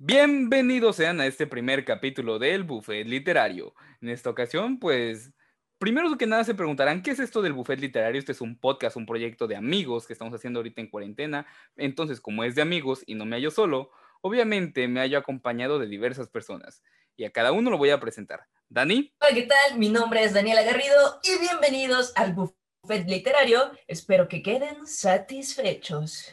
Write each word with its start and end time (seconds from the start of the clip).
Bienvenidos 0.00 0.94
sean 0.94 1.20
a 1.20 1.26
este 1.26 1.48
primer 1.48 1.84
capítulo 1.84 2.38
del 2.38 2.62
Buffet 2.62 3.04
Literario. 3.04 3.74
En 4.00 4.10
esta 4.10 4.30
ocasión, 4.30 4.78
pues, 4.78 5.32
primero 5.78 6.16
que 6.16 6.28
nada 6.28 6.44
se 6.44 6.54
preguntarán, 6.54 7.02
¿qué 7.02 7.10
es 7.10 7.18
esto 7.18 7.42
del 7.42 7.52
Buffet 7.52 7.80
Literario? 7.80 8.16
Este 8.16 8.30
es 8.30 8.40
un 8.40 8.56
podcast, 8.60 8.96
un 8.96 9.06
proyecto 9.06 9.48
de 9.48 9.56
amigos 9.56 10.06
que 10.06 10.12
estamos 10.12 10.32
haciendo 10.32 10.60
ahorita 10.60 10.80
en 10.80 10.88
cuarentena. 10.88 11.48
Entonces, 11.76 12.20
como 12.20 12.44
es 12.44 12.54
de 12.54 12.62
amigos 12.62 13.02
y 13.06 13.16
no 13.16 13.24
me 13.24 13.34
hallo 13.34 13.50
solo, 13.50 13.90
obviamente 14.20 14.86
me 14.86 15.00
hallo 15.00 15.18
acompañado 15.18 15.80
de 15.80 15.88
diversas 15.88 16.28
personas. 16.28 16.84
Y 17.16 17.24
a 17.24 17.32
cada 17.32 17.50
uno 17.50 17.68
lo 17.68 17.76
voy 17.76 17.90
a 17.90 17.98
presentar. 17.98 18.44
Dani. 18.68 19.12
Hola, 19.20 19.34
¿qué 19.34 19.48
tal? 19.48 19.78
Mi 19.80 19.88
nombre 19.88 20.22
es 20.22 20.32
Daniela 20.32 20.62
Garrido 20.62 21.20
y 21.24 21.40
bienvenidos 21.40 22.12
al 22.14 22.34
Buffet 22.34 23.08
Literario. 23.08 23.72
Espero 23.88 24.28
que 24.28 24.44
queden 24.44 24.86
satisfechos. 24.86 26.32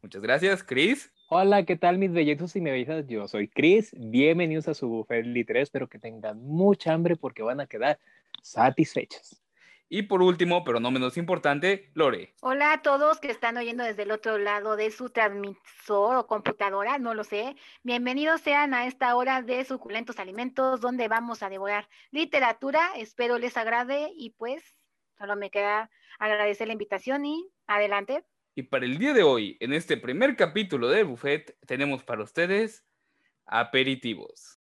Muchas 0.00 0.22
gracias, 0.22 0.62
Chris. 0.62 1.10
Hola, 1.32 1.64
¿qué 1.64 1.76
tal 1.76 1.96
mis 1.96 2.10
bellezos 2.10 2.56
y 2.56 2.60
bellezas? 2.60 3.06
Yo 3.06 3.28
soy 3.28 3.46
Chris. 3.46 3.94
Bienvenidos 3.96 4.66
a 4.66 4.74
su 4.74 4.88
buffet 4.88 5.24
literario. 5.24 5.62
Espero 5.62 5.88
que 5.88 6.00
tengan 6.00 6.42
mucha 6.42 6.92
hambre 6.92 7.14
porque 7.14 7.44
van 7.44 7.60
a 7.60 7.68
quedar 7.68 8.00
satisfechos. 8.42 9.40
Y 9.88 10.02
por 10.02 10.22
último, 10.22 10.64
pero 10.64 10.80
no 10.80 10.90
menos 10.90 11.16
importante, 11.16 11.92
Lore. 11.94 12.34
Hola 12.40 12.72
a 12.72 12.82
todos 12.82 13.20
que 13.20 13.30
están 13.30 13.56
oyendo 13.56 13.84
desde 13.84 14.02
el 14.02 14.10
otro 14.10 14.38
lado 14.38 14.74
de 14.74 14.90
su 14.90 15.10
transmisor 15.10 16.16
o 16.16 16.26
computadora, 16.26 16.98
no 16.98 17.14
lo 17.14 17.22
sé. 17.22 17.54
Bienvenidos 17.84 18.40
sean 18.40 18.74
a 18.74 18.88
esta 18.88 19.14
hora 19.14 19.40
de 19.40 19.64
suculentos 19.64 20.18
alimentos 20.18 20.80
donde 20.80 21.06
vamos 21.06 21.44
a 21.44 21.48
devorar 21.48 21.88
literatura. 22.10 22.90
Espero 22.96 23.38
les 23.38 23.56
agrade 23.56 24.10
y 24.16 24.30
pues 24.30 24.64
solo 25.16 25.36
me 25.36 25.52
queda 25.52 25.92
agradecer 26.18 26.66
la 26.66 26.72
invitación 26.72 27.24
y 27.24 27.48
adelante. 27.68 28.24
Y 28.60 28.64
para 28.64 28.84
el 28.84 28.98
día 28.98 29.14
de 29.14 29.22
hoy, 29.22 29.56
en 29.60 29.72
este 29.72 29.96
primer 29.96 30.36
capítulo 30.36 30.90
de 30.90 31.02
Buffet, 31.02 31.56
tenemos 31.66 32.02
para 32.02 32.22
ustedes 32.22 32.84
aperitivos. 33.46 34.58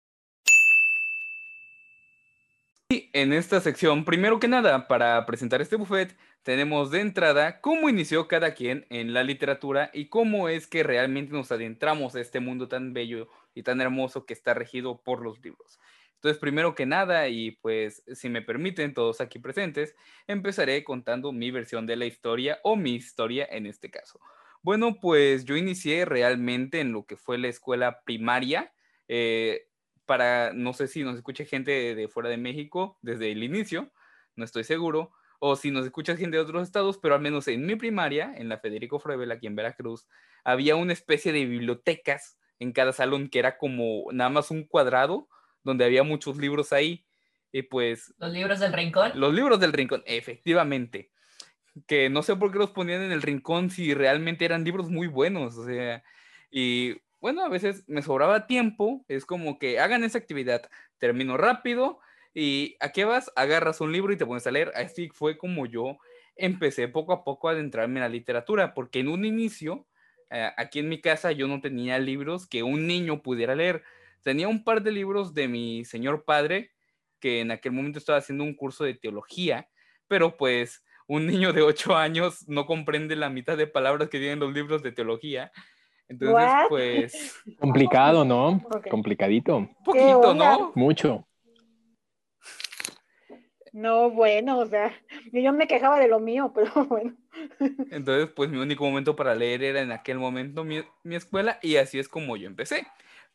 Y 2.91 3.11
en 3.13 3.33
esta 3.33 3.61
sección, 3.61 4.05
primero 4.05 4.39
que 4.39 4.47
nada, 4.47 4.87
para 4.87 5.27
presentar 5.27 5.61
este 5.61 5.75
buffet, 5.75 6.17
tenemos 6.45 6.93
de 6.93 7.01
entrada 7.01 7.61
cómo 7.61 7.89
inició 7.89 8.29
cada 8.29 8.55
quien 8.55 8.87
en 8.89 9.15
la 9.15 9.25
literatura 9.25 9.91
y 9.93 10.07
cómo 10.07 10.49
es 10.49 10.69
que 10.69 10.85
realmente 10.85 11.33
nos 11.33 11.51
adentramos 11.51 12.15
a 12.15 12.21
este 12.21 12.39
mundo 12.39 12.69
tan 12.69 12.93
bello 12.93 13.29
y 13.53 13.65
tan 13.65 13.81
hermoso 13.81 14.27
que 14.27 14.33
está 14.33 14.55
regido 14.55 15.03
por 15.03 15.23
los 15.23 15.43
libros. 15.43 15.81
Entonces, 16.19 16.41
primero 16.41 16.75
que 16.75 16.85
nada, 16.85 17.29
y 17.29 17.53
pues 17.53 18.03
si 18.13 18.29
me 18.29 18.43
permiten 18.43 18.93
todos 18.93 19.21
aquí 19.21 19.39
presentes, 19.39 19.95
empezaré 20.27 20.83
contando 20.83 21.31
mi 21.31 21.53
versión 21.53 21.87
de 21.87 21.95
la 21.95 22.07
historia 22.07 22.59
o 22.65 22.75
mi 22.75 22.97
historia 22.97 23.47
en 23.49 23.67
este 23.67 23.89
caso. 23.89 24.19
Bueno, 24.61 24.99
pues 25.01 25.45
yo 25.45 25.57
inicié 25.57 26.05
realmente 26.05 26.81
en 26.81 26.91
lo 26.91 27.07
que 27.07 27.17
fue 27.17 27.39
la 27.39 27.47
escuela 27.47 28.01
primaria. 28.05 28.73
Eh, 29.07 29.69
para, 30.07 30.53
no 30.53 30.73
sé 30.73 30.89
si 30.89 31.05
nos 31.05 31.15
escucha 31.15 31.45
gente 31.45 31.95
de, 31.95 32.09
fuera 32.09 32.29
de 32.29 32.37
México 32.37 32.99
desde 33.01 33.31
el 33.31 33.45
inicio, 33.45 33.93
no 34.35 34.45
estoy 34.45 34.65
seguro, 34.65 35.13
o 35.39 35.55
si 35.55 35.71
nos 35.71 35.85
escucha 35.85 36.17
gente 36.17 36.37
de 36.37 36.43
otros 36.43 36.65
estados, 36.65 36.99
pero 36.99 37.15
al 37.15 37.21
menos 37.21 37.47
en 37.47 37.65
mi 37.65 37.77
primaria, 37.77 38.33
en 38.37 38.49
la 38.49 38.59
Federico 38.59 38.99
Froebel, 38.99 39.31
aquí 39.31 39.47
en 39.47 39.55
Veracruz, 39.55 40.09
había 40.43 40.75
una 40.75 40.95
especie 40.95 41.33
de 41.33 41.45
bibliotecas 41.45 42.39
en 42.59 42.73
cada 42.73 42.93
salón 42.93 43.29
que 43.29 43.39
era 43.39 43.57
como 43.57 44.07
nada 44.11 44.31
más 44.31 44.51
un 44.51 44.65
cuadrado 44.65 45.29
donde 45.65 45.85
había 45.85 46.03
muchos 46.03 46.37
libros 46.37 46.73
ahí. 46.73 47.05
Y 47.53 47.63
pues... 47.63 48.15
¿Los 48.19 48.33
libros 48.33 48.61
del 48.61 48.73
rincón? 48.73 49.13
Los 49.15 49.35
libros 49.35 49.61
del 49.61 49.73
rincón, 49.73 50.03
efectivamente. 50.07 51.11
Que 51.87 52.11
no 52.11 52.23
sé 52.23 52.37
por 52.37 52.53
qué 52.53 52.59
los 52.59 52.71
ponían 52.71 53.03
en 53.03 53.13
el 53.13 53.23
rincón 53.23 53.71
si 53.71 53.95
realmente 53.95 54.45
eran 54.45 54.65
libros 54.65 54.91
muy 54.91 55.07
buenos. 55.07 55.57
O 55.57 55.65
sea, 55.65 56.03
y 56.51 56.97
bueno, 57.21 57.45
a 57.45 57.49
veces 57.49 57.85
me 57.87 58.03
sobraba 58.03 58.47
tiempo. 58.47 59.05
Es 59.09 59.25
como 59.25 59.59
que 59.59 59.81
hagan 59.81 60.05
esa 60.05 60.19
actividad. 60.19 60.69
Termino 60.99 61.37
rápido 61.37 62.01
y 62.35 62.77
¿a 62.81 62.91
qué 62.91 63.05
vas? 63.05 63.33
Agarras 63.37 63.81
un 63.81 63.93
libro 63.93 64.13
y 64.13 64.17
te 64.17 64.27
pones 64.27 64.47
a 64.47 64.51
leer. 64.51 64.73
Así 64.75 65.09
fue 65.09 65.39
como 65.39 65.67
yo 65.67 65.99
empecé 66.39 66.89
poco 66.89 67.13
a 67.13 67.25
poco 67.25 67.49
a 67.49 67.53
adentrarme 67.53 67.97
en 67.97 68.03
la 68.03 68.09
literatura, 68.09 68.73
porque 68.73 69.01
en 69.01 69.09
un 69.09 69.25
inicio, 69.25 69.87
eh, 70.31 70.51
aquí 70.57 70.79
en 70.79 70.89
mi 70.89 71.01
casa, 71.01 71.33
yo 71.33 71.49
no 71.49 71.61
tenía 71.61 71.99
libros 71.99 72.47
que 72.47 72.63
un 72.63 72.87
niño 72.87 73.23
pudiera 73.23 73.55
leer. 73.55 73.83
Tenía 74.23 74.49
un 74.49 74.65
par 74.65 74.83
de 74.83 74.93
libros 74.93 75.35
de 75.35 75.49
mi 75.49 75.85
señor 75.85 76.25
padre, 76.25 76.71
que 77.21 77.41
en 77.41 77.51
aquel 77.51 77.73
momento 77.73 77.99
estaba 77.99 78.19
haciendo 78.19 78.45
un 78.45 78.55
curso 78.55 78.85
de 78.85 78.95
teología, 78.95 79.69
pero 80.07 80.37
pues 80.37 80.85
un 81.07 81.27
niño 81.27 81.53
de 81.53 81.63
ocho 81.63 81.97
años 81.97 82.47
no 82.49 82.67
comprende 82.67 83.17
la 83.17 83.31
mitad 83.31 83.57
de 83.57 83.67
palabras 83.67 84.09
que 84.09 84.19
tienen 84.19 84.41
los 84.41 84.53
libros 84.53 84.83
de 84.83 84.93
teología. 84.93 85.51
Entonces, 86.09 86.51
pues... 86.69 87.43
Complicado, 87.59 88.25
¿no? 88.25 88.63
Complicadito. 88.91 89.69
Poquito, 89.85 90.35
¿no? 90.35 90.73
Mucho. 90.75 91.27
No, 93.73 94.11
bueno, 94.11 94.59
o 94.59 94.67
sea, 94.67 94.93
yo 95.33 95.53
me 95.53 95.67
quejaba 95.67 96.01
de 96.01 96.09
lo 96.09 96.19
mío, 96.19 96.53
pero 96.55 96.73
bueno. 96.89 97.15
Entonces, 97.91 98.29
pues 98.35 98.51
mi 98.51 98.59
único 98.59 98.85
momento 98.85 99.15
para 99.15 99.35
leer 99.35 99.63
era 99.63 99.81
en 99.81 99.93
aquel 99.93 100.19
momento 100.19 100.65
mi, 100.65 100.83
mi 101.05 101.17
escuela 101.17 101.59
y 101.63 101.77
así 101.77 101.99
es 101.99 102.09
como 102.09 102.37
yo 102.37 102.47
empecé. 102.47 102.87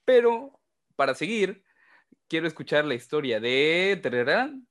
Pero 0.06 0.60
para 0.96 1.16
seguir, 1.16 1.64
quiero 2.28 2.48
escuchar 2.48 2.86
la 2.86 2.96
historia 2.96 3.40
de 3.40 4.00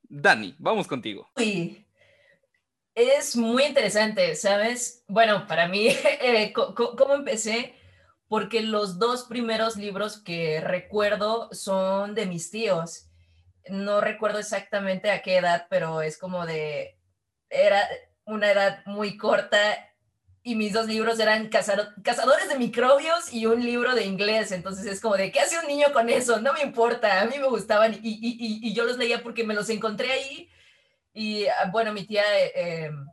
Dani. 0.08 0.54
Vamos 0.58 0.86
contigo. 0.86 1.30
Es 2.94 3.36
muy 3.36 3.64
interesante, 3.64 4.34
¿sabes? 4.34 5.04
Bueno, 5.08 5.46
para 5.46 5.68
mí, 5.68 5.88
eh, 6.20 6.52
¿cómo 6.52 7.14
empecé? 7.14 7.74
Porque 8.28 8.62
los 8.62 8.98
dos 8.98 9.24
primeros 9.24 9.76
libros 9.76 10.20
que 10.20 10.60
recuerdo 10.60 11.48
son 11.52 12.14
de 12.14 12.26
mis 12.26 12.50
tíos. 12.50 13.08
No 13.68 14.00
recuerdo 14.00 14.38
exactamente 14.38 15.10
a 15.10 15.22
qué 15.22 15.36
edad, 15.36 15.66
pero 15.70 16.02
es 16.02 16.18
como 16.18 16.46
de, 16.46 16.98
era 17.48 17.80
una 18.24 18.50
edad 18.50 18.82
muy 18.86 19.16
corta 19.16 19.58
y 20.44 20.56
mis 20.56 20.72
dos 20.72 20.86
libros 20.86 21.20
eran 21.20 21.48
Cazadores 21.48 22.48
de 22.48 22.58
Microbios 22.58 23.32
y 23.32 23.46
un 23.46 23.64
libro 23.64 23.94
de 23.94 24.04
inglés. 24.04 24.50
Entonces 24.50 24.86
es 24.86 25.00
como 25.00 25.16
de, 25.16 25.30
¿qué 25.30 25.40
hace 25.40 25.58
un 25.58 25.66
niño 25.66 25.92
con 25.92 26.08
eso? 26.08 26.40
No 26.40 26.52
me 26.52 26.62
importa, 26.62 27.20
a 27.20 27.26
mí 27.26 27.38
me 27.38 27.46
gustaban 27.46 27.94
y, 27.94 27.98
y, 28.02 28.68
y, 28.68 28.74
yo 28.74 28.84
los 28.84 28.98
leía 28.98 29.22
porque 29.22 29.44
me 29.44 29.54
los 29.54 29.68
encontré 29.70 30.10
ahí. 30.10 30.50
Y 31.12 31.46
ah, 31.46 31.70
bueno, 31.70 31.92
mi 31.92 32.04
tía 32.06 32.24
eh, 32.38 32.86
em, 32.86 33.06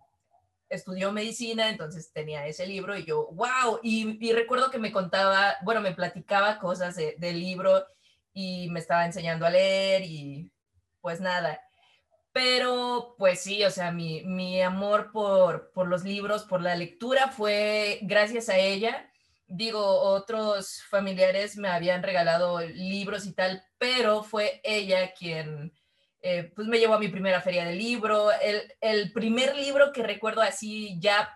estudió 0.70 1.12
medicina, 1.12 1.70
entonces 1.70 2.12
tenía 2.12 2.48
ese 2.48 2.66
libro 2.66 2.98
y 2.98 3.06
yo, 3.06 3.28
wow, 3.32 3.80
y, 3.84 4.32
recuerdo 4.34 4.72
que 4.72 4.80
me 4.80 4.92
contaba, 4.92 5.56
bueno, 5.64 5.82
me 5.82 5.94
platicaba 5.94 6.60
cosas 6.60 6.96
del 6.96 7.40
libro 7.40 7.86
y 8.34 8.70
me 8.70 8.80
estaba 8.80 9.06
enseñando 9.06 9.46
a 9.46 9.50
leer 9.52 10.04
y 10.04 10.52
pues 11.02 11.22
nada. 11.22 11.62
Pero 12.32 13.16
pues 13.18 13.42
sí, 13.42 13.64
o 13.64 13.72
sea, 13.72 13.92
mi, 13.92 14.24
mi 14.24 14.62
amor 14.62 15.12
por, 15.12 15.72
por 15.72 15.88
los 15.88 16.04
libros, 16.04 16.44
por 16.44 16.62
la 16.62 16.76
lectura 16.76 17.30
fue 17.30 18.00
gracias 18.04 18.50
a 18.50 18.58
ella. 18.58 19.12
Digo, 19.48 19.84
otros 19.84 20.84
familiares 20.90 21.58
me 21.58 21.70
habían 21.70 22.04
regalado 22.04 22.62
libros 22.62 23.26
y 23.26 23.34
tal, 23.34 23.64
pero 23.80 24.24
fue 24.24 24.62
ella 24.64 25.14
quien 25.14 25.74
eh, 26.22 26.52
pues 26.56 26.68
me 26.68 26.80
llevó 26.80 26.96
a 26.96 27.00
mi 27.00 27.08
primera 27.08 27.42
feria 27.42 27.66
de 27.66 27.74
libro. 27.76 28.32
El, 28.32 28.74
el 28.82 29.12
primer 29.12 29.56
libro 29.56 29.92
que 29.92 30.04
recuerdo 30.04 30.42
así 30.42 31.00
ya 31.00 31.34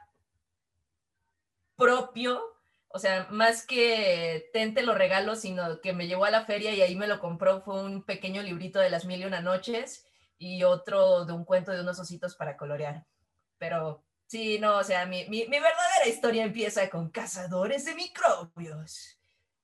propio, 1.75 2.41
o 2.89 2.99
sea, 2.99 3.27
más 3.31 3.65
que 3.65 4.49
tente 4.53 4.83
lo 4.83 4.93
regalo, 4.93 5.35
sino 5.35 5.81
que 5.81 5.93
me 5.93 6.05
llevó 6.07 6.25
a 6.25 6.31
la 6.31 6.45
feria 6.45 6.73
y 6.75 6.81
ahí 6.81 6.95
me 6.95 7.07
lo 7.07 7.19
compró, 7.19 7.61
fue 7.61 7.81
un 7.81 8.03
pequeño 8.03 8.43
librito 8.43 8.79
de 8.79 8.91
las 8.91 9.05
mil 9.05 9.21
y 9.21 9.25
una 9.25 9.41
noches 9.41 10.05
y 10.43 10.61
otro 10.63 11.23
de 11.23 11.31
un 11.31 11.45
cuento 11.45 11.71
de 11.71 11.79
unos 11.79 11.97
ositos 11.99 12.35
para 12.35 12.57
colorear. 12.57 13.05
Pero 13.57 14.03
sí, 14.25 14.59
no, 14.59 14.77
o 14.77 14.83
sea, 14.83 15.05
mi, 15.05 15.25
mi, 15.29 15.45
verdadera 15.45 16.05
historia 16.05 16.43
empieza 16.43 16.89
con 16.89 17.09
cazadores 17.09 17.85
de 17.85 17.95
microbios. 17.95 19.17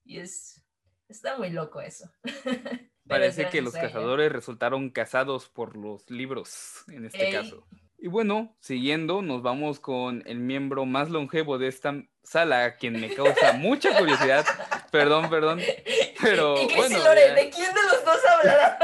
Y 0.06 0.20
es, 0.20 0.64
está 1.10 1.38
muy 1.38 1.50
loco 1.50 1.82
eso. 1.82 2.10
Parece 3.08 3.50
que 3.50 3.62
los 3.62 3.74
cazadores 3.74 4.32
resultaron 4.32 4.90
cazados 4.90 5.50
por 5.50 5.76
los 5.76 6.10
libros, 6.10 6.86
en 6.88 7.08
este 7.08 7.30
caso. 7.30 7.68
Y 7.98 8.08
bueno, 8.08 8.56
siguiendo, 8.62 9.22
nos 9.22 9.42
vamos 9.42 9.82
con 9.82 10.24
el 10.26 10.40
miembro 10.40 10.86
más 10.86 11.10
longevo 11.10 11.58
de 11.58 11.68
esta 11.68 12.02
sala, 12.24 12.78
quien 12.78 13.02
me 13.02 13.14
causa 13.14 13.52
mucha 13.58 13.98
curiosidad. 13.98 14.46
Perdón, 14.92 15.30
perdón. 15.30 15.60
Pero 16.22 16.56
¿Y 16.58 16.74
bueno. 16.74 17.04
¿de 17.04 17.50
quién 17.50 17.74
de 17.74 17.84
los 17.84 18.06
dos 18.06 18.20
hablará? 18.26 18.80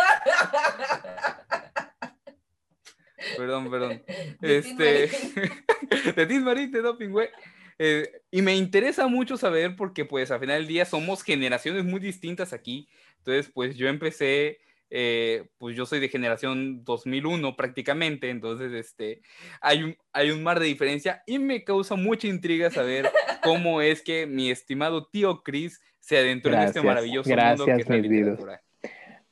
Perdón, 3.38 3.70
perdón. 3.70 4.04
De 4.42 4.58
este. 4.58 5.10
de 6.16 6.26
Tim 6.26 6.44
Marín, 6.44 6.72
de 6.72 6.82
Doping, 6.82 7.10
güey. 7.10 7.30
Eh, 7.78 8.10
y 8.32 8.42
me 8.42 8.56
interesa 8.56 9.08
mucho 9.08 9.38
saber 9.38 9.76
porque, 9.76 10.06
pues, 10.06 10.32
a 10.32 10.40
final 10.40 10.58
del 10.60 10.68
día 10.68 10.86
somos 10.86 11.24
generaciones 11.24 11.84
muy 11.84 12.00
distintas 12.00 12.54
aquí. 12.54 12.88
Entonces, 13.18 13.52
pues, 13.54 13.76
yo 13.76 13.88
empecé, 13.88 14.60
eh, 14.90 15.46
pues, 15.58 15.76
yo 15.76 15.86
soy 15.86 16.00
de 16.00 16.10
generación 16.10 16.84
2001 16.86 17.56
prácticamente. 17.56 18.30
Entonces, 18.30 18.72
este, 18.72 19.22
hay 19.62 19.84
un, 19.84 19.98
hay 20.14 20.32
un 20.32 20.42
mar 20.42 20.60
de 20.60 20.68
diferencia 20.68 21.24
y 21.26 21.40
me 21.40 21.64
causa 21.64 21.96
mucha 21.96 22.28
intriga 22.28 22.72
saber 22.72 23.10
cómo 23.44 23.82
es 23.82 24.02
que 24.02 24.26
mi 24.26 24.50
estimado 24.50 25.08
tío 25.08 25.44
Chris 25.44 25.82
se 26.00 26.18
adentró 26.18 26.54
en 26.54 26.60
este 26.60 26.80
Gracias, 26.80 26.86
maravilloso 26.86 27.30
mundo 27.30 27.66
que 27.66 27.72
gracias, 27.72 27.80
es 27.80 27.90
la 27.90 27.98
literatura. 27.98 28.62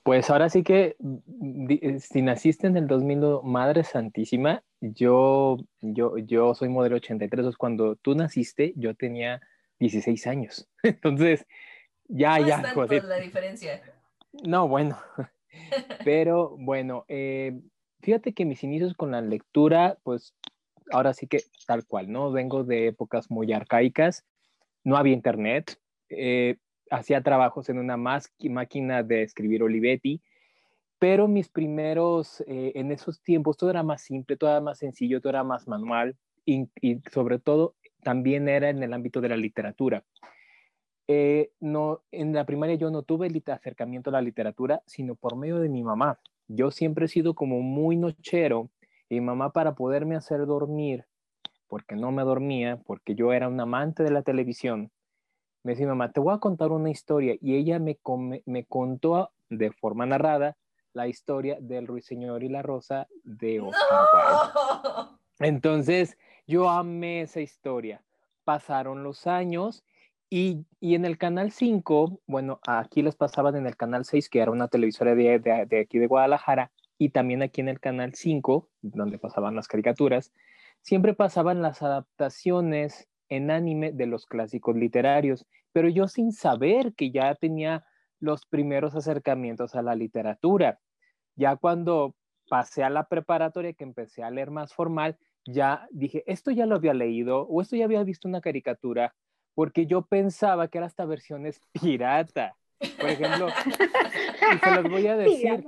Pues 0.03 0.29
ahora 0.29 0.49
sí 0.49 0.63
que, 0.63 0.97
si 1.99 2.21
naciste 2.21 2.67
en 2.67 2.77
el 2.77 2.87
2000, 2.87 3.41
Madre 3.43 3.83
Santísima, 3.83 4.63
yo, 4.81 5.57
yo, 5.81 6.17
yo 6.17 6.55
soy 6.55 6.69
modelo 6.69 6.97
83, 6.97 7.39
entonces 7.39 7.57
cuando 7.57 7.95
tú 7.95 8.15
naciste, 8.15 8.73
yo 8.75 8.95
tenía 8.95 9.41
16 9.79 10.27
años. 10.27 10.69
Entonces, 10.83 11.45
ya, 12.07 12.39
no 12.39 12.47
ya, 12.47 12.55
es 12.57 12.61
tanto 12.63 13.07
la 13.07 13.17
diferencia. 13.17 13.81
No, 14.45 14.67
bueno. 14.67 14.97
Pero 16.05 16.55
bueno, 16.57 17.05
eh, 17.07 17.59
fíjate 18.01 18.33
que 18.33 18.45
mis 18.45 18.63
inicios 18.63 18.93
con 18.95 19.11
la 19.11 19.21
lectura, 19.21 19.97
pues 20.03 20.35
ahora 20.91 21.13
sí 21.13 21.27
que 21.27 21.41
tal 21.67 21.85
cual, 21.85 22.11
¿no? 22.11 22.31
Vengo 22.31 22.63
de 22.63 22.87
épocas 22.87 23.29
muy 23.29 23.51
arcaicas, 23.53 24.25
no 24.83 24.97
había 24.97 25.13
internet, 25.13 25.77
eh, 26.09 26.57
hacía 26.89 27.21
trabajos 27.21 27.69
en 27.69 27.77
una 27.77 27.97
máquina 27.97 29.03
de 29.03 29.23
escribir 29.23 29.63
Olivetti, 29.63 30.21
pero 31.03 31.27
mis 31.27 31.49
primeros, 31.49 32.39
eh, 32.47 32.71
en 32.75 32.89
esos 32.93 33.21
tiempos, 33.21 33.57
todo 33.57 33.69
era 33.69 33.83
más 33.83 34.01
simple, 34.01 34.37
todo 34.37 34.51
era 34.51 34.61
más 34.61 34.77
sencillo, 34.77 35.19
todo 35.19 35.31
era 35.31 35.43
más 35.43 35.67
manual 35.67 36.15
y, 36.45 36.69
y 36.79 37.01
sobre 37.11 37.39
todo 37.39 37.75
también 38.03 38.47
era 38.47 38.69
en 38.69 38.81
el 38.81 38.93
ámbito 38.93 39.19
de 39.19 39.27
la 39.27 39.35
literatura. 39.35 40.05
Eh, 41.09 41.51
no, 41.59 42.03
en 42.11 42.31
la 42.31 42.45
primaria 42.45 42.75
yo 42.75 42.89
no 42.89 43.03
tuve 43.03 43.29
acercamiento 43.47 44.11
a 44.11 44.13
la 44.13 44.21
literatura, 44.21 44.81
sino 44.85 45.15
por 45.15 45.35
medio 45.35 45.59
de 45.59 45.67
mi 45.67 45.83
mamá. 45.83 46.21
Yo 46.47 46.71
siempre 46.71 47.07
he 47.07 47.09
sido 47.09 47.33
como 47.35 47.59
muy 47.59 47.97
nochero 47.97 48.69
y 49.09 49.15
mi 49.15 49.25
mamá 49.25 49.51
para 49.51 49.75
poderme 49.75 50.15
hacer 50.15 50.45
dormir, 50.45 51.03
porque 51.67 51.97
no 51.97 52.13
me 52.13 52.23
dormía, 52.23 52.79
porque 52.85 53.13
yo 53.13 53.33
era 53.33 53.49
un 53.49 53.59
amante 53.59 54.03
de 54.03 54.11
la 54.11 54.21
televisión, 54.21 54.89
me 55.63 55.73
decía, 55.73 55.85
mamá, 55.85 56.13
te 56.13 56.21
voy 56.21 56.33
a 56.33 56.39
contar 56.39 56.71
una 56.71 56.91
historia 56.91 57.35
y 57.41 57.55
ella 57.55 57.77
me, 57.79 57.99
me 58.45 58.63
contó 58.63 59.31
de 59.49 59.69
forma 59.73 60.05
narrada 60.05 60.55
la 60.93 61.07
historia 61.07 61.57
del 61.59 61.87
Ruiseñor 61.87 62.43
y 62.43 62.49
la 62.49 62.61
Rosa 62.61 63.07
de 63.23 63.59
Wilde. 63.61 63.77
¡No! 63.91 65.19
Entonces, 65.39 66.17
yo 66.47 66.69
amé 66.69 67.21
esa 67.21 67.41
historia. 67.41 68.03
Pasaron 68.43 69.03
los 69.03 69.25
años 69.27 69.83
y, 70.29 70.65
y 70.79 70.95
en 70.95 71.05
el 71.05 71.17
Canal 71.17 71.51
5, 71.51 72.19
bueno, 72.27 72.59
aquí 72.67 73.01
les 73.01 73.15
pasaban 73.15 73.55
en 73.55 73.67
el 73.67 73.75
Canal 73.77 74.05
6, 74.05 74.29
que 74.29 74.39
era 74.39 74.51
una 74.51 74.67
televisora 74.67 75.15
de, 75.15 75.39
de- 75.39 75.65
de 75.65 75.79
aquí 75.81 75.99
de 75.99 76.07
Guadalajara, 76.07 76.71
y 76.97 77.09
también 77.09 77.41
aquí 77.41 77.61
en 77.61 77.69
el 77.69 77.79
Canal 77.79 78.13
5, 78.15 78.69
donde 78.81 79.17
pasaban 79.19 79.55
las 79.55 79.67
caricaturas, 79.67 80.31
siempre 80.81 81.13
pasaban 81.13 81.61
las 81.61 81.81
adaptaciones 81.81 83.07
en 83.29 83.51
anime 83.51 83.91
de 83.91 84.05
los 84.05 84.25
clásicos 84.25 84.75
literarios, 84.75 85.45
pero 85.71 85.89
yo 85.89 86.07
sin 86.07 86.31
saber 86.31 86.93
que 86.93 87.11
ya 87.11 87.33
tenía 87.35 87.85
los 88.19 88.45
primeros 88.45 88.95
acercamientos 88.95 89.75
a 89.75 89.81
la 89.81 89.95
literatura. 89.95 90.79
Ya 91.35 91.55
cuando 91.55 92.15
pasé 92.49 92.83
a 92.83 92.89
la 92.89 93.07
preparatoria, 93.07 93.73
que 93.73 93.83
empecé 93.83 94.23
a 94.23 94.31
leer 94.31 94.51
más 94.51 94.73
formal, 94.73 95.17
ya 95.45 95.87
dije, 95.91 96.23
esto 96.27 96.51
ya 96.51 96.65
lo 96.65 96.75
había 96.75 96.93
leído 96.93 97.41
o 97.47 97.61
esto 97.61 97.75
ya 97.75 97.85
había 97.85 98.03
visto 98.03 98.27
una 98.27 98.41
caricatura, 98.41 99.13
porque 99.55 99.85
yo 99.85 100.03
pensaba 100.03 100.67
que 100.67 100.77
era 100.77 100.87
esta 100.87 101.05
versión 101.05 101.45
es 101.45 101.59
pirata. 101.81 102.55
Por 102.99 103.09
ejemplo, 103.09 103.47
y 103.47 104.57
se 104.57 104.71
los 104.75 104.91
voy 104.91 105.07
a 105.07 105.15
decir. 105.17 105.67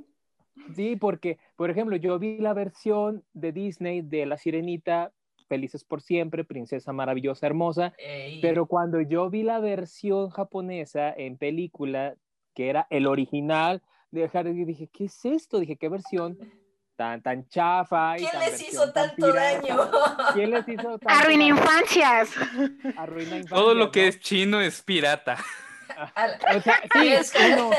Sí, 0.75 0.95
porque, 0.95 1.37
por 1.55 1.69
ejemplo, 1.69 1.95
yo 1.95 2.17
vi 2.17 2.37
la 2.37 2.53
versión 2.53 3.23
de 3.33 3.51
Disney 3.51 4.01
de 4.01 4.25
La 4.25 4.37
Sirenita, 4.37 5.11
Felices 5.47 5.83
por 5.83 6.01
Siempre, 6.01 6.43
Princesa 6.43 6.91
Maravillosa 6.91 7.45
Hermosa, 7.45 7.93
Ey. 7.97 8.41
pero 8.41 8.65
cuando 8.65 9.01
yo 9.01 9.29
vi 9.29 9.43
la 9.43 9.59
versión 9.59 10.29
japonesa 10.29 11.13
en 11.13 11.37
película, 11.37 12.15
que 12.53 12.69
era 12.69 12.87
el 12.89 13.05
original 13.05 13.81
de 14.21 14.29
Harry, 14.33 14.65
dije, 14.65 14.87
¿qué 14.91 15.05
es 15.05 15.25
esto? 15.25 15.59
Dije, 15.59 15.75
¿qué 15.77 15.89
versión 15.89 16.37
tan, 16.95 17.21
tan 17.21 17.47
chafa? 17.47 18.15
y 18.17 18.19
¿Quién 18.21 18.31
tan 18.31 18.39
les 18.41 18.49
versión 18.51 18.69
hizo 18.71 18.91
tan 18.93 19.09
tanto 19.09 19.33
daño? 19.33 19.91
¿Quién 20.33 20.51
les 20.51 20.67
hizo 20.67 20.81
tanto 20.99 21.07
Arruina 21.09 21.43
infancias. 21.45 22.29
Arruina 22.97 23.41
Todo 23.47 23.73
lo 23.73 23.85
infancias, 23.85 23.91
que 23.91 24.01
¿no? 24.01 24.07
es 24.07 24.19
chino 24.19 24.61
es 24.61 24.81
pirata. 24.81 25.37
Al- 26.15 26.39
O 26.57 26.61
sea, 26.61 26.81
sí, 26.93 27.07
es- 27.09 27.33
uno, 27.53 27.69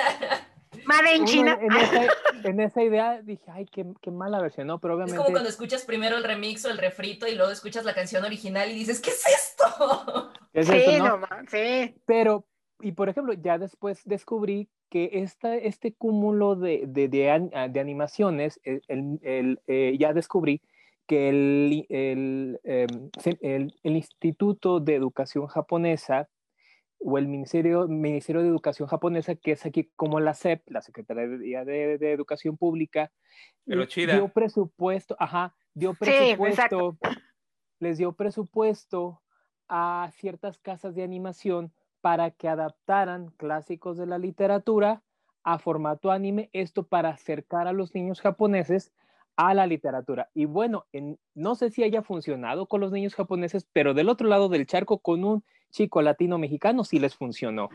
Madre 0.85 1.15
en 1.17 1.23
uno 1.23 1.31
China. 1.31 1.59
en, 1.61 1.73
esa, 1.73 2.03
en 2.45 2.61
esa 2.61 2.83
idea 2.83 3.21
dije, 3.23 3.45
ay, 3.51 3.67
qué, 3.67 3.87
qué 4.01 4.11
mala 4.11 4.41
versión, 4.41 4.67
¿no? 4.67 4.79
Pero 4.79 4.95
Es 4.95 4.97
obviamente... 4.97 5.17
como 5.17 5.31
cuando 5.31 5.49
escuchas 5.49 5.85
primero 5.85 6.17
el 6.17 6.23
remix 6.25 6.65
o 6.65 6.71
el 6.71 6.79
refrito 6.79 7.27
y 7.27 7.35
luego 7.35 7.51
escuchas 7.51 7.85
la 7.85 7.95
canción 7.95 8.25
original 8.25 8.71
y 8.71 8.75
dices, 8.75 9.01
¿qué 9.01 9.11
es 9.11 9.25
esto? 9.27 10.33
es 10.53 10.67
Sí, 10.69 10.75
eso, 10.77 10.99
¿no? 10.99 11.09
no, 11.09 11.19
ma- 11.19 11.43
sí. 11.49 11.97
Pero, 12.07 12.47
y 12.81 12.93
por 12.93 13.09
ejemplo, 13.09 13.33
ya 13.33 13.59
después 13.59 14.03
descubrí 14.05 14.69
que 14.91 15.11
esta, 15.15 15.57
este 15.57 15.93
cúmulo 15.95 16.55
de, 16.57 16.85
de, 16.87 17.09
de, 17.09 17.31
ah, 17.31 17.69
de 17.69 17.81
animaciones, 17.81 18.61
el, 18.65 18.83
el- 18.89 19.19
el, 19.23 19.61
eh, 19.67 19.97
ya 19.99 20.13
descubrí 20.13 20.63
que 21.07 21.29
el, 21.29 21.87
el, 21.89 22.61
em, 22.65 23.11
el- 23.41 23.75
el 23.83 23.97
Instituto 23.97 24.81
de 24.81 24.95
Educación 24.95 25.47
Japonesa 25.47 26.29
o 26.99 27.19
el 27.19 27.29
Ministerio, 27.29 27.87
Ministerio 27.89 28.43
de 28.43 28.49
Educación 28.49 28.89
Japonesa, 28.89 29.35
que 29.35 29.53
es 29.53 29.67
aquí 29.67 29.91
como 29.97 30.19
la 30.19 30.35
SEP, 30.35 30.63
la 30.71 30.81
Secretaría 30.83 31.65
de, 31.65 31.99
de 31.99 32.13
Educación 32.13 32.57
Pública, 32.57 33.13
dio 34.17 34.29
presupuesto, 34.29 35.15
ajá, 35.19 35.55
dio 35.75 35.93
Sí, 35.93 35.99
presupuesto, 36.01 36.97
les 37.81 37.99
dio 37.99 38.13
presupuesto 38.13 39.21
a 39.69 40.11
ciertas 40.15 40.59
casas 40.59 40.95
de 40.95 41.03
animación 41.03 41.73
para 42.07 42.31
que 42.31 42.47
adaptaran 42.47 43.33
clásicos 43.37 43.97
de 43.99 44.07
la 44.07 44.17
literatura 44.17 45.03
a 45.43 45.59
formato 45.59 46.13
anime, 46.13 46.51
esto 46.53 46.85
para 46.87 47.09
acercar 47.09 47.67
a 47.67 47.73
los 47.73 47.97
niños 47.97 48.21
japoneses 48.21 48.93
a 49.35 49.55
la 49.55 49.67
literatura. 49.67 50.31
Y 50.33 50.45
bueno, 50.45 50.87
en- 50.93 51.19
no 51.35 51.57
sé 51.57 51.69
si 51.71 51.83
haya 51.83 52.03
funcionado 52.05 52.67
con 52.67 52.81
los 52.81 52.93
niños 52.93 53.17
japoneses, 53.17 53.67
pero 53.73 53.93
del 53.93 54.09
otro 54.09 54.29
lado 54.29 54.49
del 54.49 54.69
charco 54.69 54.99
con 54.99 55.25
un 55.25 55.43
chico 55.71 56.01
latino 56.01 56.39
mexicano 56.39 56.85
sí 56.85 57.01
les 57.01 57.17
funcionó. 57.17 57.71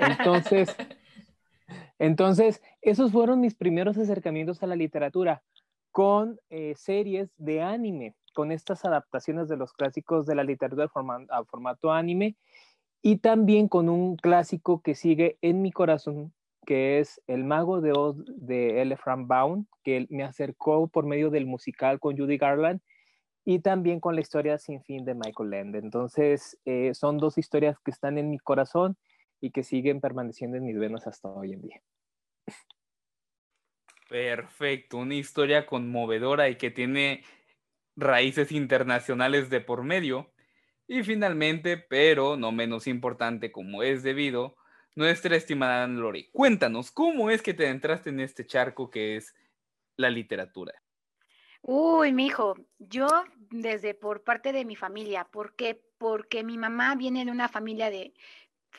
Entonces, 0.00 0.74
entonces 1.98 2.62
esos 2.80 3.12
fueron 3.12 3.38
mis 3.42 3.54
primeros 3.54 3.98
acercamientos 3.98 4.62
a 4.62 4.66
la 4.66 4.76
literatura 4.76 5.42
con 5.90 6.40
eh, 6.48 6.72
series 6.74 7.34
de 7.36 7.60
anime, 7.60 8.14
con 8.32 8.50
estas 8.50 8.86
adaptaciones 8.86 9.46
de 9.50 9.58
los 9.58 9.74
clásicos 9.74 10.24
de 10.24 10.36
la 10.36 10.42
literatura 10.42 10.90
a 11.28 11.44
formato 11.44 11.92
anime 11.92 12.34
y 13.06 13.18
también 13.18 13.68
con 13.68 13.90
un 13.90 14.16
clásico 14.16 14.80
que 14.80 14.94
sigue 14.94 15.36
en 15.42 15.60
mi 15.60 15.70
corazón, 15.70 16.32
que 16.66 17.00
es 17.00 17.20
El 17.26 17.44
Mago 17.44 17.82
de 17.82 17.92
Oz 17.92 18.16
de 18.26 18.80
L. 18.80 18.96
Frank 18.96 19.26
Baum, 19.26 19.66
que 19.82 20.06
me 20.08 20.24
acercó 20.24 20.88
por 20.88 21.04
medio 21.04 21.28
del 21.28 21.44
musical 21.44 22.00
con 22.00 22.16
Judy 22.16 22.38
Garland 22.38 22.80
y 23.44 23.58
también 23.58 24.00
con 24.00 24.14
la 24.14 24.22
historia 24.22 24.56
sin 24.56 24.82
fin 24.84 25.04
de 25.04 25.12
Michael 25.12 25.52
Ende. 25.52 25.80
Entonces, 25.80 26.58
eh, 26.64 26.94
son 26.94 27.18
dos 27.18 27.36
historias 27.36 27.76
que 27.84 27.90
están 27.90 28.16
en 28.16 28.30
mi 28.30 28.38
corazón 28.38 28.96
y 29.38 29.50
que 29.50 29.64
siguen 29.64 30.00
permaneciendo 30.00 30.56
en 30.56 30.64
mis 30.64 30.78
venas 30.78 31.06
hasta 31.06 31.28
hoy 31.28 31.52
en 31.52 31.60
día. 31.60 31.82
Perfecto, 34.08 34.96
una 34.96 35.16
historia 35.16 35.66
conmovedora 35.66 36.48
y 36.48 36.56
que 36.56 36.70
tiene 36.70 37.22
raíces 37.96 38.50
internacionales 38.50 39.50
de 39.50 39.60
por 39.60 39.84
medio. 39.84 40.33
Y 40.86 41.02
finalmente, 41.02 41.78
pero 41.78 42.36
no 42.36 42.52
menos 42.52 42.86
importante 42.86 43.50
como 43.50 43.82
es 43.82 44.02
debido, 44.02 44.56
nuestra 44.94 45.34
estimada 45.34 45.86
Lori, 45.86 46.30
cuéntanos, 46.30 46.90
¿cómo 46.92 47.30
es 47.30 47.42
que 47.42 47.54
te 47.54 47.68
entraste 47.68 48.10
en 48.10 48.20
este 48.20 48.46
charco 48.46 48.90
que 48.90 49.16
es 49.16 49.34
la 49.96 50.10
literatura? 50.10 50.72
Uy, 51.62 52.12
mijo, 52.12 52.54
yo 52.78 53.08
desde 53.50 53.94
por 53.94 54.22
parte 54.22 54.52
de 54.52 54.64
mi 54.64 54.76
familia, 54.76 55.24
¿por 55.24 55.56
qué? 55.56 55.82
Porque 55.96 56.44
mi 56.44 56.58
mamá 56.58 56.94
viene 56.94 57.24
de 57.24 57.30
una 57.30 57.48
familia 57.48 57.88
de 57.88 58.12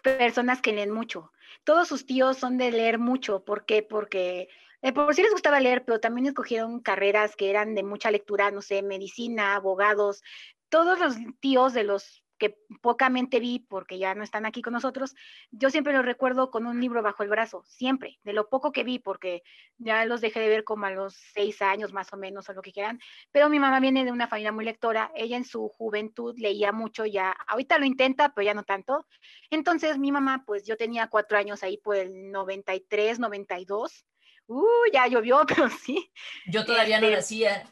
personas 0.03 0.61
que 0.61 0.71
leen 0.71 0.91
mucho. 0.91 1.31
Todos 1.63 1.87
sus 1.87 2.05
tíos 2.05 2.37
son 2.37 2.57
de 2.57 2.71
leer 2.71 2.99
mucho, 2.99 3.43
¿por 3.43 3.65
qué? 3.65 3.81
Porque 3.81 4.49
por 4.93 5.15
sí 5.15 5.23
les 5.23 5.31
gustaba 5.31 5.59
leer, 5.59 5.83
pero 5.83 5.99
también 5.99 6.27
escogieron 6.27 6.79
carreras 6.79 7.35
que 7.35 7.49
eran 7.49 7.73
de 7.73 7.83
mucha 7.83 8.11
lectura, 8.11 8.51
no 8.51 8.61
sé, 8.61 8.83
medicina, 8.83 9.55
abogados. 9.55 10.21
Todos 10.69 10.99
los 10.99 11.15
tíos 11.39 11.73
de 11.73 11.83
los 11.83 12.25
que 12.37 12.57
pocamente 12.81 13.39
vi 13.39 13.59
porque 13.59 13.97
ya 13.97 14.13
no 14.13 14.21
están 14.23 14.45
aquí 14.45 14.61
con 14.61 14.73
nosotros, 14.73 15.15
yo 15.51 15.69
siempre 15.69 15.93
los 15.93 16.03
recuerdo 16.03 16.51
con 16.51 16.65
un 16.65 16.81
libro 16.81 17.01
bajo 17.01 17.23
el 17.23 17.29
brazo, 17.29 17.63
siempre, 17.65 18.19
de 18.23 18.33
lo 18.33 18.49
poco 18.49 18.71
que 18.73 18.83
vi, 18.83 18.99
porque 18.99 19.41
ya 19.77 20.05
los 20.05 20.19
dejé 20.19 20.41
de 20.41 20.49
ver 20.49 20.63
como 20.63 20.85
a 20.85 20.91
los 20.91 21.15
seis 21.33 21.61
años 21.61 21.93
más 21.93 22.11
o 22.11 22.17
menos 22.17 22.49
o 22.49 22.53
lo 22.53 22.61
que 22.61 22.73
quieran, 22.73 22.99
pero 23.31 23.49
mi 23.49 23.57
mamá 23.59 23.79
viene 23.79 24.03
de 24.03 24.11
una 24.11 24.27
familia 24.27 24.51
muy 24.51 24.65
lectora, 24.65 25.11
ella 25.15 25.37
en 25.37 25.45
su 25.45 25.69
juventud 25.69 26.35
leía 26.37 26.73
mucho 26.73 27.05
ya, 27.05 27.31
ahorita 27.47 27.77
lo 27.77 27.85
intenta, 27.85 28.33
pero 28.33 28.43
ya 28.45 28.53
no 28.53 28.63
tanto, 28.63 29.07
entonces 29.49 29.97
mi 29.97 30.11
mamá, 30.11 30.43
pues 30.45 30.65
yo 30.65 30.75
tenía 30.75 31.07
cuatro 31.07 31.37
años 31.37 31.63
ahí 31.63 31.77
por 31.77 31.95
el 31.95 32.31
93, 32.31 33.17
92, 33.17 34.05
uh, 34.47 34.65
ya 34.91 35.07
llovió, 35.07 35.45
pero 35.47 35.69
sí, 35.69 36.11
Yo 36.47 36.65
todavía 36.65 36.99
no 36.99 37.07
Este- 37.07 37.15
nacía. 37.15 37.71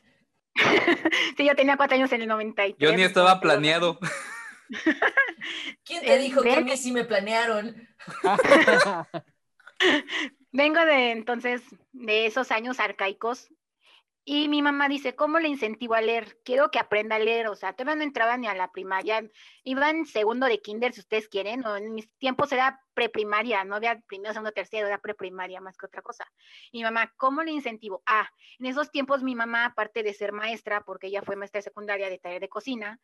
sí, 1.38 1.46
yo 1.46 1.56
tenía 1.56 1.78
cuatro 1.78 1.96
años 1.96 2.12
en 2.12 2.22
el 2.22 2.28
93. 2.28 2.78
Yo 2.80 2.96
ni 2.96 3.04
estaba 3.04 3.36
92. 3.36 3.42
planeado. 3.42 4.00
¿Quién 5.86 6.06
te 6.06 6.18
dijo 6.18 6.42
que 6.42 6.54
a 6.54 6.62
mí 6.62 6.78
sí 6.78 6.92
me 6.92 7.04
planearon? 7.04 7.88
Vengo 10.52 10.86
de 10.86 11.12
entonces 11.12 11.62
de 11.92 12.26
esos 12.26 12.52
años 12.52 12.80
arcaicos 12.80 13.50
y 14.26 14.48
mi 14.48 14.62
mamá 14.62 14.88
dice, 14.88 15.16
¿cómo 15.16 15.40
le 15.40 15.50
incentivo 15.50 15.96
a 15.96 16.02
leer? 16.02 16.38
Quiero 16.46 16.72
que 16.72 16.80
aprenda 16.80 17.18
a 17.18 17.20
leer, 17.20 17.48
o 17.48 17.56
sea, 17.56 17.74
todavía 17.74 17.96
no 17.96 18.04
entraba 18.04 18.38
ni 18.38 18.48
a 18.48 18.54
la 18.54 18.72
primaria, 18.72 19.30
iba 19.64 19.90
en 19.90 20.06
segundo 20.06 20.46
de 20.46 20.62
kinder 20.62 20.94
si 20.94 21.02
ustedes 21.02 21.28
quieren, 21.28 21.66
o 21.66 21.76
en 21.76 21.94
mis 21.94 22.10
tiempos 22.20 22.52
era 22.54 22.82
preprimaria, 22.94 23.66
no 23.66 23.76
había 23.76 24.00
primero, 24.08 24.34
segundo, 24.34 24.54
tercero, 24.54 24.88
era 24.88 25.00
preprimaria 25.00 25.60
más 25.60 25.78
que 25.78 25.88
otra 25.88 26.02
cosa. 26.02 26.26
Y 26.72 26.78
mi 26.78 26.84
mamá, 26.84 27.14
¿cómo 27.18 27.44
le 27.44 27.52
incentivo? 27.52 28.02
Ah, 28.06 28.30
en 28.60 28.68
esos 28.68 28.92
tiempos 28.92 29.24
mi 29.24 29.36
mamá, 29.36 29.66
aparte 29.66 30.04
de 30.04 30.14
ser 30.14 30.32
maestra, 30.32 30.82
porque 30.82 31.08
ella 31.08 31.22
fue 31.22 31.36
maestra 31.36 31.62
secundaria 31.62 32.10
de 32.10 32.20
taller 32.20 32.40
de 32.40 32.50
cocina, 32.50 33.02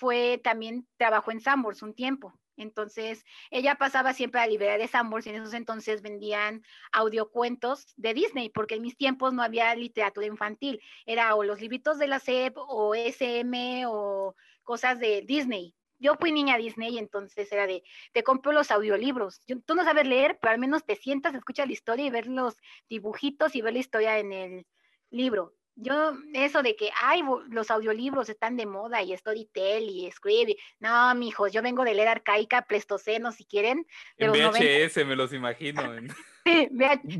fue 0.00 0.40
también 0.42 0.88
trabajó 0.96 1.30
en 1.30 1.40
Sambors 1.40 1.82
un 1.82 1.94
tiempo. 1.94 2.32
Entonces, 2.56 3.22
ella 3.50 3.76
pasaba 3.76 4.14
siempre 4.14 4.40
a 4.40 4.44
la 4.44 4.50
librería 4.50 4.78
de 4.78 4.88
Sambors 4.88 5.26
y 5.26 5.30
en 5.30 5.36
esos 5.36 5.52
entonces 5.52 6.00
vendían 6.00 6.62
audiocuentos 6.90 7.92
de 7.96 8.14
Disney, 8.14 8.48
porque 8.48 8.76
en 8.76 8.82
mis 8.82 8.96
tiempos 8.96 9.34
no 9.34 9.42
había 9.42 9.74
literatura 9.74 10.26
infantil, 10.26 10.80
era 11.04 11.34
o 11.34 11.44
los 11.44 11.60
libritos 11.60 11.98
de 11.98 12.08
la 12.08 12.18
SEP 12.18 12.56
o 12.56 12.94
SM 12.94 13.84
o 13.86 14.34
cosas 14.62 14.98
de 14.98 15.22
Disney. 15.22 15.74
Yo 15.98 16.14
fui 16.14 16.32
niña 16.32 16.56
Disney 16.56 16.94
y 16.94 16.98
entonces 16.98 17.52
era 17.52 17.66
de, 17.66 17.82
te 18.14 18.22
compro 18.22 18.52
los 18.52 18.70
audiolibros. 18.70 19.42
tú 19.66 19.74
no 19.74 19.84
sabes 19.84 20.06
leer, 20.06 20.38
pero 20.40 20.52
al 20.52 20.58
menos 20.58 20.86
te 20.86 20.96
sientas, 20.96 21.34
escuchas 21.34 21.66
la 21.66 21.74
historia 21.74 22.06
y 22.06 22.10
ver 22.10 22.26
los 22.26 22.56
dibujitos 22.88 23.54
y 23.54 23.60
ver 23.60 23.74
la 23.74 23.80
historia 23.80 24.18
en 24.18 24.32
el 24.32 24.66
libro 25.10 25.59
yo, 25.76 26.12
eso 26.34 26.62
de 26.62 26.76
que, 26.76 26.90
ay, 27.02 27.22
los 27.48 27.70
audiolibros 27.70 28.28
están 28.28 28.56
de 28.56 28.66
moda 28.66 29.02
y 29.02 29.16
Storytel 29.16 29.84
y 29.84 30.10
Scribe, 30.10 30.56
no, 30.78 31.14
mijos, 31.14 31.52
yo 31.52 31.62
vengo 31.62 31.84
de 31.84 31.94
leer 31.94 32.08
arcaica, 32.08 32.62
Pleistoceno, 32.62 33.32
si 33.32 33.44
quieren. 33.44 33.86
De 34.18 34.26
en 34.26 34.32
VHS, 34.32 35.06
me 35.06 35.16
los 35.16 35.32
imagino. 35.32 35.82
sí, 36.44 36.68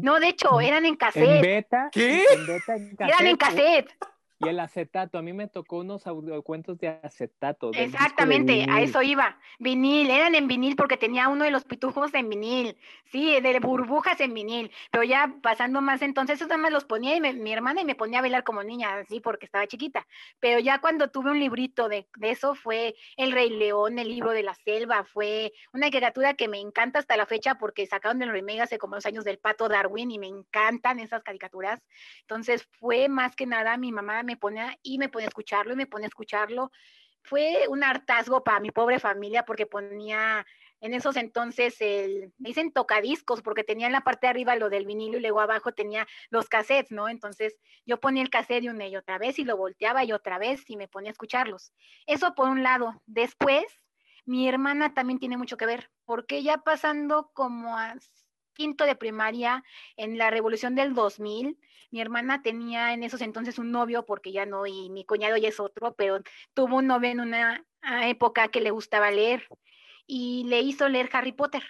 no, 0.01 0.21
de 0.21 0.29
hecho, 0.29 0.61
eran 0.61 0.85
en 0.87 0.97
cassette. 0.97 1.37
¿En 1.37 1.43
beta? 1.43 1.89
¿Qué? 1.93 2.25
En 2.33 2.47
beta, 2.47 2.77
en 2.77 2.97
cassette. 2.97 3.15
Eran 3.15 3.27
en 3.27 3.37
cassette. 3.37 3.97
Y 4.41 4.49
el 4.49 4.59
acetato, 4.59 5.19
a 5.19 5.23
mí 5.23 5.35
me 5.35 5.49
tocó 5.49 5.79
unos 5.79 6.03
cuentos 6.45 6.79
de 6.79 6.89
acetato. 6.89 7.73
Exactamente, 7.75 8.67
a 8.71 8.81
eso 8.81 9.03
iba. 9.03 9.39
Vinil, 9.59 10.09
eran 10.09 10.35
en 10.35 10.49
vinil 10.49 10.77
porque 10.77 10.97
tenía 10.97 11.29
uno 11.29 11.45
de 11.45 11.51
los 11.51 11.65
pitujos 11.65 12.15
en 12.15 12.31
vinil, 12.31 12.77
sí, 13.05 13.39
de 13.39 13.61
burbujas 13.61 14.19
en 14.21 14.33
vinil, 14.33 14.71
pero 14.91 15.05
ya 15.05 15.35
pasando 15.43 15.83
más 15.83 16.01
entonces, 16.01 16.37
eso 16.37 16.47
nada 16.47 16.57
más 16.57 16.73
los 16.73 16.87
ponía 16.87 17.17
y 17.17 17.21
mi 17.21 17.53
hermana 17.53 17.83
y 17.83 17.85
me 17.85 17.95
ponía 17.95 18.21
a 18.21 18.23
bailar 18.23 18.43
como 18.43 18.63
niña, 18.63 18.95
así 18.95 19.21
porque 19.21 19.45
estaba 19.45 19.67
chiquita. 19.67 20.07
Pero 20.39 20.59
ya 20.59 20.81
cuando 20.81 21.09
tuve 21.09 21.33
un 21.33 21.39
librito 21.39 21.91
de, 21.91 22.07
de, 22.17 22.31
eso 22.31 22.55
fue 22.55 22.95
El 23.19 23.33
Rey 23.33 23.51
León, 23.51 23.99
el 23.99 24.09
libro 24.09 24.31
de 24.31 24.43
la 24.43 24.55
selva, 24.55 25.05
fue 25.05 25.53
una 25.75 25.91
caricatura 25.91 26.33
que 26.33 26.49
me 26.49 26.61
encanta 26.61 26.99
hasta 26.99 27.19
la 27.19 27.27
fecha 27.27 27.57
porque 27.57 27.87
sacaron 27.87 28.19
del 28.19 28.33
remake 28.33 28.63
hace 28.63 28.79
como 28.79 28.95
dos 28.95 29.05
años 29.05 29.25
del 29.25 29.39
pato 29.39 29.69
Darwin 29.69 30.11
y 30.11 30.19
me 30.19 30.29
encantan 30.29 30.99
esas 30.99 31.23
caricaturas. 31.23 31.83
Entonces 32.23 32.67
fue 32.79 33.09
más 33.09 33.37
que 33.37 33.45
nada 33.45 33.77
mi 33.77 33.93
mamá 33.93 34.23
me 34.31 34.37
ponía 34.37 34.79
y 34.83 34.99
me 34.99 35.09
ponía 35.09 35.27
a 35.27 35.29
escucharlo 35.29 35.73
y 35.73 35.77
me 35.77 35.87
ponía 35.87 36.07
a 36.07 36.09
escucharlo. 36.09 36.71
Fue 37.23 37.67
un 37.69 37.85
hartazgo 37.85 38.43
para 38.45 38.61
mi 38.61 38.71
pobre 38.71 38.99
familia 38.99 39.45
porque 39.45 39.67
ponía 39.67 40.47
en 40.81 40.95
esos 40.95 41.17
entonces 41.17 41.77
el, 41.81 42.33
me 42.39 42.49
dicen 42.49 42.73
tocadiscos 42.73 43.43
porque 43.43 43.65
tenía 43.65 43.87
en 43.87 43.93
la 43.93 44.01
parte 44.01 44.27
de 44.27 44.31
arriba 44.31 44.57
lo 44.57 44.71
del 44.71 44.87
vinilo 44.87 45.19
y 45.19 45.21
luego 45.21 45.41
abajo 45.41 45.73
tenía 45.73 46.07
los 46.31 46.49
cassettes, 46.49 46.91
¿no? 46.91 47.09
Entonces 47.09 47.59
yo 47.85 48.01
ponía 48.01 48.23
el 48.23 48.31
cassette 48.31 48.63
de 48.63 48.71
una 48.71 48.87
y 48.87 48.97
otra 48.97 49.19
vez 49.19 49.39
y 49.39 49.45
lo 49.45 49.57
volteaba 49.57 50.05
y 50.05 50.13
otra 50.13 50.39
vez 50.39 50.63
y 50.69 50.77
me 50.77 50.89
ponía 50.89 51.11
a 51.11 51.13
escucharlos. 51.13 51.73
Eso 52.07 52.35
por 52.35 52.49
un 52.49 52.63
lado. 52.63 53.03
Después, 53.07 53.65
mi 54.25 54.49
hermana 54.49 54.95
también 54.95 55.19
tiene 55.19 55.37
mucho 55.37 55.57
que 55.57 55.67
ver 55.67 55.91
porque 56.07 56.43
ya 56.43 56.59
pasando 56.59 57.31
como 57.35 57.77
a 57.77 57.95
quinto 58.61 58.85
de 58.85 58.95
primaria 58.95 59.65
en 59.97 60.19
la 60.19 60.29
revolución 60.29 60.75
del 60.75 60.93
2000, 60.93 61.57
mi 61.91 62.01
hermana 62.03 62.43
tenía 62.43 62.93
en 62.93 63.03
esos 63.03 63.23
entonces 63.23 63.59
un 63.59 63.73
novio, 63.73 64.05
porque 64.05 64.33
ya 64.33 64.45
no, 64.45 64.67
y 64.67 64.91
mi 64.91 65.07
cuñado 65.07 65.39
ya 65.39 65.49
es 65.49 65.59
otro, 65.59 65.95
pero 65.95 66.21
tuvo 66.53 66.77
un 66.77 66.87
novio 66.87 67.09
en 67.09 67.21
una 67.21 67.65
época 68.03 68.49
que 68.49 68.61
le 68.61 68.71
gustaba 68.71 69.11
leer 69.11 69.49
y 70.07 70.45
le 70.47 70.61
hizo 70.61 70.91
leer 70.91 71.09
Harry 71.11 71.33
Potter. 71.33 71.63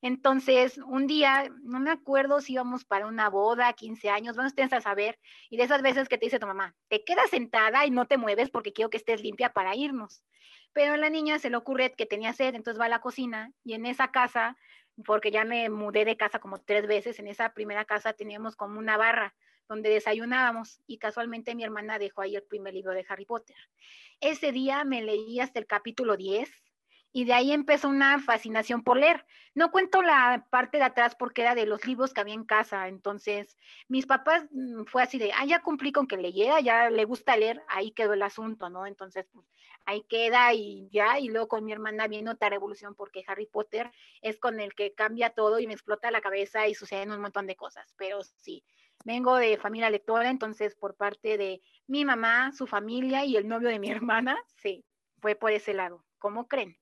Entonces, 0.00 0.78
un 0.78 1.06
día, 1.06 1.50
no 1.64 1.80
me 1.80 1.90
acuerdo 1.90 2.40
si 2.40 2.54
íbamos 2.54 2.86
para 2.86 3.06
una 3.06 3.28
boda, 3.28 3.70
15 3.74 4.08
años, 4.08 4.34
van 4.34 4.46
ustedes 4.46 4.72
a 4.72 4.80
saber, 4.80 5.18
y 5.50 5.58
de 5.58 5.64
esas 5.64 5.82
veces 5.82 6.08
que 6.08 6.16
te 6.16 6.24
dice 6.24 6.38
tu 6.38 6.46
mamá, 6.46 6.74
te 6.88 7.04
quedas 7.04 7.28
sentada 7.28 7.84
y 7.84 7.90
no 7.90 8.06
te 8.06 8.16
mueves 8.16 8.48
porque 8.48 8.72
quiero 8.72 8.88
que 8.88 8.96
estés 8.96 9.22
limpia 9.22 9.52
para 9.52 9.76
irnos. 9.76 10.24
Pero 10.72 10.94
a 10.94 10.96
la 10.96 11.10
niña 11.10 11.38
se 11.38 11.50
le 11.50 11.58
ocurre 11.58 11.92
que 11.92 12.06
tenía 12.06 12.32
sed, 12.32 12.54
entonces 12.54 12.80
va 12.80 12.86
a 12.86 12.88
la 12.88 13.02
cocina 13.02 13.52
y 13.64 13.74
en 13.74 13.84
esa 13.84 14.10
casa, 14.10 14.56
porque 15.04 15.30
ya 15.30 15.44
me 15.44 15.68
mudé 15.68 16.04
de 16.04 16.16
casa 16.16 16.38
como 16.38 16.60
tres 16.60 16.86
veces, 16.86 17.18
en 17.18 17.28
esa 17.28 17.52
primera 17.54 17.84
casa 17.84 18.12
teníamos 18.12 18.56
como 18.56 18.78
una 18.78 18.96
barra 18.96 19.34
donde 19.68 19.88
desayunábamos 19.88 20.80
y 20.86 20.98
casualmente 20.98 21.54
mi 21.54 21.64
hermana 21.64 21.98
dejó 21.98 22.22
ahí 22.22 22.36
el 22.36 22.42
primer 22.42 22.74
libro 22.74 22.92
de 22.92 23.06
Harry 23.08 23.24
Potter. 23.24 23.56
Ese 24.20 24.52
día 24.52 24.84
me 24.84 25.02
leí 25.02 25.40
hasta 25.40 25.58
el 25.58 25.66
capítulo 25.66 26.16
10 26.16 26.50
y 27.12 27.24
de 27.24 27.34
ahí 27.34 27.52
empezó 27.52 27.88
una 27.88 28.18
fascinación 28.18 28.82
por 28.82 28.96
leer. 28.96 29.24
No 29.54 29.70
cuento 29.70 30.02
la 30.02 30.46
parte 30.50 30.78
de 30.78 30.84
atrás 30.84 31.14
porque 31.14 31.42
era 31.42 31.54
de 31.54 31.66
los 31.66 31.86
libros 31.86 32.14
que 32.14 32.22
había 32.22 32.34
en 32.34 32.44
casa, 32.44 32.88
entonces 32.88 33.58
mis 33.88 34.06
papás 34.06 34.44
mm, 34.50 34.84
fue 34.84 35.02
así 35.02 35.18
de, 35.18 35.32
ah, 35.32 35.44
ya 35.44 35.60
cumplí 35.60 35.92
con 35.92 36.06
que 36.06 36.16
leyera, 36.16 36.60
ya 36.60 36.88
le 36.88 37.04
gusta 37.04 37.36
leer, 37.36 37.62
ahí 37.68 37.90
quedó 37.90 38.14
el 38.14 38.22
asunto, 38.22 38.70
¿no? 38.70 38.86
Entonces, 38.86 39.26
pues 39.32 39.46
ahí 39.84 40.04
queda 40.08 40.54
y 40.54 40.88
ya, 40.90 41.18
y 41.18 41.28
luego 41.28 41.48
con 41.48 41.64
mi 41.64 41.72
hermana 41.72 42.08
viene 42.08 42.30
otra 42.30 42.48
revolución 42.48 42.94
porque 42.94 43.24
Harry 43.26 43.46
Potter 43.46 43.90
es 44.22 44.38
con 44.38 44.60
el 44.60 44.74
que 44.74 44.94
cambia 44.94 45.30
todo 45.30 45.58
y 45.58 45.66
me 45.66 45.74
explota 45.74 46.10
la 46.10 46.20
cabeza 46.20 46.66
y 46.68 46.74
suceden 46.74 47.10
un 47.10 47.20
montón 47.20 47.46
de 47.46 47.56
cosas, 47.56 47.92
pero 47.98 48.22
sí, 48.22 48.64
vengo 49.04 49.36
de 49.36 49.58
familia 49.58 49.90
lectora, 49.90 50.30
entonces 50.30 50.74
por 50.76 50.96
parte 50.96 51.36
de 51.36 51.62
mi 51.86 52.04
mamá, 52.04 52.52
su 52.52 52.66
familia 52.66 53.24
y 53.24 53.36
el 53.36 53.48
novio 53.48 53.68
de 53.68 53.78
mi 53.78 53.90
hermana, 53.90 54.38
sí, 54.56 54.84
fue 55.20 55.34
por 55.34 55.52
ese 55.52 55.74
lado. 55.74 56.04
¿Cómo 56.18 56.46
creen? 56.46 56.76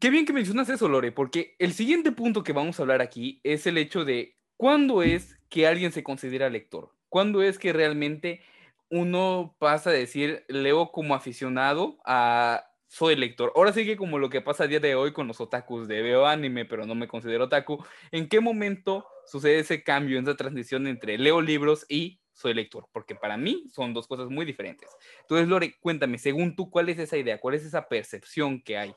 Qué 0.00 0.08
bien 0.08 0.24
que 0.24 0.32
mencionas 0.32 0.70
eso, 0.70 0.88
Lore, 0.88 1.12
porque 1.12 1.56
el 1.58 1.74
siguiente 1.74 2.10
punto 2.10 2.42
que 2.42 2.54
vamos 2.54 2.78
a 2.78 2.82
hablar 2.82 3.02
aquí 3.02 3.38
es 3.44 3.66
el 3.66 3.76
hecho 3.76 4.06
de 4.06 4.38
cuándo 4.56 5.02
es 5.02 5.38
que 5.50 5.66
alguien 5.66 5.92
se 5.92 6.02
considera 6.02 6.48
lector, 6.48 6.94
cuándo 7.10 7.42
es 7.42 7.58
que 7.58 7.74
realmente 7.74 8.40
uno 8.88 9.54
pasa 9.58 9.90
a 9.90 9.92
decir 9.92 10.44
leo 10.48 10.90
como 10.90 11.14
aficionado 11.14 11.98
a 12.06 12.64
soy 12.88 13.14
lector. 13.14 13.52
Ahora 13.54 13.72
sí 13.72 13.84
que 13.84 13.96
como 13.96 14.18
lo 14.18 14.30
que 14.30 14.40
pasa 14.40 14.64
a 14.64 14.66
día 14.66 14.80
de 14.80 14.94
hoy 14.94 15.12
con 15.12 15.28
los 15.28 15.40
otakus 15.40 15.86
de 15.86 16.02
veo 16.02 16.26
anime, 16.26 16.64
pero 16.64 16.86
no 16.86 16.94
me 16.94 17.06
considero 17.06 17.44
otaku, 17.44 17.84
¿en 18.10 18.28
qué 18.28 18.40
momento 18.40 19.06
sucede 19.26 19.60
ese 19.60 19.84
cambio, 19.84 20.18
esa 20.18 20.36
transición 20.36 20.86
entre 20.86 21.18
leo 21.18 21.40
libros 21.40 21.86
y 21.88 22.20
soy 22.40 22.54
lector? 22.54 22.88
Porque 22.92 23.14
para 23.14 23.36
mí 23.36 23.66
son 23.70 23.94
dos 23.94 24.06
cosas 24.06 24.28
muy 24.28 24.44
diferentes. 24.44 24.90
Entonces, 25.20 25.48
Lore, 25.48 25.78
cuéntame, 25.80 26.18
según 26.18 26.56
tú, 26.56 26.70
¿cuál 26.70 26.88
es 26.88 26.98
esa 26.98 27.16
idea? 27.16 27.38
¿Cuál 27.38 27.54
es 27.54 27.64
esa 27.64 27.88
percepción 27.88 28.62
que 28.62 28.78
hay? 28.78 28.94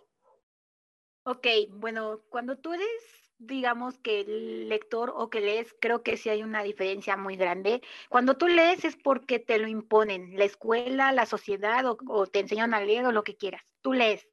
Ok, 1.26 1.48
bueno, 1.70 2.22
cuando 2.30 2.58
tú 2.58 2.74
eres 2.74 3.24
digamos 3.46 3.98
que 3.98 4.24
lector 4.24 5.12
o 5.16 5.30
que 5.30 5.42
lees, 5.42 5.76
creo 5.80 6.04
que 6.04 6.18
sí 6.18 6.30
hay 6.30 6.44
una 6.44 6.64
diferencia 6.64 7.18
muy 7.18 7.36
grande. 7.36 7.82
Cuando 8.10 8.38
tú 8.38 8.48
lees 8.48 8.86
es 8.86 8.96
porque 8.96 9.40
te 9.40 9.58
lo 9.60 9.68
imponen, 9.68 10.38
la 10.38 10.46
escuela, 10.46 11.12
la 11.12 11.26
sociedad 11.26 11.86
o, 11.86 11.98
o 12.08 12.28
te 12.28 12.40
enseñan 12.40 12.74
a 12.74 12.82
leer 12.82 13.06
o 13.06 13.12
lo 13.12 13.24
que 13.24 13.36
quieras. 13.36 13.64
Tú 13.82 13.94
lees, 13.94 14.28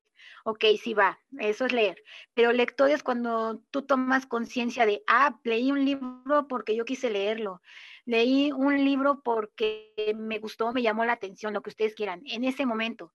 ok, 0.44 0.64
sí 0.82 0.94
va, 0.94 1.18
eso 1.38 1.66
es 1.66 1.72
leer. 1.72 2.02
Pero 2.34 2.52
lector 2.52 2.90
es 2.90 3.02
cuando 3.02 3.60
tú 3.70 3.82
tomas 3.82 4.26
conciencia 4.26 4.86
de, 4.86 5.02
ah, 5.06 5.38
leí 5.44 5.70
un 5.72 5.84
libro 5.84 6.46
porque 6.48 6.76
yo 6.76 6.84
quise 6.84 7.10
leerlo. 7.10 7.60
Leí 8.10 8.50
un 8.50 8.84
libro 8.84 9.22
porque 9.22 9.94
me 10.16 10.40
gustó, 10.40 10.72
me 10.72 10.82
llamó 10.82 11.04
la 11.04 11.12
atención, 11.12 11.54
lo 11.54 11.62
que 11.62 11.70
ustedes 11.70 11.94
quieran, 11.94 12.22
en 12.26 12.42
ese 12.42 12.66
momento. 12.66 13.12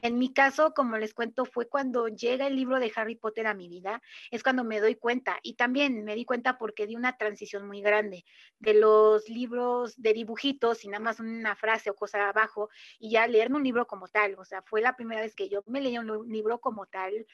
En 0.00 0.18
mi 0.18 0.32
caso, 0.32 0.72
como 0.72 0.96
les 0.96 1.12
cuento, 1.12 1.44
fue 1.44 1.68
cuando 1.68 2.08
llega 2.08 2.46
el 2.46 2.56
libro 2.56 2.80
de 2.80 2.90
Harry 2.96 3.16
Potter 3.16 3.46
a 3.46 3.52
mi 3.52 3.68
vida, 3.68 4.00
es 4.30 4.42
cuando 4.42 4.64
me 4.64 4.80
doy 4.80 4.94
cuenta. 4.94 5.38
Y 5.42 5.56
también 5.56 6.04
me 6.04 6.14
di 6.14 6.24
cuenta 6.24 6.56
porque 6.56 6.86
di 6.86 6.96
una 6.96 7.18
transición 7.18 7.66
muy 7.66 7.82
grande 7.82 8.24
de 8.60 8.72
los 8.72 9.28
libros 9.28 9.94
de 10.00 10.14
dibujitos 10.14 10.86
y 10.86 10.88
nada 10.88 11.04
más 11.04 11.20
una 11.20 11.54
frase 11.54 11.90
o 11.90 11.94
cosa 11.94 12.26
abajo 12.30 12.70
y 12.98 13.10
ya 13.10 13.26
leerme 13.26 13.56
un 13.56 13.64
libro 13.64 13.86
como 13.86 14.08
tal. 14.08 14.36
O 14.38 14.46
sea, 14.46 14.62
fue 14.62 14.80
la 14.80 14.96
primera 14.96 15.20
vez 15.20 15.34
que 15.34 15.50
yo 15.50 15.62
me 15.66 15.82
leí 15.82 15.98
un 15.98 16.26
libro 16.30 16.62
como 16.62 16.86
tal 16.86 17.26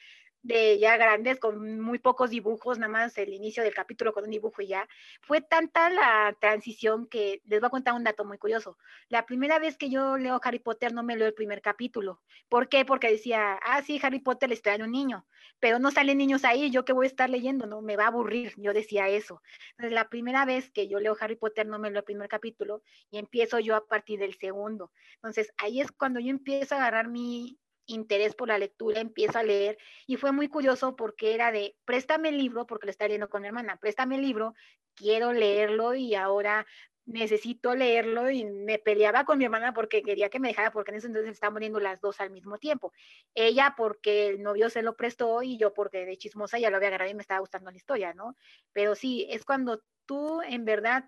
de 0.43 0.79
ya 0.79 0.97
grandes, 0.97 1.39
con 1.39 1.79
muy 1.79 1.99
pocos 1.99 2.29
dibujos, 2.31 2.79
nada 2.79 2.91
más 2.91 3.17
el 3.17 3.33
inicio 3.33 3.63
del 3.63 3.73
capítulo 3.73 4.13
con 4.13 4.23
un 4.23 4.31
dibujo 4.31 4.61
y 4.61 4.67
ya. 4.67 4.87
Fue 5.21 5.41
tanta 5.41 5.89
la 5.89 6.35
transición 6.39 7.07
que 7.07 7.41
les 7.45 7.59
voy 7.59 7.67
a 7.67 7.71
contar 7.71 7.93
un 7.93 8.03
dato 8.03 8.25
muy 8.25 8.37
curioso. 8.37 8.77
La 9.09 9.25
primera 9.25 9.59
vez 9.59 9.77
que 9.77 9.89
yo 9.89 10.17
leo 10.17 10.39
Harry 10.43 10.59
Potter 10.59 10.93
no 10.93 11.03
me 11.03 11.15
leo 11.15 11.27
el 11.27 11.33
primer 11.33 11.61
capítulo. 11.61 12.21
¿Por 12.49 12.69
qué? 12.69 12.85
Porque 12.85 13.11
decía, 13.11 13.59
ah, 13.63 13.81
sí, 13.83 13.99
Harry 14.01 14.19
Potter 14.19 14.49
le 14.49 14.57
trae 14.57 14.81
a 14.81 14.85
un 14.85 14.91
niño, 14.91 15.25
pero 15.59 15.79
no 15.79 15.91
salen 15.91 16.17
niños 16.17 16.43
ahí, 16.43 16.71
yo 16.71 16.85
que 16.85 16.93
voy 16.93 17.05
a 17.05 17.09
estar 17.09 17.29
leyendo, 17.29 17.67
no, 17.67 17.81
me 17.81 17.97
va 17.97 18.05
a 18.05 18.07
aburrir. 18.07 18.53
Yo 18.57 18.73
decía 18.73 19.09
eso. 19.09 19.41
Entonces, 19.71 19.93
la 19.93 20.09
primera 20.09 20.45
vez 20.45 20.71
que 20.71 20.87
yo 20.87 20.99
leo 20.99 21.15
Harry 21.19 21.35
Potter 21.35 21.67
no 21.67 21.79
me 21.79 21.89
leo 21.89 21.99
el 21.99 22.05
primer 22.05 22.27
capítulo 22.29 22.81
y 23.11 23.17
empiezo 23.19 23.59
yo 23.59 23.75
a 23.75 23.85
partir 23.85 24.19
del 24.19 24.35
segundo. 24.35 24.91
Entonces, 25.15 25.53
ahí 25.57 25.81
es 25.81 25.91
cuando 25.91 26.19
yo 26.19 26.29
empiezo 26.29 26.75
a 26.75 26.79
agarrar 26.79 27.07
mi, 27.07 27.59
interés 27.91 28.35
por 28.35 28.47
la 28.47 28.57
lectura, 28.57 28.99
empiezo 28.99 29.39
a 29.39 29.43
leer 29.43 29.77
y 30.07 30.17
fue 30.17 30.31
muy 30.31 30.47
curioso 30.47 30.95
porque 30.95 31.33
era 31.33 31.51
de, 31.51 31.75
préstame 31.85 32.29
el 32.29 32.37
libro, 32.37 32.65
porque 32.65 32.87
lo 32.87 32.91
estaba 32.91 33.09
leyendo 33.09 33.29
con 33.29 33.41
mi 33.41 33.47
hermana, 33.47 33.77
préstame 33.77 34.15
el 34.15 34.21
libro, 34.21 34.53
quiero 34.95 35.33
leerlo 35.33 35.93
y 35.95 36.15
ahora 36.15 36.65
necesito 37.05 37.75
leerlo 37.75 38.29
y 38.29 38.45
me 38.45 38.79
peleaba 38.79 39.25
con 39.25 39.37
mi 39.37 39.45
hermana 39.45 39.73
porque 39.73 40.01
quería 40.03 40.29
que 40.29 40.39
me 40.39 40.49
dejara 40.49 40.71
porque 40.71 40.91
en 40.91 40.97
ese 40.97 41.07
entonces 41.07 41.31
estaban 41.31 41.53
muriendo 41.53 41.79
las 41.79 41.99
dos 41.99 42.21
al 42.21 42.29
mismo 42.29 42.57
tiempo. 42.57 42.93
Ella 43.33 43.73
porque 43.75 44.27
el 44.27 44.41
novio 44.41 44.69
se 44.69 44.81
lo 44.81 44.95
prestó 44.95 45.41
y 45.43 45.57
yo 45.57 45.73
porque 45.73 46.05
de 46.05 46.17
chismosa 46.17 46.59
ya 46.59 46.69
lo 46.69 46.77
había 46.77 46.89
agarrado 46.89 47.11
y 47.11 47.15
me 47.15 47.21
estaba 47.21 47.39
gustando 47.39 47.71
la 47.71 47.77
historia, 47.77 48.13
¿no? 48.13 48.35
Pero 48.71 48.95
sí, 48.95 49.27
es 49.29 49.45
cuando 49.45 49.81
tú 50.05 50.41
en 50.41 50.65
verdad 50.65 51.05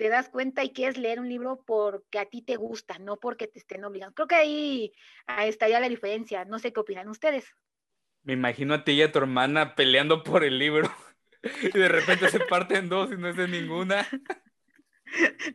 te 0.00 0.08
das 0.08 0.30
cuenta 0.30 0.64
y 0.64 0.70
quieres 0.70 0.96
leer 0.96 1.20
un 1.20 1.28
libro 1.28 1.62
porque 1.66 2.18
a 2.18 2.24
ti 2.24 2.40
te 2.40 2.56
gusta, 2.56 2.98
no 2.98 3.18
porque 3.18 3.46
te 3.46 3.58
estén 3.58 3.84
obligando. 3.84 4.14
Creo 4.14 4.28
que 4.28 4.34
ahí, 4.34 4.92
ahí 5.26 5.50
estaría 5.50 5.78
la 5.78 5.90
diferencia. 5.90 6.46
No 6.46 6.58
sé 6.58 6.72
qué 6.72 6.80
opinan 6.80 7.10
ustedes. 7.10 7.54
Me 8.22 8.32
imagino 8.32 8.72
a 8.72 8.82
ti 8.82 8.92
y 8.92 9.02
a 9.02 9.12
tu 9.12 9.18
hermana 9.18 9.74
peleando 9.74 10.22
por 10.22 10.42
el 10.42 10.58
libro 10.58 10.90
y 11.62 11.78
de 11.78 11.88
repente 11.88 12.30
se 12.30 12.40
parten 12.40 12.88
dos 12.88 13.12
y 13.12 13.18
no 13.18 13.28
es 13.28 13.36
de 13.36 13.46
ninguna. 13.46 14.06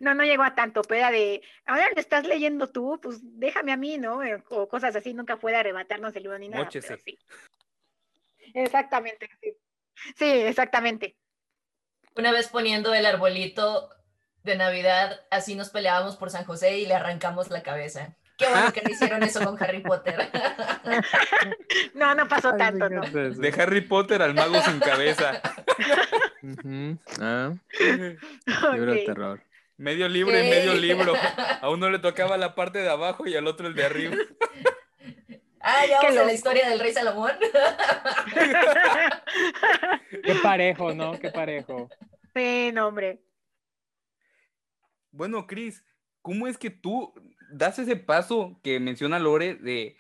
No, 0.02 0.14
no 0.14 0.26
llegó 0.26 0.44
a 0.44 0.54
tanto, 0.54 0.82
pero 0.82 1.00
era 1.00 1.12
de, 1.12 1.42
ahora 1.66 1.90
le 1.96 2.02
estás 2.02 2.28
leyendo 2.28 2.68
tú, 2.68 3.00
pues 3.02 3.20
déjame 3.22 3.72
a 3.72 3.78
mí, 3.78 3.98
¿no? 3.98 4.22
Eh, 4.22 4.44
o 4.50 4.68
cosas 4.68 4.94
así, 4.98 5.14
nunca 5.14 5.38
puede 5.38 5.56
arrebatarnos 5.56 6.14
el 6.14 6.24
libro 6.24 6.38
ni 6.38 6.50
nada. 6.50 6.70
Sí. 6.70 7.18
Exactamente, 8.54 9.30
sí. 9.40 9.54
sí, 10.18 10.26
exactamente. 10.26 11.16
Una 12.18 12.34
vez 12.34 12.50
poniendo 12.50 12.94
el 12.94 13.06
arbolito, 13.06 13.96
de 14.46 14.56
Navidad, 14.56 15.22
así 15.32 15.56
nos 15.56 15.70
peleábamos 15.70 16.16
por 16.16 16.30
San 16.30 16.46
José 16.46 16.78
y 16.78 16.86
le 16.86 16.94
arrancamos 16.94 17.50
la 17.50 17.64
cabeza. 17.64 18.16
Qué 18.38 18.48
bueno 18.48 18.72
que 18.72 18.82
le 18.82 18.92
hicieron 18.92 19.24
eso 19.24 19.44
con 19.44 19.62
Harry 19.62 19.80
Potter. 19.80 20.30
no, 21.94 22.14
no 22.16 22.28
pasó 22.28 22.54
tanto, 22.56 22.90
¿no? 22.90 23.02
De 23.02 23.54
Harry 23.62 23.82
Potter 23.82 24.22
al 24.22 24.34
mago 24.34 24.62
sin 24.62 24.80
cabeza. 24.80 25.42
ah. 27.22 27.54
Libro 28.74 28.94
de 28.94 29.04
terror. 29.06 29.42
Medio 29.78 30.08
libro 30.08 30.38
y 30.38 30.50
medio 30.50 30.74
libro. 30.76 31.14
A 31.62 31.70
uno 31.70 31.90
le 31.90 32.00
tocaba 32.00 32.38
la 32.38 32.56
parte 32.56 32.80
de 32.80 32.90
abajo 32.90 33.26
y 33.28 33.36
al 33.36 33.48
otro 33.48 33.68
el 33.68 33.76
de 33.76 33.86
arriba. 33.86 34.16
Ah, 35.68 35.84
ya 35.90 36.00
vamos 36.00 36.18
a 36.18 36.26
la 36.26 36.34
historia 36.34 36.70
del 36.70 36.80
rey 36.80 36.94
Salomón. 36.94 37.32
Qué 40.24 40.36
parejo, 40.44 40.94
¿no? 40.94 41.18
Qué 41.18 41.32
parejo. 41.32 41.90
Sí, 42.36 42.70
no, 42.72 42.90
hombre. 42.90 43.18
Bueno, 45.16 45.48
Cris, 45.48 45.86
¿cómo 46.22 46.46
es 46.46 46.58
que 46.58 46.70
tú 46.70 47.14
das 47.50 47.80
ese 47.80 47.96
paso 47.96 48.60
que 48.64 48.82
menciona 48.82 49.18
Lore 49.18 49.56
de, 49.56 49.96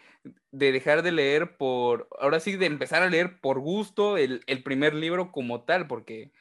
dejar 0.52 1.04
de 1.04 1.14
leer 1.14 1.56
por, 1.56 2.10
ahora 2.20 2.42
sí, 2.42 2.58
de 2.58 2.66
empezar 2.66 3.02
a 3.02 3.10
leer 3.10 3.40
por 3.40 3.62
gusto 3.62 4.18
el, 4.18 4.44
primer 4.66 4.94
libro 4.94 5.32
como 5.32 5.62
tal, 5.62 5.88
porque, 5.88 6.34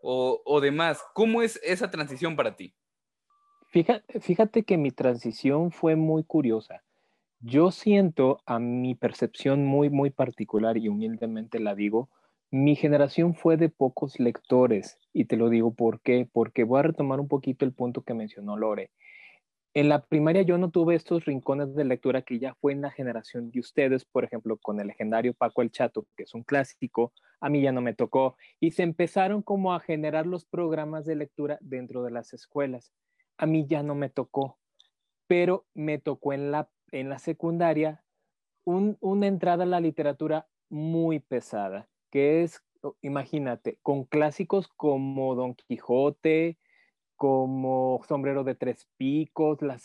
o, 0.00 0.42
o, 0.44 0.60
demás, 0.60 1.02
¿cómo 1.12 1.42
es 1.42 1.58
esa 1.64 1.90
transición 1.90 2.36
para 2.36 2.54
ti? 2.54 2.76
Fíjate, 3.70 4.20
fíjate 4.20 4.62
que 4.62 4.76
mi 4.76 4.92
transición 4.92 5.72
fue 5.72 5.96
muy 5.96 6.22
curiosa. 6.22 6.84
Yo 7.40 7.72
siento 7.72 8.42
a 8.46 8.60
mi 8.60 8.94
percepción 8.94 9.64
muy, 9.64 9.90
muy 9.90 10.10
particular 10.10 10.76
y 10.76 10.88
humildemente 10.88 11.58
la 11.58 11.74
digo, 11.74 12.10
mi 12.54 12.76
generación 12.76 13.34
fue 13.34 13.56
de 13.56 13.68
pocos 13.68 14.20
lectores 14.20 14.96
y 15.12 15.24
te 15.24 15.36
lo 15.36 15.48
digo 15.48 15.74
por 15.74 16.00
qué, 16.02 16.28
porque 16.32 16.62
voy 16.62 16.78
a 16.78 16.82
retomar 16.84 17.18
un 17.18 17.26
poquito 17.26 17.64
el 17.64 17.72
punto 17.72 18.02
que 18.02 18.14
mencionó 18.14 18.56
Lore. 18.56 18.92
En 19.74 19.88
la 19.88 20.04
primaria 20.04 20.42
yo 20.42 20.56
no 20.56 20.70
tuve 20.70 20.94
estos 20.94 21.24
rincones 21.24 21.74
de 21.74 21.84
lectura 21.84 22.22
que 22.22 22.38
ya 22.38 22.54
fue 22.54 22.70
en 22.70 22.82
la 22.82 22.92
generación 22.92 23.50
de 23.50 23.58
ustedes, 23.58 24.04
por 24.04 24.22
ejemplo, 24.22 24.56
con 24.56 24.78
el 24.78 24.86
legendario 24.86 25.34
Paco 25.34 25.62
el 25.62 25.72
Chato, 25.72 26.06
que 26.16 26.22
es 26.22 26.34
un 26.34 26.44
clásico, 26.44 27.12
a 27.40 27.48
mí 27.48 27.60
ya 27.60 27.72
no 27.72 27.80
me 27.80 27.92
tocó, 27.92 28.36
y 28.60 28.70
se 28.70 28.84
empezaron 28.84 29.42
como 29.42 29.74
a 29.74 29.80
generar 29.80 30.24
los 30.24 30.44
programas 30.44 31.06
de 31.06 31.16
lectura 31.16 31.58
dentro 31.60 32.04
de 32.04 32.12
las 32.12 32.34
escuelas. 32.34 32.92
A 33.36 33.46
mí 33.46 33.66
ya 33.66 33.82
no 33.82 33.96
me 33.96 34.10
tocó, 34.10 34.60
pero 35.26 35.66
me 35.74 35.98
tocó 35.98 36.32
en 36.32 36.52
la, 36.52 36.68
en 36.92 37.08
la 37.08 37.18
secundaria 37.18 38.04
una 38.64 39.26
entrada 39.26 39.64
a 39.64 39.66
la 39.66 39.80
literatura 39.80 40.46
muy 40.68 41.18
pesada 41.18 41.88
que 42.14 42.44
es, 42.44 42.62
imagínate, 43.02 43.80
con 43.82 44.04
clásicos 44.04 44.68
como 44.68 45.34
Don 45.34 45.56
Quijote, 45.56 46.58
como 47.16 48.00
Sombrero 48.06 48.44
de 48.44 48.54
Tres 48.54 48.86
Picos, 48.96 49.60
la 49.62 49.78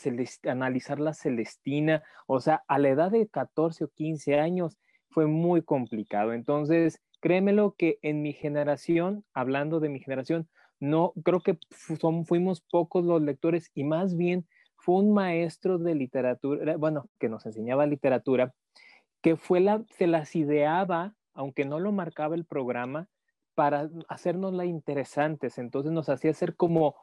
analizar 0.44 1.00
la 1.00 1.15
Celestina, 1.15 2.04
o 2.28 2.39
sea, 2.39 2.63
a 2.68 2.78
la 2.78 2.89
edad 2.89 3.10
de 3.10 3.28
14 3.28 3.86
o 3.86 3.88
15 3.88 4.39
años 4.39 4.78
fue 5.10 5.26
muy 5.26 5.63
complicado. 5.63 6.34
Entonces, 6.34 7.02
créemelo 7.20 7.74
que 7.76 7.98
en 8.04 8.22
mi 8.22 8.34
generación, 8.34 9.26
hablando 9.34 9.80
de 9.80 9.89
mi 9.89 10.00
generación, 10.00 10.48
no 10.80 11.13
creo 11.24 11.39
que 11.39 11.58
fuimos 11.72 12.62
pocos 12.62 13.04
los 13.06 13.24
lectores 13.24 13.72
y 13.74 13.86
más 13.86 14.15
bien 14.15 14.48
fue 14.78 14.98
un 14.98 15.15
maestro 15.15 15.80
de 15.80 15.96
literatura, 15.96 16.78
bueno, 16.78 17.10
que 17.20 17.28
nos 17.28 17.48
enseñaba 17.48 17.88
literatura, 17.88 18.54
que 19.24 19.36
fue 19.36 19.62
la, 19.62 19.84
se 19.89 20.06
las 20.06 20.36
ideaba 20.36 21.15
aunque 21.34 21.65
no 21.65 21.80
lo 21.80 21.92
marcaba 21.92 22.36
el 22.36 22.46
programa, 22.46 23.08
para 23.56 23.89
hacernosla 24.08 24.65
interesantes. 24.65 25.58
Entonces 25.58 25.92
nos 25.92 26.08
hacía 26.08 26.32
hacer 26.32 26.56
como, 26.56 26.96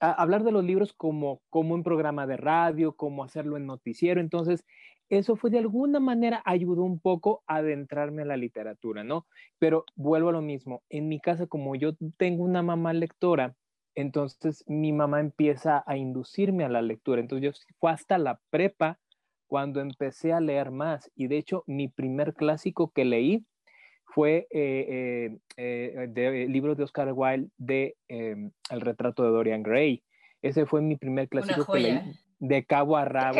hablar 0.00 0.42
de 0.42 0.50
los 0.50 0.64
libros 0.64 0.92
como, 0.92 1.40
como 1.50 1.74
un 1.74 1.84
programa 1.84 2.26
de 2.26 2.36
radio, 2.36 2.96
como 2.96 3.22
hacerlo 3.22 3.56
en 3.56 3.66
noticiero. 3.66 4.20
Entonces, 4.20 4.64
eso 5.08 5.36
fue 5.36 5.50
de 5.50 5.58
alguna 5.58 6.00
manera, 6.00 6.42
ayudó 6.44 6.82
un 6.82 6.98
poco 6.98 7.42
a 7.46 7.56
adentrarme 7.56 8.22
a 8.22 8.24
la 8.24 8.36
literatura, 8.36 9.04
¿no? 9.04 9.26
Pero 9.58 9.84
vuelvo 9.94 10.30
a 10.30 10.32
lo 10.32 10.42
mismo. 10.42 10.82
En 10.88 11.08
mi 11.08 11.20
casa, 11.20 11.46
como 11.46 11.76
yo 11.76 11.92
tengo 12.16 12.42
una 12.42 12.62
mamá 12.62 12.92
lectora, 12.92 13.54
entonces 13.94 14.64
mi 14.66 14.92
mamá 14.92 15.20
empieza 15.20 15.84
a 15.86 15.96
inducirme 15.96 16.64
a 16.64 16.68
la 16.68 16.82
lectura. 16.82 17.20
Entonces 17.20 17.44
yo 17.44 17.74
fue 17.78 17.90
hasta 17.90 18.18
la 18.18 18.40
prepa 18.50 18.98
cuando 19.46 19.80
empecé 19.80 20.32
a 20.32 20.40
leer 20.40 20.70
más. 20.70 21.10
Y 21.14 21.26
de 21.26 21.38
hecho, 21.38 21.64
mi 21.66 21.88
primer 21.88 22.34
clásico 22.34 22.90
que 22.92 23.04
leí 23.04 23.44
fue 24.14 24.46
eh, 24.50 25.30
eh, 25.30 25.38
eh 25.56 26.06
de, 26.08 26.48
libro 26.48 26.74
de 26.74 26.84
Oscar 26.84 27.12
Wilde 27.14 27.50
de 27.56 27.96
em, 28.08 28.50
El 28.70 28.80
retrato 28.80 29.24
de 29.24 29.30
Dorian 29.30 29.62
Gray. 29.62 30.02
Ese 30.42 30.66
fue 30.66 30.80
mi 30.80 30.96
primer 30.96 31.28
clásico 31.28 31.72
que 31.72 31.80
leí 31.80 32.00
de 32.40 32.64
cabo 32.64 32.96
a 32.96 33.04
rabo 33.04 33.38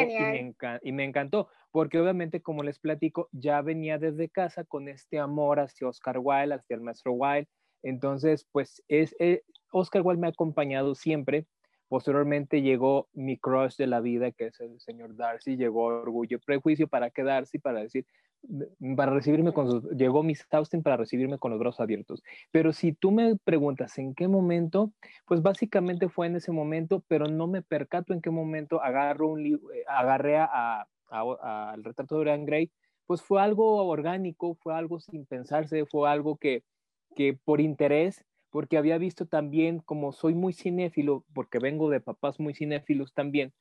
y 0.82 0.92
me, 0.92 1.04
encantó, 1.04 1.48
porque 1.72 1.98
obviamente, 1.98 2.42
como 2.42 2.62
les 2.62 2.78
platico, 2.78 3.28
ya 3.32 3.62
venía 3.62 3.98
desde 3.98 4.28
casa 4.28 4.64
con 4.64 4.88
este 4.88 5.18
amor 5.18 5.58
hacia 5.58 5.88
Oscar 5.88 6.18
Wilde, 6.18 6.54
hacia 6.54 6.76
el 6.76 6.82
maestro 6.82 7.12
Wilde. 7.12 7.48
Entonces, 7.82 8.46
pues 8.52 8.82
es, 8.88 9.16
eh, 9.18 9.42
Oscar 9.72 10.02
Wilde 10.04 10.20
me 10.20 10.26
ha 10.26 10.30
acompañado 10.30 10.94
siempre. 10.94 11.46
Posteriormente 11.88 12.60
llegó 12.60 13.08
mi 13.14 13.38
crush 13.38 13.76
de 13.76 13.86
la 13.86 14.00
vida, 14.00 14.30
que 14.32 14.48
es 14.48 14.60
el 14.60 14.78
señor 14.80 15.16
Darcy, 15.16 15.56
llegó 15.56 15.84
Orgullo 15.84 16.36
y 16.36 16.40
Prejuicio 16.40 16.86
para 16.86 17.10
quedarse 17.10 17.56
y 17.56 17.60
para 17.60 17.80
decir, 17.80 18.06
para 18.96 19.12
recibirme 19.12 19.52
con 19.52 19.70
sus, 19.70 19.84
llegó 19.90 20.22
Miss 20.22 20.46
Austen 20.50 20.82
para 20.82 20.96
recibirme 20.96 21.38
con 21.38 21.50
los 21.50 21.60
brazos 21.60 21.80
abiertos. 21.80 22.22
Pero 22.50 22.72
si 22.72 22.92
tú 22.92 23.10
me 23.10 23.36
preguntas 23.36 23.98
en 23.98 24.14
qué 24.14 24.28
momento, 24.28 24.92
pues 25.26 25.42
básicamente 25.42 26.08
fue 26.08 26.26
en 26.26 26.36
ese 26.36 26.52
momento, 26.52 27.04
pero 27.08 27.26
no 27.26 27.46
me 27.46 27.62
percato 27.62 28.12
en 28.12 28.20
qué 28.20 28.30
momento 28.30 28.82
agarro 28.82 29.28
un 29.28 29.46
eh, 29.46 29.58
agarré 29.86 30.38
a, 30.38 30.86
al 31.10 31.84
retrato 31.84 32.14
de 32.14 32.18
Dorian 32.18 32.44
Gray, 32.44 32.70
pues 33.06 33.22
fue 33.22 33.42
algo 33.42 33.86
orgánico, 33.86 34.54
fue 34.54 34.74
algo 34.74 35.00
sin 35.00 35.26
pensarse, 35.26 35.84
fue 35.86 36.08
algo 36.08 36.36
que, 36.36 36.62
que 37.16 37.34
por 37.34 37.60
interés, 37.60 38.24
porque 38.50 38.78
había 38.78 38.98
visto 38.98 39.26
también, 39.26 39.80
como 39.80 40.12
soy 40.12 40.34
muy 40.34 40.52
cinéfilo, 40.52 41.24
porque 41.34 41.58
vengo 41.58 41.90
de 41.90 42.00
papás 42.00 42.38
muy 42.38 42.54
cinéfilos 42.54 43.12
también, 43.12 43.52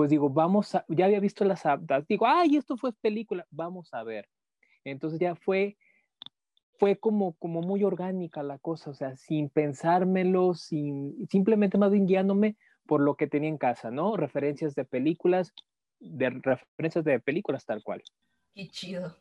pues 0.00 0.08
digo, 0.08 0.30
vamos 0.30 0.74
a, 0.74 0.82
ya 0.88 1.04
había 1.04 1.20
visto 1.20 1.44
las 1.44 1.66
aptas, 1.66 2.06
digo, 2.08 2.26
ay, 2.26 2.56
esto 2.56 2.78
fue 2.78 2.90
película, 3.02 3.46
vamos 3.50 3.92
a 3.92 4.02
ver. 4.02 4.30
Entonces 4.82 5.20
ya 5.20 5.34
fue, 5.34 5.76
fue 6.78 6.96
como, 6.96 7.34
como 7.34 7.60
muy 7.60 7.84
orgánica 7.84 8.42
la 8.42 8.56
cosa, 8.56 8.88
o 8.88 8.94
sea, 8.94 9.14
sin 9.18 9.50
pensármelo, 9.50 10.54
sin, 10.54 11.28
simplemente 11.28 11.76
más 11.76 11.92
bien 11.92 12.06
guiándome 12.06 12.56
por 12.86 13.02
lo 13.02 13.14
que 13.14 13.26
tenía 13.26 13.50
en 13.50 13.58
casa, 13.58 13.90
¿no? 13.90 14.16
Referencias 14.16 14.74
de 14.74 14.86
películas, 14.86 15.52
de 15.98 16.30
referencias 16.30 17.04
de 17.04 17.20
películas 17.20 17.66
tal 17.66 17.82
cual. 17.82 18.02
Qué 18.54 18.70
chido. 18.70 19.18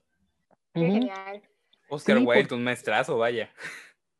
Qué 0.74 0.86
genial. 0.92 1.42
Oscar 1.90 2.20
Sí, 2.20 2.24
Wilde, 2.26 2.48
por- 2.48 2.58
un 2.58 2.64
maestrazo, 2.64 3.18
vaya. 3.18 3.50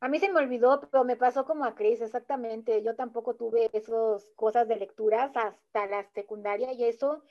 A 0.00 0.08
mí 0.08 0.18
se 0.18 0.32
me 0.32 0.40
olvidó, 0.40 0.80
pero 0.90 1.04
me 1.04 1.16
pasó 1.16 1.44
como 1.44 1.64
a 1.64 1.74
Cris, 1.74 2.00
exactamente. 2.00 2.82
Yo 2.82 2.96
tampoco 2.96 3.34
tuve 3.34 3.68
esas 3.72 4.26
cosas 4.34 4.66
de 4.66 4.76
lecturas 4.76 5.30
hasta 5.36 5.86
la 5.86 6.02
secundaria 6.14 6.72
y 6.72 6.84
eso, 6.84 7.22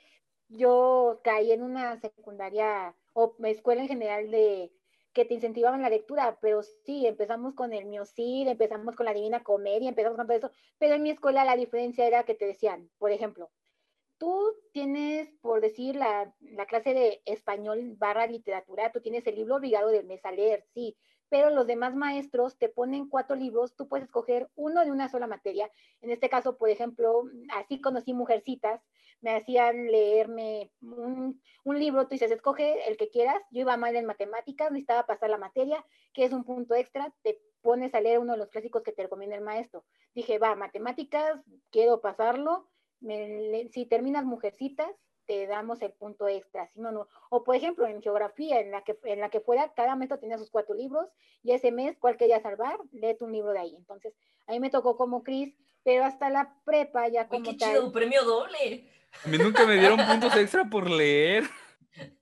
yo 0.48 1.20
caí 1.24 1.52
en 1.52 1.62
una 1.62 2.00
secundaria 2.00 2.94
o 3.12 3.34
escuela 3.44 3.82
en 3.82 3.88
general 3.88 4.30
de 4.30 4.72
que 5.12 5.24
te 5.24 5.34
incentivaban 5.34 5.82
la 5.82 5.90
lectura, 5.90 6.38
pero 6.40 6.62
sí, 6.62 7.06
empezamos 7.06 7.54
con 7.54 7.72
el 7.72 7.86
Miocid, 7.86 8.46
empezamos 8.46 8.94
con 8.94 9.06
la 9.06 9.14
Divina 9.14 9.42
Comedia, 9.42 9.88
empezamos 9.88 10.16
con 10.16 10.28
todo 10.28 10.36
eso, 10.36 10.50
pero 10.78 10.94
en 10.94 11.02
mi 11.02 11.10
escuela 11.10 11.44
la 11.44 11.56
diferencia 11.56 12.06
era 12.06 12.24
que 12.24 12.34
te 12.34 12.46
decían, 12.46 12.88
por 12.98 13.10
ejemplo, 13.10 13.50
tú 14.18 14.54
tienes, 14.72 15.28
por 15.40 15.60
decir, 15.60 15.96
la, 15.96 16.32
la 16.40 16.66
clase 16.66 16.94
de 16.94 17.22
español 17.24 17.94
barra 17.96 18.26
literatura, 18.28 18.92
tú 18.92 19.00
tienes 19.00 19.26
el 19.26 19.34
libro 19.36 19.56
obligado 19.56 19.88
del 19.88 20.06
mes 20.06 20.24
a 20.24 20.30
leer, 20.30 20.64
sí, 20.74 20.96
pero 21.30 21.48
los 21.48 21.66
demás 21.66 21.94
maestros 21.94 22.58
te 22.58 22.68
ponen 22.68 23.08
cuatro 23.08 23.36
libros, 23.36 23.74
tú 23.76 23.88
puedes 23.88 24.04
escoger 24.04 24.50
uno 24.56 24.84
de 24.84 24.90
una 24.90 25.08
sola 25.08 25.28
materia. 25.28 25.70
En 26.02 26.10
este 26.10 26.28
caso, 26.28 26.58
por 26.58 26.68
ejemplo, 26.68 27.22
así 27.54 27.80
conocí 27.80 28.12
Mujercitas, 28.12 28.82
me 29.20 29.36
hacían 29.36 29.86
leerme 29.86 30.72
un, 30.82 31.40
libro, 31.64 32.04
tú 32.04 32.10
dices, 32.10 32.30
escoge 32.30 32.88
el 32.88 32.96
que 32.96 33.10
quieras, 33.10 33.40
yo 33.50 33.60
iba 33.60 33.76
mal 33.76 33.94
en 33.94 34.06
matemáticas, 34.06 34.70
necesitaba 34.70 35.06
pasar 35.06 35.30
la 35.30 35.38
materia, 35.38 35.84
que 36.12 36.24
es 36.24 36.32
un 36.32 36.42
punto 36.42 36.74
extra, 36.74 37.12
te 37.22 37.40
pones 37.60 37.94
a 37.94 38.00
leer 38.00 38.18
uno 38.18 38.32
de 38.32 38.38
los 38.38 38.48
clásicos 38.48 38.82
que 38.82 38.92
te 38.92 39.02
recomienda 39.02 39.36
el 39.36 39.42
maestro. 39.42 39.84
Dije, 40.14 40.38
va, 40.38 40.56
matemáticas, 40.56 41.44
quiero 41.70 42.00
pasarlo, 42.00 42.68
si 43.00 43.86
terminas 43.86 44.24
Mujercitas, 44.24 44.90
te 45.30 45.46
damos 45.46 45.80
el 45.80 45.92
punto 45.92 46.26
extra, 46.26 46.66
si 46.74 46.80
no, 46.80 46.90
no. 46.90 47.06
O 47.30 47.44
por 47.44 47.54
ejemplo, 47.54 47.86
en 47.86 48.02
geografía, 48.02 48.58
en 48.58 48.72
la 48.72 48.82
que, 48.82 48.98
en 49.04 49.20
la 49.20 49.28
que 49.30 49.38
fuera, 49.40 49.72
cada 49.74 49.94
maestro 49.94 50.18
tenía 50.18 50.38
sus 50.38 50.50
cuatro 50.50 50.74
libros 50.74 51.06
y 51.44 51.52
ese 51.52 51.70
mes, 51.70 51.96
¿cuál 52.00 52.16
quería 52.16 52.40
salvar? 52.40 52.76
Léete 52.90 53.22
un 53.22 53.30
libro 53.30 53.52
de 53.52 53.60
ahí. 53.60 53.76
Entonces, 53.76 54.12
a 54.48 54.52
mí 54.52 54.58
me 54.58 54.70
tocó 54.70 54.96
como 54.96 55.22
Cris, 55.22 55.54
pero 55.84 56.04
hasta 56.04 56.30
la 56.30 56.56
prepa 56.64 57.06
ya 57.06 57.22
Uy, 57.22 57.28
como 57.28 57.44
qué 57.44 57.54
tal. 57.54 57.68
chido, 57.70 57.92
premio 57.92 58.24
doble. 58.24 58.90
A 59.24 59.28
mí 59.28 59.38
nunca 59.38 59.64
me 59.66 59.76
dieron 59.76 60.00
puntos 60.04 60.34
extra 60.34 60.64
por 60.64 60.90
leer. 60.90 61.44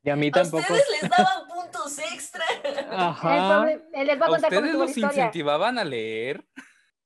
Y 0.03 0.11
a 0.11 0.17
mí 0.17 0.29
A 0.29 0.33
tampoco. 0.33 0.63
ustedes 0.75 0.85
les 1.01 1.11
daban 1.11 1.49
puntos 1.49 1.99
extra. 1.99 2.45
Ajá. 2.91 3.73
él 3.73 4.07
les 4.07 4.21
va 4.21 4.25
a 4.27 4.29
¿A 4.29 4.31
contar 4.33 4.51
cómo 4.55 4.61
ustedes 4.67 4.75
los 4.81 4.91
historia. 4.91 5.07
incentivaban 5.09 5.79
a 5.79 5.85
leer? 5.85 6.45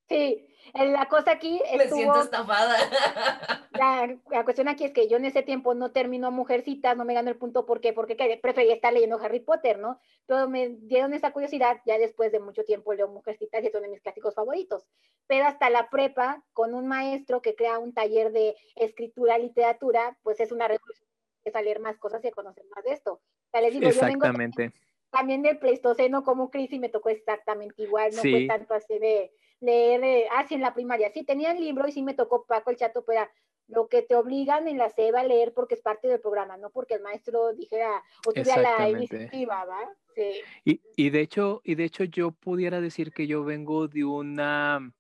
Sí, 0.08 0.48
la 0.74 1.06
cosa 1.06 1.32
aquí 1.32 1.60
Me 1.76 1.86
siento 1.88 1.96
estuvo, 1.96 2.22
estafada. 2.22 2.76
la, 3.72 4.18
la 4.30 4.44
cuestión 4.44 4.68
aquí 4.68 4.84
es 4.84 4.92
que 4.92 5.06
yo 5.08 5.16
en 5.18 5.24
ese 5.26 5.42
tiempo 5.42 5.74
no 5.74 5.92
terminó 5.92 6.30
Mujercitas, 6.30 6.96
no 6.96 7.04
me 7.04 7.14
ganó 7.14 7.30
el 7.30 7.36
punto, 7.36 7.66
¿por 7.66 7.80
qué? 7.80 7.92
Porque 7.92 8.16
quería- 8.16 8.40
prefería 8.40 8.74
estar 8.74 8.92
leyendo 8.92 9.18
Harry 9.18 9.40
Potter, 9.40 9.78
¿no? 9.78 10.00
Pero 10.26 10.48
me 10.48 10.70
dieron 10.70 11.12
esa 11.14 11.32
curiosidad, 11.32 11.80
ya 11.84 11.98
después 11.98 12.32
de 12.32 12.40
mucho 12.40 12.64
tiempo 12.64 12.94
leo 12.94 13.08
Mujercitas 13.08 13.62
y 13.62 13.66
es 13.66 13.74
uno 13.74 13.82
de 13.82 13.88
mis 13.90 14.00
clásicos 14.00 14.34
favoritos. 14.34 14.86
Pero 15.26 15.46
hasta 15.46 15.68
la 15.70 15.90
prepa, 15.90 16.42
con 16.52 16.74
un 16.74 16.86
maestro 16.86 17.42
que 17.42 17.54
crea 17.54 17.78
un 17.78 17.92
taller 17.92 18.32
de 18.32 18.56
escritura, 18.76 19.38
literatura, 19.38 20.16
pues 20.22 20.40
es 20.40 20.52
una 20.52 20.68
revolución, 20.68 21.06
es 21.44 21.54
a 21.54 21.62
leer 21.62 21.80
más 21.80 21.98
cosas 21.98 22.24
y 22.24 22.28
a 22.28 22.32
conocer 22.32 22.64
más 22.74 22.84
de 22.84 22.92
esto. 22.92 23.14
O 23.14 23.50
sea, 23.50 23.60
les 23.60 23.72
digo, 23.72 23.90
yo 23.90 24.00
vengo 24.00 24.06
Exactamente. 24.24 24.72
también 25.10 25.42
del 25.42 25.58
Pleistoceno 25.58 26.24
como 26.24 26.50
Cris 26.50 26.72
y 26.72 26.78
me 26.78 26.88
tocó 26.88 27.10
exactamente 27.10 27.82
igual, 27.82 28.14
no 28.14 28.22
fue 28.22 28.46
tanto 28.46 28.72
así 28.74 28.98
de 28.98 29.32
leer, 29.62 30.04
eh, 30.04 30.26
ah, 30.32 30.44
sí, 30.46 30.54
en 30.54 30.60
la 30.60 30.74
primaria, 30.74 31.10
sí, 31.12 31.24
tenía 31.24 31.52
el 31.52 31.60
libro 31.60 31.88
y 31.88 31.92
sí 31.92 32.02
me 32.02 32.14
tocó 32.14 32.44
Paco 32.44 32.70
el 32.70 32.76
Chato, 32.76 33.04
pero 33.06 33.26
lo 33.68 33.88
que 33.88 34.02
te 34.02 34.14
obligan 34.16 34.68
en 34.68 34.76
la 34.76 34.90
SEBA 34.90 35.20
a 35.20 35.24
leer 35.24 35.54
porque 35.54 35.76
es 35.76 35.80
parte 35.80 36.08
del 36.08 36.20
programa, 36.20 36.56
no 36.58 36.70
porque 36.70 36.94
el 36.94 37.02
maestro 37.02 37.54
dijera 37.54 38.02
o 38.26 38.32
tuviera 38.32 38.78
la 38.78 38.90
iniciativa, 38.90 39.64
¿va? 39.64 39.78
Sí. 40.14 40.40
Y, 40.64 40.80
y 40.96 41.10
de 41.10 41.20
hecho, 41.20 41.62
y 41.64 41.76
de 41.76 41.84
hecho 41.84 42.04
yo 42.04 42.32
pudiera 42.32 42.80
decir 42.80 43.12
que 43.12 43.26
yo 43.26 43.44
vengo 43.44 43.88
de 43.88 44.04
una 44.04 44.92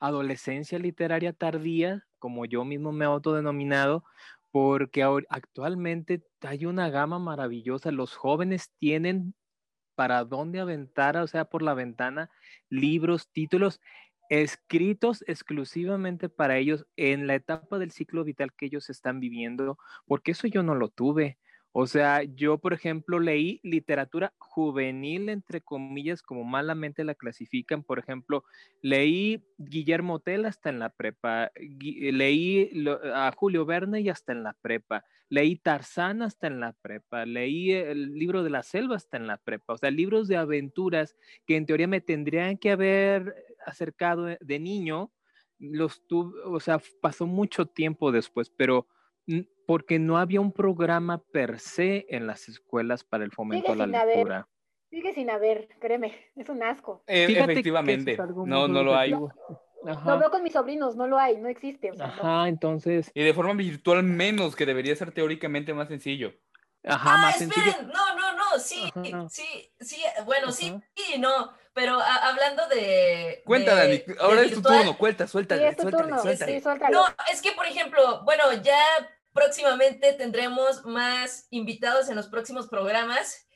adolescencia 0.00 0.78
literaria 0.78 1.32
tardía, 1.32 2.04
como 2.18 2.46
yo 2.46 2.64
mismo 2.64 2.90
me 2.90 3.04
he 3.04 3.08
autodenominado, 3.08 4.02
porque 4.50 5.04
ahor- 5.04 5.26
actualmente 5.28 6.22
hay 6.40 6.64
una 6.64 6.88
gama 6.88 7.18
maravillosa. 7.18 7.92
Los 7.92 8.16
jóvenes 8.16 8.72
tienen 8.78 9.34
para 9.94 10.24
dónde 10.24 10.60
aventar, 10.60 11.16
o 11.18 11.26
sea, 11.26 11.44
por 11.44 11.62
la 11.62 11.74
ventana, 11.74 12.30
libros, 12.68 13.28
títulos 13.30 13.80
escritos 14.28 15.24
exclusivamente 15.26 16.28
para 16.28 16.58
ellos 16.58 16.86
en 16.96 17.26
la 17.26 17.34
etapa 17.34 17.78
del 17.78 17.90
ciclo 17.90 18.24
vital 18.24 18.52
que 18.52 18.66
ellos 18.66 18.90
están 18.90 19.20
viviendo, 19.20 19.78
porque 20.06 20.32
eso 20.32 20.46
yo 20.46 20.62
no 20.62 20.74
lo 20.74 20.88
tuve. 20.88 21.38
O 21.78 21.86
sea, 21.86 22.22
yo, 22.22 22.56
por 22.56 22.72
ejemplo, 22.72 23.20
leí 23.20 23.60
literatura 23.62 24.32
juvenil, 24.38 25.28
entre 25.28 25.60
comillas, 25.60 26.22
como 26.22 26.42
malamente 26.42 27.04
la 27.04 27.14
clasifican. 27.14 27.82
Por 27.82 27.98
ejemplo, 27.98 28.44
leí 28.80 29.44
Guillermo 29.58 30.20
Tell 30.20 30.46
hasta 30.46 30.70
en 30.70 30.78
la 30.78 30.88
prepa, 30.88 31.52
leí 31.58 32.70
a 33.12 33.30
Julio 33.36 33.66
Verne 33.66 34.00
y 34.00 34.08
hasta 34.08 34.32
en 34.32 34.42
la 34.42 34.54
prepa, 34.54 35.04
leí 35.28 35.56
Tarzán 35.56 36.22
hasta 36.22 36.46
en 36.46 36.60
la 36.60 36.72
prepa, 36.72 37.26
leí 37.26 37.72
el 37.72 38.14
libro 38.14 38.42
de 38.42 38.48
la 38.48 38.62
selva 38.62 38.96
hasta 38.96 39.18
en 39.18 39.26
la 39.26 39.36
prepa. 39.36 39.74
O 39.74 39.76
sea, 39.76 39.90
libros 39.90 40.28
de 40.28 40.38
aventuras 40.38 41.14
que 41.46 41.56
en 41.56 41.66
teoría 41.66 41.88
me 41.88 42.00
tendrían 42.00 42.56
que 42.56 42.70
haber 42.70 43.34
acercado 43.66 44.24
de, 44.24 44.38
de 44.40 44.58
niño, 44.58 45.12
los 45.58 46.06
tuve, 46.06 46.40
o 46.42 46.58
sea, 46.58 46.80
pasó 47.02 47.26
mucho 47.26 47.66
tiempo 47.66 48.12
después, 48.12 48.48
pero 48.48 48.88
porque 49.66 49.98
no 49.98 50.18
había 50.18 50.40
un 50.40 50.52
programa 50.52 51.18
per 51.32 51.58
se 51.58 52.06
en 52.08 52.26
las 52.26 52.48
escuelas 52.48 53.04
para 53.04 53.24
el 53.24 53.32
fomento 53.32 53.72
a 53.72 53.76
la 53.76 53.84
haber. 54.00 54.16
lectura. 54.16 54.48
Sigue 54.90 55.12
sin 55.14 55.30
haber, 55.30 55.68
créeme, 55.80 56.14
es 56.36 56.48
un 56.48 56.62
asco. 56.62 57.02
Eh, 57.06 57.26
es 57.28 57.36
efectivamente. 57.36 58.16
No, 58.44 58.68
no 58.68 58.82
lo 58.84 58.96
hay. 58.96 59.12
objetivo. 59.12 59.32
Lo 60.04 60.18
veo 60.18 60.30
con 60.30 60.42
mis 60.42 60.52
sobrinos, 60.52 60.96
no 60.96 61.06
lo 61.06 61.18
hay, 61.18 61.36
no 61.36 61.48
existe. 61.48 61.90
o 61.90 61.94
sea, 61.94 62.06
no. 62.06 62.12
ajá, 62.12 62.48
entonces, 62.48 63.10
Y 63.14 63.22
de 63.22 63.34
forma 63.34 63.52
virtual 63.54 64.02
menos, 64.02 64.56
que 64.56 64.66
debería 64.66 64.96
ser 64.96 65.12
teóricamente 65.12 65.74
más 65.74 65.88
sencillo. 65.88 66.32
ajá, 66.84 67.14
ah, 67.14 67.18
más 67.18 67.36
sencillo. 67.38 67.66
esperen, 67.70 67.88
no, 67.92 68.16
no, 68.16 68.32
no, 68.36 68.58
sí, 68.58 68.82
Ajá. 68.94 69.28
sí, 69.28 69.44
sí, 69.80 70.00
bueno, 70.24 70.50
sí 70.50 70.68
Ajá. 70.68 70.82
y 71.14 71.18
no, 71.18 71.52
pero 71.72 72.00
a- 72.00 72.28
hablando 72.30 72.66
de... 72.68 73.42
Cuenta, 73.44 73.74
de- 73.76 73.80
Dani. 73.82 73.96
de 73.98 74.16
Ahora 74.20 74.42
es 74.42 74.52
tu 74.54 74.62
turno. 74.62 74.96
Cuenta, 74.96 75.26
Sí, 75.26 75.32
suéltale, 75.32 75.68
es 75.68 75.76
tu 75.76 75.82
suéltale, 75.82 76.02
turno, 76.08 76.22
suéltale. 76.22 76.60
sí. 76.60 76.66
No, 76.90 77.04
es 77.32 77.42
que, 77.42 77.52
por 77.52 77.66
ejemplo, 77.66 78.22
bueno, 78.24 78.44
ya 78.62 78.78
próximamente 79.36 80.14
tendremos 80.14 80.84
más 80.84 81.46
invitados 81.50 82.08
en 82.08 82.16
los 82.16 82.26
próximos 82.26 82.66
programas, 82.68 83.46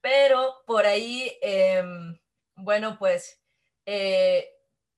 pero 0.00 0.54
por 0.66 0.86
ahí, 0.86 1.36
em, 1.40 2.16
bueno, 2.54 2.96
pues 2.98 3.40
eh, 3.86 4.48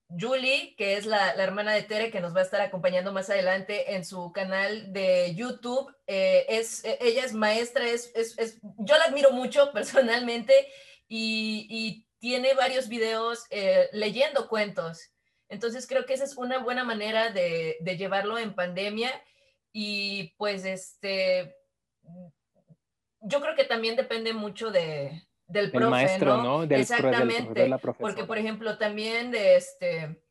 Julie, 0.09 0.75
que 0.77 0.97
es 0.97 1.07
la, 1.07 1.31
hermana 1.35 1.73
de 1.73 1.85
Tere, 1.85 2.11
que 2.11 2.21
nos 2.21 2.35
va 2.35 2.41
a 2.41 2.45
estar 2.45 2.61
acompañando 2.61 3.13
más 3.13 3.31
adelante 3.31 3.95
en 3.95 4.05
su 4.05 4.33
canal 4.33 4.93
de 4.93 5.35
YouTube, 5.35 5.95
eh, 6.07 6.45
es, 6.49 6.85
eh, 6.85 6.99
ella 7.01 7.25
es 7.25 7.33
maestra, 7.33 7.89
es, 7.89 8.13
es- 8.15 8.59
yo 8.79 8.99
la 8.99 9.05
admiro 9.05 9.31
mucho 9.31 9.73
personalmente 9.73 10.53
y, 11.09 12.05
tiene 12.19 12.55
varios 12.55 12.89
videos 12.89 13.47
leyendo 13.91 14.49
cuentos. 14.49 15.11
Entonces 15.49 15.89
creo 15.89 16.07
que 16.07 16.15
esa 16.15 16.23
es 16.23 16.37
una 16.37 16.59
buena 16.59 16.85
manera 16.85 17.31
de 17.33 17.97
llevarlo 17.99 18.39
en 18.39 18.55
pandemia 18.55 19.11
y 19.73 20.35
pues 20.37 20.65
este, 20.65 21.57
yo 23.21 23.41
creo 23.41 23.55
que 23.55 23.65
también 23.65 23.97
depende 23.97 24.33
mucho 24.33 24.71
de, 24.71 25.27
del 25.47 25.67
El 25.67 25.71
profe, 25.71 25.87
maestro, 25.91 26.37
¿no? 26.39 26.43
¿no? 26.43 26.59
Del, 26.61 26.69
pro- 26.69 26.77
del 26.77 26.81
Exactamente. 26.81 27.61
de 27.69 27.79
Porque, 27.99 28.25
por 28.25 28.39
ejemplo, 28.39 28.79
también 28.79 29.31
de 29.31 29.57
este. 29.57 30.23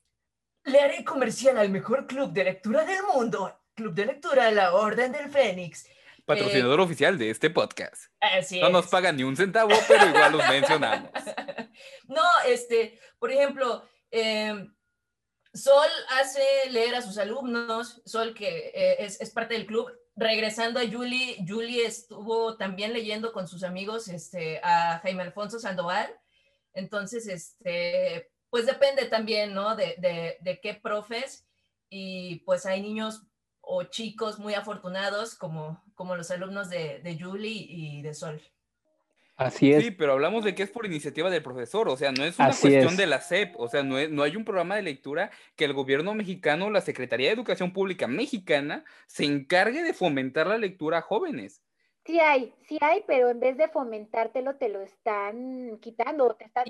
Le 0.63 0.79
haré 0.79 1.03
comercial 1.03 1.57
al 1.57 1.69
mejor 1.69 2.05
club 2.05 2.31
de 2.33 2.43
lectura 2.43 2.85
del 2.85 2.99
mundo. 3.13 3.57
Club 3.73 3.95
de 3.95 4.05
lectura 4.05 4.51
La 4.51 4.75
Orden 4.75 5.11
del 5.11 5.29
Fénix. 5.31 5.87
Patrocinador 6.25 6.79
oficial 6.81 7.17
de 7.17 7.31
este 7.31 7.49
podcast. 7.49 8.11
Así 8.19 8.59
No 8.59 8.69
nos 8.69 8.87
pagan 8.87 9.17
ni 9.17 9.23
un 9.23 9.35
centavo, 9.35 9.71
pero 9.87 10.07
igual 10.07 10.31
los 10.33 10.47
mencionamos. 10.47 11.09
No, 12.07 12.21
este, 12.45 12.99
por 13.17 13.31
ejemplo, 13.31 13.83
eh, 14.11 14.67
Sol 15.53 15.89
hace 16.09 16.41
leer 16.69 16.95
a 16.95 17.01
sus 17.01 17.17
alumnos, 17.17 18.01
Sol 18.05 18.33
que 18.33 18.71
eh, 18.73 18.97
es, 18.99 19.19
es 19.19 19.31
parte 19.31 19.53
del 19.53 19.65
club. 19.65 19.91
Regresando 20.15 20.79
a 20.79 20.87
Julie, 20.87 21.43
Julie 21.47 21.85
estuvo 21.85 22.57
también 22.57 22.93
leyendo 22.93 23.31
con 23.31 23.47
sus 23.47 23.63
amigos 23.63 24.07
este, 24.07 24.59
a 24.63 24.99
Jaime 24.99 25.23
Alfonso 25.23 25.59
Sandoval. 25.59 26.09
Entonces, 26.73 27.27
este, 27.27 28.31
pues 28.49 28.65
depende 28.65 29.05
también, 29.05 29.53
¿no? 29.53 29.75
De, 29.75 29.95
de, 29.97 30.37
de 30.41 30.59
qué 30.61 30.73
profes. 30.73 31.45
Y 31.89 32.37
pues 32.45 32.65
hay 32.65 32.81
niños 32.81 33.23
o 33.61 33.83
chicos 33.83 34.39
muy 34.39 34.53
afortunados 34.53 35.35
como, 35.35 35.83
como 35.95 36.15
los 36.15 36.31
alumnos 36.31 36.69
de, 36.69 36.99
de 36.99 37.19
Julie 37.19 37.65
y 37.69 38.01
de 38.01 38.13
Sol. 38.13 38.41
Así 39.45 39.71
es. 39.73 39.83
Sí, 39.83 39.91
pero 39.91 40.13
hablamos 40.13 40.43
de 40.43 40.53
que 40.55 40.63
es 40.63 40.69
por 40.69 40.85
iniciativa 40.85 41.29
del 41.29 41.41
profesor, 41.43 41.89
o 41.89 41.97
sea, 41.97 42.11
no 42.11 42.23
es 42.23 42.37
una 42.37 42.49
Así 42.49 42.61
cuestión 42.69 42.93
es. 42.93 42.97
de 42.97 43.07
la 43.07 43.21
SEP, 43.21 43.55
o 43.57 43.67
sea, 43.67 43.83
no, 43.83 43.97
es- 43.97 44.09
no 44.09 44.23
hay 44.23 44.35
un 44.35 44.45
programa 44.45 44.75
de 44.75 44.83
lectura 44.83 45.31
que 45.55 45.65
el 45.65 45.73
gobierno 45.73 46.13
mexicano, 46.13 46.69
la 46.69 46.81
Secretaría 46.81 47.27
de 47.27 47.33
Educación 47.33 47.73
Pública 47.73 48.07
mexicana, 48.07 48.83
se 49.07 49.25
encargue 49.25 49.83
de 49.83 49.93
fomentar 49.93 50.47
la 50.47 50.57
lectura 50.57 50.99
a 50.99 51.01
jóvenes. 51.01 51.61
Sí 52.05 52.19
hay, 52.19 52.53
sí 52.67 52.77
hay, 52.81 53.03
pero 53.05 53.29
en 53.29 53.39
vez 53.39 53.57
de 53.57 53.67
fomentártelo, 53.67 54.55
te 54.55 54.69
lo 54.69 54.81
están 54.81 55.77
quitando, 55.81 56.35
te 56.35 56.45
están 56.45 56.65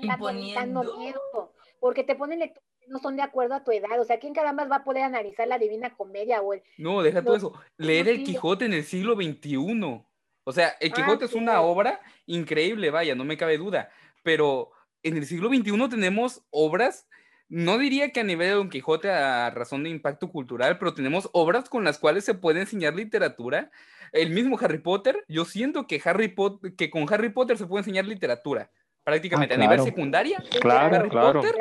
dando 0.54 0.98
miedo, 0.98 1.54
porque 1.80 2.04
te 2.04 2.14
ponen 2.14 2.40
lecturas 2.40 2.68
que 2.80 2.88
no 2.90 2.98
son 2.98 3.16
de 3.16 3.22
acuerdo 3.22 3.54
a 3.54 3.64
tu 3.64 3.70
edad. 3.70 3.98
O 4.00 4.04
sea, 4.04 4.18
¿quién 4.18 4.34
caramba 4.34 4.64
va 4.66 4.76
a 4.76 4.84
poder 4.84 5.04
analizar 5.04 5.46
la 5.48 5.56
Divina 5.58 5.94
Comedia 5.96 6.42
o 6.42 6.52
el... 6.52 6.62
No, 6.76 7.02
deja 7.02 7.22
todo 7.22 7.36
eso. 7.36 7.52
Leer 7.78 8.08
el 8.08 8.24
Quijote 8.24 8.64
en 8.66 8.72
el 8.74 8.84
siglo 8.84 9.14
XXI. 9.14 10.04
O 10.44 10.52
sea, 10.52 10.76
el 10.80 10.90
ah, 10.92 10.94
Quijote 10.94 11.24
es 11.26 11.34
una 11.34 11.60
obra 11.60 12.00
increíble, 12.26 12.90
vaya, 12.90 13.14
no 13.14 13.24
me 13.24 13.36
cabe 13.36 13.58
duda, 13.58 13.90
pero 14.22 14.70
en 15.02 15.16
el 15.16 15.26
siglo 15.26 15.48
XXI 15.48 15.88
tenemos 15.88 16.42
obras 16.50 17.06
no 17.52 17.76
diría 17.76 18.12
que 18.12 18.20
a 18.20 18.24
nivel 18.24 18.48
de 18.48 18.54
Don 18.54 18.70
Quijote 18.70 19.10
a 19.10 19.50
razón 19.50 19.82
de 19.82 19.90
impacto 19.90 20.30
cultural, 20.30 20.78
pero 20.78 20.94
tenemos 20.94 21.28
obras 21.34 21.68
con 21.68 21.84
las 21.84 21.98
cuales 21.98 22.24
se 22.24 22.32
puede 22.32 22.60
enseñar 22.60 22.94
literatura. 22.94 23.70
El 24.10 24.30
mismo 24.30 24.58
Harry 24.58 24.78
Potter, 24.78 25.22
yo 25.28 25.44
siento 25.44 25.86
que, 25.86 26.00
Harry 26.02 26.28
Potter, 26.28 26.74
que 26.76 26.88
con 26.88 27.04
Harry 27.12 27.28
Potter 27.28 27.58
se 27.58 27.66
puede 27.66 27.80
enseñar 27.80 28.06
literatura, 28.06 28.70
prácticamente 29.04 29.52
ah, 29.52 29.58
a 29.58 29.60
nivel 29.60 29.82
secundaria. 29.82 30.42
Claro, 30.62 30.96
Harry 30.96 31.10
claro. 31.10 31.42
Potter 31.42 31.56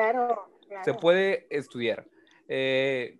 se 0.85 0.93
puede 0.93 1.47
estudiar. 1.49 2.05
Eh, 2.47 3.17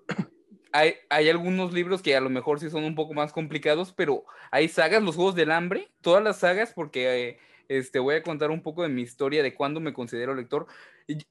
hay, 0.72 1.30
algunos 1.30 1.74
libros 1.74 2.02
que 2.02 2.16
a 2.16 2.22
lo 2.22 2.30
mejor 2.30 2.60
sí 2.60 2.70
son 2.70 2.84
un 2.84 2.96
poco 2.96 3.14
más 3.14 3.34
complicados, 3.34 3.94
pero 3.94 4.26
hay 4.52 4.68
sagas, 4.68 5.04
los 5.04 5.16
Juegos 5.16 5.36
del 5.36 5.52
Hambre, 5.52 5.92
todas 6.02 6.24
las 6.24 6.40
sagas, 6.40 6.74
porque... 6.74 7.30
Eh, 7.30 7.40
este, 7.72 8.00
voy 8.00 8.16
a 8.16 8.22
contar 8.22 8.52
un 8.52 8.62
poco 8.62 8.84
de 8.84 8.90
mi 8.90 9.02
historia 9.02 9.42
de 9.42 9.54
cuándo 9.54 9.80
me 9.80 9.94
considero 9.94 10.36
lector. 10.36 10.68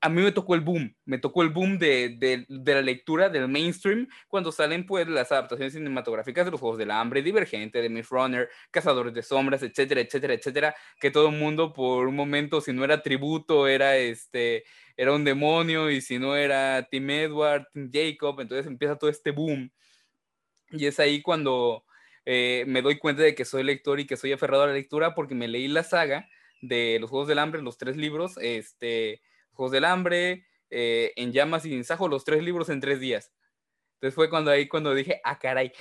A 0.01 0.09
mí 0.09 0.23
me 0.23 0.33
tocó 0.33 0.55
el 0.55 0.63
boom, 0.63 0.95
me 1.05 1.19
tocó 1.19 1.43
el 1.43 1.51
boom 1.51 1.79
de, 1.79 2.17
de, 2.49 2.75
la 2.75 2.81
lectura 2.81 3.29
del 3.29 3.47
mainstream 3.47 4.09
cuando 4.27 4.51
salen 4.51 4.87
pues 4.87 5.07
las 5.07 5.31
adaptaciones 5.33 5.75
cinematográficas 5.75 6.47
de 6.47 6.51
los 6.51 6.59
Juegos 6.59 6.79
del 6.79 6.93
Hambre, 6.93 7.23
Divergente, 7.23 7.83
de 7.83 7.91
Miss 7.91 8.09
Runner, 8.09 8.49
Cazadores 8.71 9.13
de 9.13 9.23
Sombras, 9.23 9.63
etcétera, 9.63 10.01
etcétera, 10.01 10.33
etcétera, 10.33 10.75
que 10.99 11.11
todo 11.11 11.29
el 11.29 11.37
mundo 11.37 11.75
por 11.75 12.07
un 12.07 12.17
momento, 12.17 12.63
si 12.63 12.73
no 12.73 12.85
era 12.85 13.03
tributo, 13.03 13.69
era 13.69 13.99
este, 13.99 14.65
era 15.01 15.15
un 15.15 15.25
demonio, 15.25 15.91
y 15.91 16.03
si 16.03 16.19
no 16.19 16.37
era 16.37 16.87
Tim 16.91 17.09
Edward, 17.09 17.67
Tim 17.73 17.91
Jacob, 17.91 18.39
entonces 18.39 18.67
empieza 18.67 18.99
todo 18.99 19.09
este 19.09 19.31
boom. 19.31 19.73
Y 20.73 20.85
es 20.85 21.01
ahí 21.01 21.23
cuando 21.23 21.87
eh, 22.27 22.65
me 22.67 22.83
doy 22.83 22.99
cuenta 22.99 23.23
de 23.23 23.35
que 23.35 23.47
soy 23.47 23.63
lector 23.63 23.99
y 23.99 24.07
que 24.07 24.19
soy 24.19 24.33
aferrado 24.33 24.65
a 24.65 24.67
la 24.67 24.75
lectura 24.75 25.15
porque 25.15 25.35
me 25.35 25.49
leí 25.49 25.69
la 25.69 25.85
saga 25.85 26.29
de 26.61 26.99
los 27.01 27.09
Juegos 27.09 27.29
del 27.29 27.39
Hambre, 27.39 27.63
los 27.63 27.79
tres 27.79 27.97
libros, 27.97 28.35
este, 28.43 29.23
Juegos 29.53 29.73
del 29.73 29.87
Hambre, 29.87 30.45
eh, 30.69 31.15
En 31.17 31.33
Llamas 31.33 31.65
y 31.65 31.73
en 31.73 31.85
Sajo, 31.85 32.07
los 32.07 32.25
tres 32.25 32.43
libros 32.43 32.69
en 32.69 32.81
tres 32.81 33.01
días. 33.01 33.33
Entonces 33.95 34.15
fue 34.15 34.29
cuando 34.29 34.51
ahí 34.51 34.69
cuando 34.69 34.95
dije, 34.95 35.23
ah, 35.25 35.39
caray. 35.39 35.73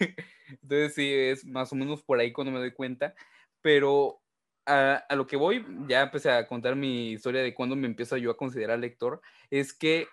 Entonces 0.62 0.94
sí, 0.94 1.12
es 1.12 1.44
más 1.44 1.72
o 1.72 1.74
menos 1.74 2.04
por 2.04 2.20
ahí 2.20 2.30
cuando 2.30 2.52
me 2.52 2.60
doy 2.60 2.72
cuenta. 2.72 3.16
Pero 3.60 4.21
a, 4.66 5.04
lo 5.14 5.26
que 5.26 5.36
voy, 5.36 5.64
ya 5.88 6.02
empecé 6.02 6.30
a 6.30 6.46
contar 6.46 6.76
mi 6.76 7.12
historia 7.12 7.42
de 7.42 7.54
cuando 7.54 7.76
me 7.76 7.86
empiezo 7.86 8.16
yo 8.16 8.30
a 8.30 8.36
considerar 8.36 8.78
lector, 8.78 9.20
es 9.50 9.72
que 9.72 10.06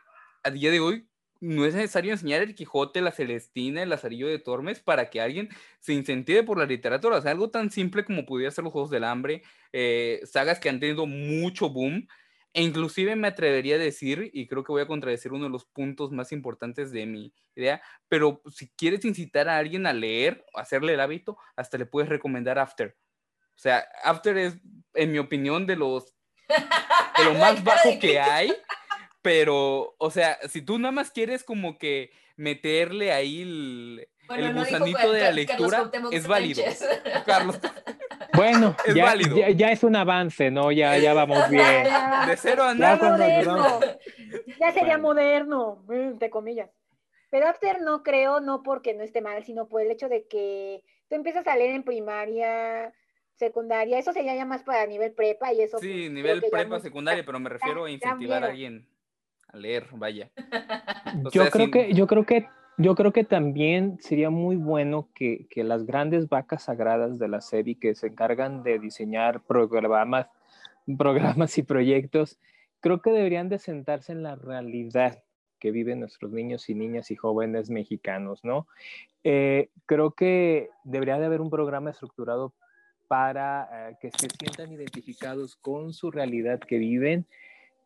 a 0.43 0.51
día 0.51 0.71
de 0.71 0.79
hoy 0.79 1.07
no 1.41 1.65
es 1.65 1.73
necesario 1.73 2.11
enseñar 2.11 2.41
el 2.41 2.55
Quijote, 2.55 3.01
la 3.01 3.11
Celestina, 3.11 3.83
el 3.83 3.89
Lazarillo 3.89 4.27
de 4.27 4.39
Tormes 4.39 4.79
para 4.81 5.09
que 5.09 5.21
alguien 5.21 5.49
se 5.79 5.93
incentive 5.93 6.43
por 6.43 6.57
la 6.57 6.65
literatura. 6.65 7.17
O 7.17 7.27
algo 7.27 7.49
tan 7.49 7.71
simple 7.71 8.03
como 8.03 8.25
pudiera 8.25 8.51
ser 8.51 8.63
los 8.63 8.73
Juegos 8.73 8.91
del 8.91 9.05
Hambre, 9.05 9.43
eh, 9.71 10.21
sagas 10.25 10.59
que 10.59 10.69
han 10.69 10.79
tenido 10.79 11.05
mucho 11.05 11.69
boom. 11.69 12.07
E 12.53 12.63
inclusive 12.63 13.15
me 13.15 13.27
atrevería 13.27 13.75
a 13.75 13.79
decir, 13.79 14.31
y 14.33 14.47
creo 14.47 14.63
que 14.63 14.71
voy 14.71 14.81
a 14.81 14.87
contradecir 14.87 15.31
uno 15.31 15.45
de 15.45 15.51
los 15.51 15.65
puntos 15.65 16.11
más 16.11 16.31
importantes 16.31 16.91
de 16.91 17.05
mi 17.05 17.33
idea, 17.55 17.81
pero 18.07 18.41
si 18.51 18.69
quieres 18.69 19.05
incitar 19.05 19.47
a 19.47 19.57
alguien 19.57 19.85
a 19.85 19.93
leer, 19.93 20.43
hacerle 20.55 20.95
el 20.95 20.99
hábito, 20.99 21.37
hasta 21.55 21.77
le 21.77 21.85
puedes 21.85 22.09
recomendar 22.09 22.57
After. 22.57 22.97
O 23.59 23.61
sea, 23.61 23.85
After 24.05 24.37
es, 24.37 24.55
en 24.93 25.11
mi 25.11 25.19
opinión, 25.19 25.67
de 25.67 25.75
los 25.75 26.15
de 26.47 27.25
lo 27.25 27.33
más 27.39 27.61
bajo 27.61 27.99
que 27.99 28.17
hay 28.17 28.55
pero, 29.21 29.95
o 29.97 30.11
sea, 30.11 30.37
si 30.47 30.61
tú 30.61 30.79
nada 30.79 30.91
más 30.91 31.11
quieres 31.11 31.43
como 31.43 31.77
que 31.77 32.11
meterle 32.37 33.11
ahí 33.11 33.41
el, 33.41 34.07
gusanito 34.53 35.11
de 35.11 35.21
la 35.21 35.31
lectura, 35.31 35.91
es 36.11 36.27
válido. 36.27 36.63
Carlos. 37.25 37.59
Bueno, 38.31 38.75
ya, 38.95 39.15
Ya, 39.51 39.71
es 39.71 39.83
un 39.83 39.95
avance, 39.95 40.49
¿no? 40.49 40.71
Ya, 40.71 40.97
ya 40.97 41.13
vamos 41.13 41.49
bien. 41.49 41.83
De 42.27 42.37
cero 42.37 42.63
a 42.63 42.73
nada. 42.73 43.17
Ya, 44.59 44.71
sería 44.71 44.97
moderno, 44.97 45.83
de 45.87 46.29
comillas. 46.29 46.69
Pero 47.31 47.47
After 47.47 47.81
no 47.81 48.01
creo, 48.01 48.39
no 48.39 48.61
porque 48.63 48.93
no 48.93 49.03
esté 49.03 49.21
mal, 49.21 49.43
sino 49.43 49.67
por 49.67 49.81
el 49.81 49.91
hecho 49.91 50.07
de 50.07 50.25
que 50.27 50.83
tú 51.09 51.15
empiezas 51.15 51.47
a 51.47 51.57
leer 51.57 51.71
en 51.71 51.83
primaria, 51.83 52.93
secundaria, 53.39 53.97
eso 53.97 54.11
sería 54.11 54.35
ya 54.35 54.45
más 54.45 54.63
para 54.63 54.85
nivel 54.85 55.13
prepa 55.13 55.51
y 55.53 55.61
eso. 55.61 55.79
Sí, 55.79 55.87
pues, 55.87 56.11
nivel 56.11 56.43
prepa, 56.51 56.79
secundaria, 56.79 57.23
pero 57.25 57.39
me 57.39 57.49
refiero 57.49 57.85
a 57.85 57.91
incentivar 57.91 58.43
a 58.43 58.47
alguien 58.47 58.85
a 59.47 59.57
leer, 59.57 59.87
vaya. 59.93 60.29
yo 61.33 61.49
creo 61.49 61.71
que, 61.71 61.93
yo 61.93 62.05
creo 62.05 62.25
que, 62.25 62.47
yo 62.77 62.95
creo 62.95 63.13
que 63.13 63.23
también 63.23 63.97
sería 64.01 64.29
muy 64.29 64.57
bueno 64.57 65.09
que, 65.15 65.47
que, 65.49 65.63
las 65.63 65.85
grandes 65.85 66.27
vacas 66.27 66.63
sagradas 66.63 67.17
de 67.17 67.29
la 67.29 67.41
serie 67.41 67.79
que 67.79 67.95
se 67.95 68.07
encargan 68.07 68.61
de 68.61 68.77
diseñar 68.77 69.41
programas, 69.41 70.27
programas 70.97 71.57
y 71.57 71.63
proyectos, 71.63 72.37
creo 72.81 73.01
que 73.01 73.11
deberían 73.11 73.49
de 73.49 73.57
sentarse 73.57 74.11
en 74.11 74.21
la 74.21 74.35
realidad 74.35 75.23
que 75.59 75.71
viven 75.71 75.99
nuestros 75.99 76.31
niños 76.31 76.69
y 76.69 76.75
niñas 76.75 77.11
y 77.11 77.15
jóvenes 77.15 77.69
mexicanos, 77.69 78.43
¿no? 78.43 78.67
Eh, 79.23 79.69
creo 79.85 80.11
que 80.11 80.69
debería 80.83 81.19
de 81.19 81.25
haber 81.25 81.41
un 81.41 81.49
programa 81.49 81.89
estructurado 81.89 82.53
para 83.09 83.89
eh, 83.89 83.97
que 83.99 84.11
se 84.11 84.29
sientan 84.29 84.71
identificados 84.71 85.57
con 85.57 85.93
su 85.93 86.11
realidad 86.11 86.59
que 86.59 86.77
viven 86.77 87.25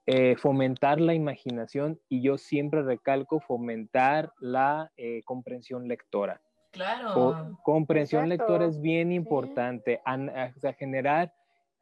eh, 0.06 0.36
fomentar 0.36 1.00
la 1.00 1.14
imaginación 1.14 1.98
y 2.10 2.22
yo 2.22 2.38
siempre 2.38 2.84
recalco 2.84 3.40
fomentar 3.40 4.34
la 4.42 4.92
eh, 4.98 5.24
comprensión 5.24 5.88
lectora. 5.88 6.42
Claro. 6.72 7.60
comprensión 7.64 8.28
lectora 8.28 8.66
es 8.66 8.82
bien 8.82 9.12
importante, 9.12 10.02
o 10.06 10.60
sea, 10.60 10.74
generar 10.74 11.32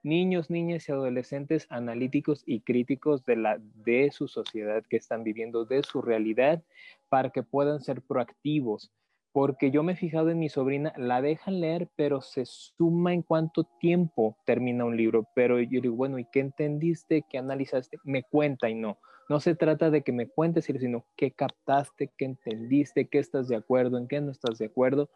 niños, 0.04 0.50
niñas 0.50 0.88
y 0.88 0.92
adolescentes 0.92 1.66
analíticos 1.70 2.44
y 2.46 2.60
críticos 2.60 3.24
de, 3.26 3.38
la, 3.38 3.58
de 3.58 4.12
su 4.12 4.28
sociedad 4.28 4.84
que 4.90 4.98
están 4.98 5.24
viviendo, 5.24 5.64
de 5.64 5.82
su 5.84 6.02
realidad, 6.02 6.62
para 7.08 7.30
que 7.30 7.42
puedan 7.42 7.80
ser 7.82 8.02
proactivos 8.02 8.92
porque 9.34 9.72
yo 9.72 9.84
me 9.84 9.94
he 9.94 9.96
fijado 9.96 10.30
en 10.30 10.40
mi 10.40 10.50
sobrina, 10.50 10.94
la 10.98 11.22
dejan 11.22 11.62
leer, 11.62 11.90
pero 11.96 12.22
se 12.22 12.46
suma 12.46 13.14
en 13.14 13.22
cuánto 13.22 13.64
tiempo 13.80 14.38
termina 14.46 14.86
un 14.86 14.98
libro. 14.98 15.28
Pero 15.36 15.60
yo 15.60 15.82
digo, 15.82 15.96
bueno, 15.96 16.20
¿y 16.20 16.26
qué 16.26 16.42
entendiste? 16.42 17.24
¿Qué 17.30 17.38
analizaste? 17.38 17.98
Me 18.04 18.24
cuenta 18.24 18.70
y 18.70 18.76
no. 18.76 18.98
No 19.30 19.40
se 19.40 19.56
trata 19.56 19.90
de 19.90 20.02
que 20.02 20.12
me 20.12 20.28
cuentes, 20.28 20.66
sino 20.66 21.06
qué 21.16 21.32
captaste, 21.32 22.12
qué 22.18 22.26
entendiste, 22.26 23.08
qué 23.08 23.20
estás 23.20 23.48
de 23.48 23.56
acuerdo, 23.56 23.98
en 23.98 24.08
qué 24.10 24.20
no 24.20 24.32
estás 24.32 24.58
de 24.58 24.66
acuerdo. 24.66 25.10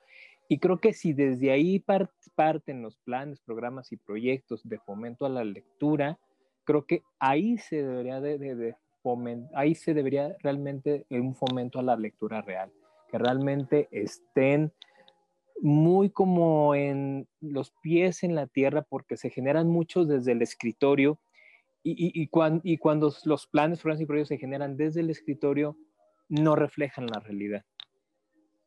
Y 0.47 0.59
creo 0.59 0.77
que 0.77 0.93
si 0.93 1.11
desde 1.11 1.51
ahí 1.51 1.83
parten 2.35 2.81
los 2.81 2.97
planes, 2.99 3.41
programas 3.41 3.91
y 3.91 3.97
proyectos 3.97 4.61
de 4.63 4.79
fomento 4.79 5.25
a 5.25 5.29
la 5.29 5.43
lectura, 5.43 6.17
creo 6.63 6.85
que 6.85 7.03
ahí 7.19 7.57
se 7.57 7.83
debería 7.83 8.21
de, 8.21 8.37
de, 8.37 8.75
ahí 9.53 9.75
se 9.75 9.93
debería 9.93 10.35
realmente 10.41 11.05
un 11.09 11.35
fomento 11.35 11.79
a 11.79 11.83
la 11.83 11.97
lectura 11.97 12.41
real 12.41 12.71
que 13.15 13.23
realmente 13.23 13.87
estén 13.91 14.73
muy 15.61 16.09
como 16.09 16.75
en 16.75 17.29
los 17.39 17.71
pies 17.81 18.23
en 18.23 18.35
la 18.35 18.45
tierra 18.45 18.81
porque 18.81 19.15
se 19.15 19.29
generan 19.29 19.69
muchos 19.69 20.09
desde 20.09 20.33
el 20.33 20.41
escritorio 20.41 21.17
y, 21.81 22.11
y, 22.19 22.27
cuando, 22.27 22.61
y 22.63 22.77
cuando 22.77 23.13
los 23.23 23.47
planes, 23.47 23.79
programas 23.79 24.01
y 24.01 24.05
proyectos 24.05 24.29
se 24.29 24.37
generan 24.37 24.75
desde 24.75 25.01
el 25.01 25.11
escritorio, 25.11 25.77
no 26.27 26.55
reflejan 26.55 27.07
la 27.07 27.19
realidad. 27.19 27.63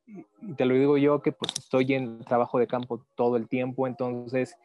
Y 0.06 0.54
te 0.56 0.64
lo 0.64 0.74
digo 0.74 0.96
yo 0.96 1.20
que 1.20 1.32
pues 1.32 1.52
estoy 1.58 1.92
en 1.92 2.20
trabajo 2.20 2.58
de 2.58 2.68
campo 2.68 3.04
todo 3.16 3.37
el 3.37 3.48
tiempo, 3.48 3.87
entonces 3.87 4.56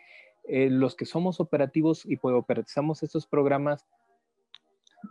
eh, 0.45 0.69
los 0.69 0.95
que 0.95 1.05
somos 1.05 1.39
operativos 1.39 2.05
y 2.05 2.15
pues 2.17 2.35
operatizamos 2.35 3.03
estos 3.03 3.27
programas, 3.27 3.85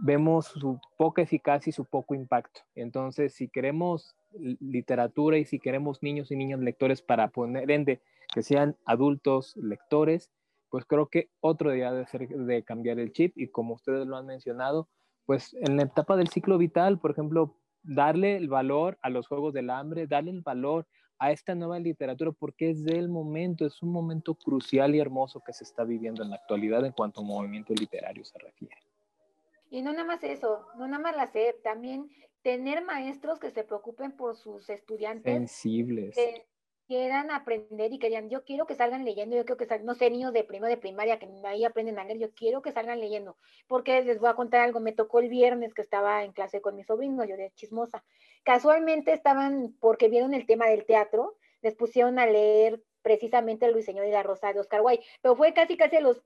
vemos 0.00 0.46
su 0.46 0.80
poca 0.96 1.22
eficacia 1.22 1.70
y 1.70 1.72
su 1.72 1.84
poco 1.84 2.14
impacto. 2.14 2.60
Entonces, 2.74 3.34
si 3.34 3.48
queremos 3.48 4.14
literatura 4.32 5.38
y 5.38 5.44
si 5.44 5.58
queremos 5.58 6.02
niños 6.02 6.30
y 6.30 6.36
niñas 6.36 6.60
lectores 6.60 7.02
para 7.02 7.28
poner, 7.28 7.70
ende, 7.70 8.00
que 8.32 8.42
sean 8.42 8.76
adultos 8.86 9.56
lectores, 9.56 10.30
pues 10.70 10.86
creo 10.86 11.08
que 11.08 11.28
otro 11.40 11.70
día 11.70 11.92
de 11.92 12.06
ser 12.06 12.28
de 12.28 12.62
cambiar 12.62 12.98
el 12.98 13.12
chip 13.12 13.36
y 13.36 13.48
como 13.48 13.74
ustedes 13.74 14.06
lo 14.06 14.16
han 14.16 14.26
mencionado, 14.26 14.88
pues 15.26 15.54
en 15.60 15.76
la 15.76 15.82
etapa 15.82 16.16
del 16.16 16.28
ciclo 16.28 16.56
vital, 16.56 16.98
por 16.98 17.10
ejemplo, 17.10 17.56
darle 17.82 18.36
el 18.36 18.48
valor 18.48 18.98
a 19.02 19.10
los 19.10 19.28
juegos 19.28 19.52
del 19.52 19.70
hambre, 19.70 20.06
darle 20.06 20.30
el 20.30 20.40
valor 20.40 20.86
a 21.18 21.30
esta 21.30 21.54
nueva 21.54 21.78
literatura 21.78 22.32
porque 22.32 22.70
es 22.70 22.84
del 22.84 23.08
momento, 23.08 23.66
es 23.66 23.82
un 23.82 23.92
momento 23.92 24.34
crucial 24.34 24.94
y 24.94 25.00
hermoso 25.00 25.42
que 25.44 25.52
se 25.52 25.64
está 25.64 25.84
viviendo 25.84 26.22
en 26.22 26.30
la 26.30 26.36
actualidad 26.36 26.84
en 26.84 26.92
cuanto 26.92 27.20
a 27.20 27.24
movimiento 27.24 27.74
literario 27.74 28.24
se 28.24 28.38
refiere. 28.38 28.91
Y 29.72 29.80
no 29.80 29.92
nada 29.92 30.04
más 30.04 30.22
eso, 30.22 30.66
no 30.76 30.86
nada 30.86 31.02
más 31.02 31.16
la 31.16 31.32
SEP, 31.32 31.62
también 31.62 32.10
tener 32.42 32.84
maestros 32.84 33.38
que 33.38 33.50
se 33.50 33.64
preocupen 33.64 34.12
por 34.12 34.36
sus 34.36 34.68
estudiantes. 34.68 35.32
Sensibles. 35.32 36.14
quieran 36.86 37.30
aprender 37.30 37.90
y 37.90 37.98
querían, 37.98 38.28
yo 38.28 38.44
quiero 38.44 38.66
que 38.66 38.74
salgan 38.74 39.06
leyendo, 39.06 39.34
yo 39.34 39.46
quiero 39.46 39.56
que 39.56 39.64
salgan, 39.64 39.86
no 39.86 39.94
sé, 39.94 40.10
niños 40.10 40.34
de 40.34 40.44
primero 40.44 40.68
de 40.68 40.76
primaria 40.76 41.18
que 41.18 41.26
ahí 41.46 41.64
aprenden 41.64 41.98
a 41.98 42.04
leer, 42.04 42.18
yo 42.18 42.34
quiero 42.34 42.60
que 42.60 42.70
salgan 42.70 43.00
leyendo, 43.00 43.38
porque 43.66 44.02
les 44.04 44.18
voy 44.18 44.28
a 44.28 44.34
contar 44.34 44.60
algo, 44.60 44.78
me 44.78 44.92
tocó 44.92 45.20
el 45.20 45.30
viernes 45.30 45.72
que 45.72 45.80
estaba 45.80 46.22
en 46.22 46.32
clase 46.32 46.60
con 46.60 46.76
mi 46.76 46.84
sobrino, 46.84 47.24
yo 47.24 47.38
de 47.38 47.50
chismosa. 47.54 48.04
Casualmente 48.42 49.14
estaban, 49.14 49.74
porque 49.80 50.10
vieron 50.10 50.34
el 50.34 50.44
tema 50.44 50.66
del 50.66 50.84
teatro, 50.84 51.38
les 51.62 51.74
pusieron 51.74 52.18
a 52.18 52.26
leer 52.26 52.82
precisamente 53.00 53.64
el 53.64 53.72
Ruiseñor 53.72 54.04
y 54.06 54.10
la 54.10 54.22
Rosa 54.22 54.52
de 54.52 54.60
Oscar 54.60 54.82
Wilde, 54.82 55.02
pero 55.22 55.34
fue 55.34 55.54
casi 55.54 55.78
casi 55.78 55.96
a 55.96 56.02
los 56.02 56.22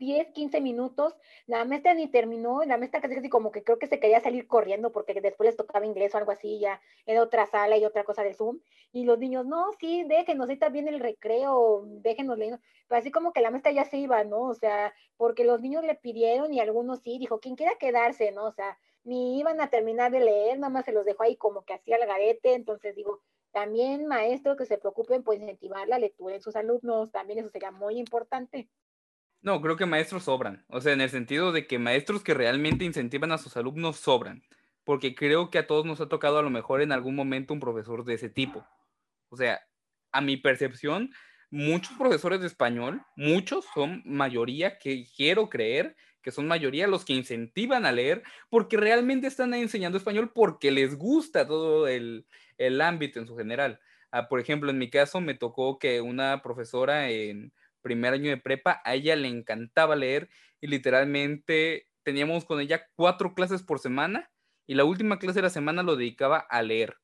10, 0.00 0.32
15 0.32 0.60
minutos, 0.60 1.14
la 1.46 1.64
maestra 1.64 1.94
ni 1.94 2.08
terminó, 2.08 2.64
la 2.64 2.78
maestra 2.78 3.00
casi, 3.00 3.14
casi 3.14 3.28
como 3.28 3.52
que 3.52 3.62
creo 3.62 3.78
que 3.78 3.86
se 3.86 4.00
quería 4.00 4.20
salir 4.20 4.48
corriendo 4.48 4.90
porque 4.92 5.14
después 5.20 5.46
les 5.46 5.56
tocaba 5.56 5.86
inglés 5.86 6.14
o 6.14 6.18
algo 6.18 6.32
así, 6.32 6.58
ya 6.58 6.80
era 7.06 7.22
otra 7.22 7.46
sala 7.46 7.76
y 7.76 7.84
otra 7.84 8.02
cosa 8.04 8.24
de 8.24 8.34
Zoom, 8.34 8.60
y 8.92 9.04
los 9.04 9.18
niños, 9.18 9.46
no, 9.46 9.72
sí, 9.78 10.04
déjenos, 10.04 10.48
ahorita 10.48 10.70
viene 10.70 10.90
el 10.90 11.00
recreo, 11.00 11.84
déjenos 11.86 12.38
leer, 12.38 12.58
pero 12.88 12.98
así 12.98 13.10
como 13.10 13.32
que 13.32 13.42
la 13.42 13.50
maestra 13.50 13.72
ya 13.72 13.84
se 13.84 13.98
iba, 13.98 14.24
¿no? 14.24 14.42
O 14.44 14.54
sea, 14.54 14.92
porque 15.18 15.44
los 15.44 15.60
niños 15.60 15.84
le 15.84 15.94
pidieron 15.94 16.52
y 16.52 16.60
algunos 16.60 17.00
sí, 17.00 17.18
dijo, 17.18 17.38
quien 17.38 17.54
quiera 17.54 17.74
quedarse, 17.78 18.32
¿no? 18.32 18.46
O 18.46 18.52
sea, 18.52 18.78
ni 19.04 19.38
iban 19.38 19.60
a 19.60 19.68
terminar 19.68 20.10
de 20.10 20.20
leer, 20.20 20.58
nada 20.58 20.72
más 20.72 20.86
se 20.86 20.92
los 20.92 21.04
dejó 21.04 21.24
ahí 21.24 21.36
como 21.36 21.62
que 21.64 21.74
hacía 21.74 21.96
el 21.96 22.06
garete, 22.06 22.54
entonces 22.54 22.96
digo, 22.96 23.20
también 23.52 24.06
maestros 24.06 24.56
que 24.56 24.64
se 24.64 24.78
preocupen 24.78 25.22
por 25.22 25.34
incentivar 25.34 25.88
la 25.88 25.98
lectura 25.98 26.34
en 26.36 26.40
sus 26.42 26.56
alumnos, 26.56 27.12
también 27.12 27.40
eso 27.40 27.50
sería 27.50 27.70
muy 27.70 27.98
importante. 27.98 28.68
No, 29.42 29.60
creo 29.62 29.76
que 29.76 29.86
maestros 29.86 30.24
sobran. 30.24 30.64
O 30.68 30.80
sea, 30.80 30.92
en 30.92 31.00
el 31.00 31.10
sentido 31.10 31.52
de 31.52 31.66
que 31.66 31.78
maestros 31.78 32.22
que 32.22 32.34
realmente 32.34 32.84
incentivan 32.84 33.32
a 33.32 33.38
sus 33.38 33.56
alumnos 33.56 33.96
sobran. 33.96 34.42
Porque 34.84 35.14
creo 35.14 35.50
que 35.50 35.58
a 35.58 35.66
todos 35.66 35.86
nos 35.86 36.00
ha 36.00 36.08
tocado 36.08 36.38
a 36.38 36.42
lo 36.42 36.50
mejor 36.50 36.82
en 36.82 36.92
algún 36.92 37.14
momento 37.14 37.54
un 37.54 37.60
profesor 37.60 38.04
de 38.04 38.14
ese 38.14 38.28
tipo. 38.28 38.66
O 39.28 39.36
sea, 39.36 39.60
a 40.12 40.20
mi 40.20 40.36
percepción, 40.36 41.12
muchos 41.50 41.96
profesores 41.96 42.40
de 42.40 42.46
español, 42.46 43.02
muchos 43.16 43.64
son 43.74 44.02
mayoría 44.04 44.78
que 44.78 45.06
quiero 45.16 45.48
creer 45.48 45.96
que 46.22 46.30
son 46.30 46.46
mayoría 46.46 46.86
los 46.86 47.04
que 47.04 47.14
incentivan 47.14 47.86
a 47.86 47.92
leer 47.92 48.22
porque 48.48 48.76
realmente 48.76 49.26
están 49.26 49.54
enseñando 49.54 49.98
español 49.98 50.32
porque 50.34 50.70
les 50.70 50.96
gusta 50.96 51.46
todo 51.46 51.88
el, 51.88 52.26
ámbito 52.80 53.18
en 53.18 53.26
su 53.26 53.36
general. 53.36 53.80
Ah, 54.10 54.28
por 54.28 54.40
ejemplo, 54.40 54.70
en 54.70 54.78
mi 54.78 54.90
caso 54.90 55.20
me 55.20 55.34
tocó 55.34 55.78
que 55.78 56.00
una 56.00 56.42
profesora 56.42 57.10
en 57.10 57.52
primer 57.80 58.14
año 58.14 58.30
de 58.30 58.36
prepa, 58.36 58.80
a 58.84 58.94
ella 58.94 59.16
le 59.16 59.28
encantaba 59.28 59.96
leer 59.96 60.28
y 60.60 60.66
literalmente 60.66 61.88
teníamos 62.02 62.44
con 62.44 62.60
ella 62.60 62.86
cuatro 62.96 63.34
clases 63.34 63.62
por 63.62 63.78
semana 63.78 64.30
y 64.66 64.74
la 64.74 64.84
última 64.84 65.18
clase 65.18 65.38
de 65.38 65.42
la 65.42 65.50
semana 65.50 65.82
lo 65.82 65.96
dedicaba 65.96 66.38
a 66.38 66.62
leer. 66.62 66.96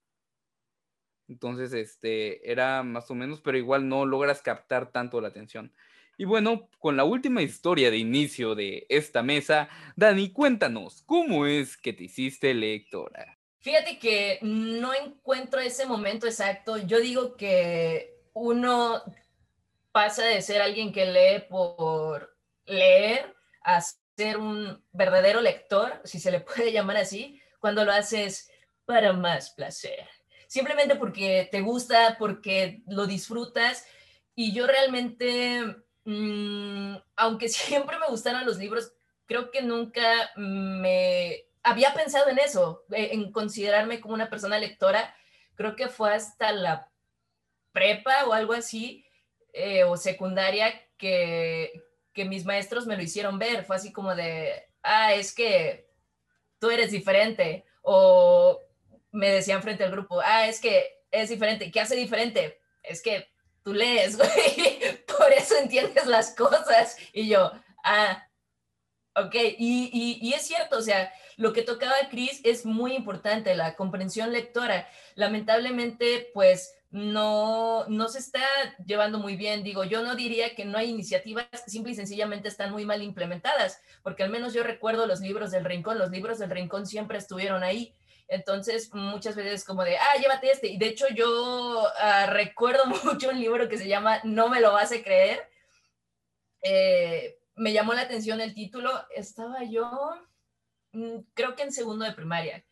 Entonces, 1.29 1.73
este, 1.73 2.51
era 2.51 2.83
más 2.83 3.11
o 3.11 3.15
menos, 3.15 3.41
pero 3.41 3.59
igual 3.59 3.89
no 3.89 4.07
logras 4.07 4.43
captar 4.43 4.93
tanto 4.93 5.21
la 5.21 5.29
atención. 5.29 5.73
Y 6.19 6.25
bueno, 6.25 6.71
con 6.79 6.97
la 6.97 7.05
última 7.05 7.43
historia 7.43 7.91
de 7.91 7.99
inicio 7.99 8.55
de 8.55 8.87
esta 8.89 9.23
mesa, 9.23 9.69
Dani, 9.97 10.31
cuéntanos, 10.31 11.03
¿cómo 11.03 11.47
es 11.47 11.77
que 11.77 11.93
te 11.93 12.05
hiciste 12.05 12.55
lectora? 12.55 13.39
Fíjate 13.59 13.99
que 13.99 14.39
no 14.43 14.95
encuentro 14.95 15.61
ese 15.61 15.87
momento 15.87 16.27
exacto. 16.27 16.79
Yo 16.79 17.01
digo 17.01 17.37
que 17.37 18.17
uno 18.33 19.03
pasa 19.97 20.27
de 20.27 20.43
ser 20.43 20.61
alguien 20.61 20.93
que 20.93 21.07
lee 21.07 21.47
por 21.49 22.37
leer 22.67 23.35
a 23.63 23.81
ser 24.15 24.37
un 24.37 24.85
verdadero 24.93 25.41
lector, 25.41 26.03
si 26.05 26.21
se 26.21 26.31
le 26.31 26.41
puede 26.49 26.71
llamar 26.71 26.99
así, 26.99 27.41
cuando 27.61 27.83
lo 27.83 27.93
haces 27.93 28.51
para 28.85 29.15
más 29.15 29.53
placer. 29.53 30.07
Simplemente 30.49 30.97
porque 30.97 31.49
te 31.51 31.63
gusta, 31.63 32.17
porque 32.19 32.83
lo 32.87 33.07
disfrutas. 33.07 33.87
Y 34.35 34.53
yo 34.53 34.67
realmente, 34.67 35.65
mm, 36.05 36.97
aunque 37.17 37.49
siempre 37.65 37.99
me 37.99 38.09
gustaron 38.09 38.45
los 38.45 38.59
libros, 38.59 38.93
creo 39.25 39.51
que 39.51 39.63
nunca 39.63 40.31
me 40.37 41.47
había 41.63 41.95
pensado 41.95 42.29
en 42.29 42.39
eso, 42.39 42.85
eh, 42.93 43.13
en 43.13 43.33
considerarme 43.33 44.03
como 44.03 44.13
una 44.13 44.29
persona 44.29 44.59
lectora. 44.59 45.17
Creo 45.55 45.75
que 45.75 45.89
fue 45.89 46.13
hasta 46.13 46.53
la 46.53 46.93
prepa 47.73 48.27
o 48.27 48.35
algo 48.35 48.53
así 48.53 49.06
eh, 49.59 49.85
o 49.85 49.97
secundaria 49.97 50.79
que, 50.99 51.73
que 52.13 52.27
mis 52.27 52.45
maestros 52.45 52.87
me 52.87 52.95
lo 52.95 53.03
hicieron 53.03 53.39
ver. 53.39 53.65
Fue 53.65 53.77
así 53.77 53.91
como 53.91 54.15
de, 54.15 54.53
ah, 54.83 55.15
es 55.15 55.35
que 55.35 55.89
tú 56.59 56.71
eres 56.71 56.91
diferente. 56.91 57.65
O 57.81 58.61
me 59.13 59.31
decían 59.31 59.63
frente 59.63 59.83
al 59.85 59.93
grupo, 59.93 60.21
ah, 60.23 60.47
es 60.47 60.61
que 60.61 61.01
es 61.11 61.31
diferente. 61.31 61.71
¿Qué 61.71 61.81
hace 61.81 61.97
diferente? 61.97 62.61
Es 62.83 63.01
que 63.01 63.29
tú 63.63 63.73
lees, 63.73 64.17
güey. 64.19 65.05
Por 65.07 65.33
eso 65.33 65.57
entiendes 65.57 66.07
las 66.07 66.35
cosas. 66.35 66.99
Y 67.15 67.27
yo, 67.29 67.51
ah, 67.83 68.29
ok. 69.15 69.35
Y, 69.59 69.91
y, 69.91 70.19
y 70.21 70.35
es 70.35 70.47
cierto, 70.47 70.77
o 70.77 70.83
sea, 70.83 71.11
lo 71.39 71.55
que 71.55 71.63
tocaba 71.63 71.97
Chris 72.11 72.43
es 72.45 72.67
muy 72.67 72.95
importante, 72.95 73.55
la 73.55 73.75
comprensión 73.75 74.33
lectora. 74.33 74.87
Lamentablemente, 75.15 76.31
pues 76.35 76.75
no, 76.97 77.87
no 77.89 78.09
se 78.09 78.21
está 78.21 78.41
llevando 78.87 79.19
muy 79.19 79.37
bien. 79.37 79.63
Digo, 79.63 79.85
yo 79.85 80.03
no 80.03 80.17
diría 80.17 80.55
que 80.55 80.65
no 80.65 80.79
hay 80.79 80.89
iniciativas 80.89 81.47
simple 81.67 81.93
y 81.93 81.95
sencillamente 81.95 82.49
están 82.49 82.73
muy 82.73 82.87
mal 82.87 83.03
implementadas, 83.03 83.83
porque 84.03 84.23
al 84.23 84.31
menos 84.31 84.55
yo 84.55 84.63
recuerdo 84.63 85.07
los 85.07 85.21
libros 85.21 85.51
del 85.51 85.67
Rincón, 85.67 85.99
los 85.99 86.11
libros 86.11 86.39
del 86.39 86.49
Rincón 86.49 86.87
siempre 86.87 87.19
estuvieron 87.19 87.63
ahí. 87.63 87.95
Entonces, 88.29 88.95
muchas 88.95 89.37
veces 89.37 89.63
como 89.63 89.85
de, 89.85 89.99
ah, 89.99 90.17
llévate 90.19 90.51
este. 90.51 90.69
Y 90.69 90.79
de 90.79 90.87
hecho, 90.87 91.07
yo 91.15 91.87
ah, 91.99 92.29
recuerdo 92.31 92.87
mucho 93.05 93.29
un 93.29 93.41
libro 93.41 93.69
que 93.69 93.77
se 93.77 93.89
llama 93.89 94.21
No 94.25 94.49
me 94.49 94.63
lo 94.63 94.73
vas 94.73 94.91
a 94.91 95.03
creer. 95.03 95.51
Eh, 96.63 97.39
me 97.57 97.75
llamó 97.75 97.93
la 97.93 98.03
atención 98.03 98.41
el 98.41 98.55
título. 98.55 98.91
Estaba 99.15 99.65
yo, 99.65 99.87
mm, 100.93 101.19
creo 101.35 101.55
que 101.57 101.65
en 101.65 101.73
segundo 101.73 102.07
de 102.07 102.13
primaria. 102.15 102.65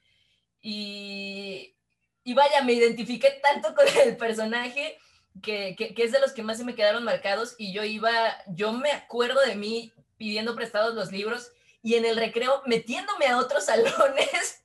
Y 0.62 1.76
y 2.24 2.32
vaya, 2.32 2.62
me 2.62 2.72
identifiqué 2.72 3.38
tanto 3.42 3.74
con 3.74 3.86
el 4.02 4.16
personaje 4.16 4.98
que, 5.42 5.76
que, 5.76 5.94
es 5.96 6.10
de 6.10 6.20
los 6.20 6.32
que 6.32 6.42
más 6.42 6.56
se 6.56 6.64
me 6.64 6.74
quedaron 6.74 7.04
marcados 7.04 7.54
y 7.58 7.72
yo 7.72 7.84
iba, 7.84 8.12
yo 8.48 8.72
me 8.72 8.90
acuerdo 8.92 9.40
de 9.42 9.54
mí 9.54 9.92
pidiendo 10.16 10.56
prestados 10.56 10.94
los 10.94 11.12
libros 11.12 11.52
y 11.82 11.94
en 11.96 12.06
el 12.06 12.16
recreo 12.16 12.62
metiéndome 12.66 13.26
a 13.26 13.36
otros 13.36 13.64
salones 13.66 14.64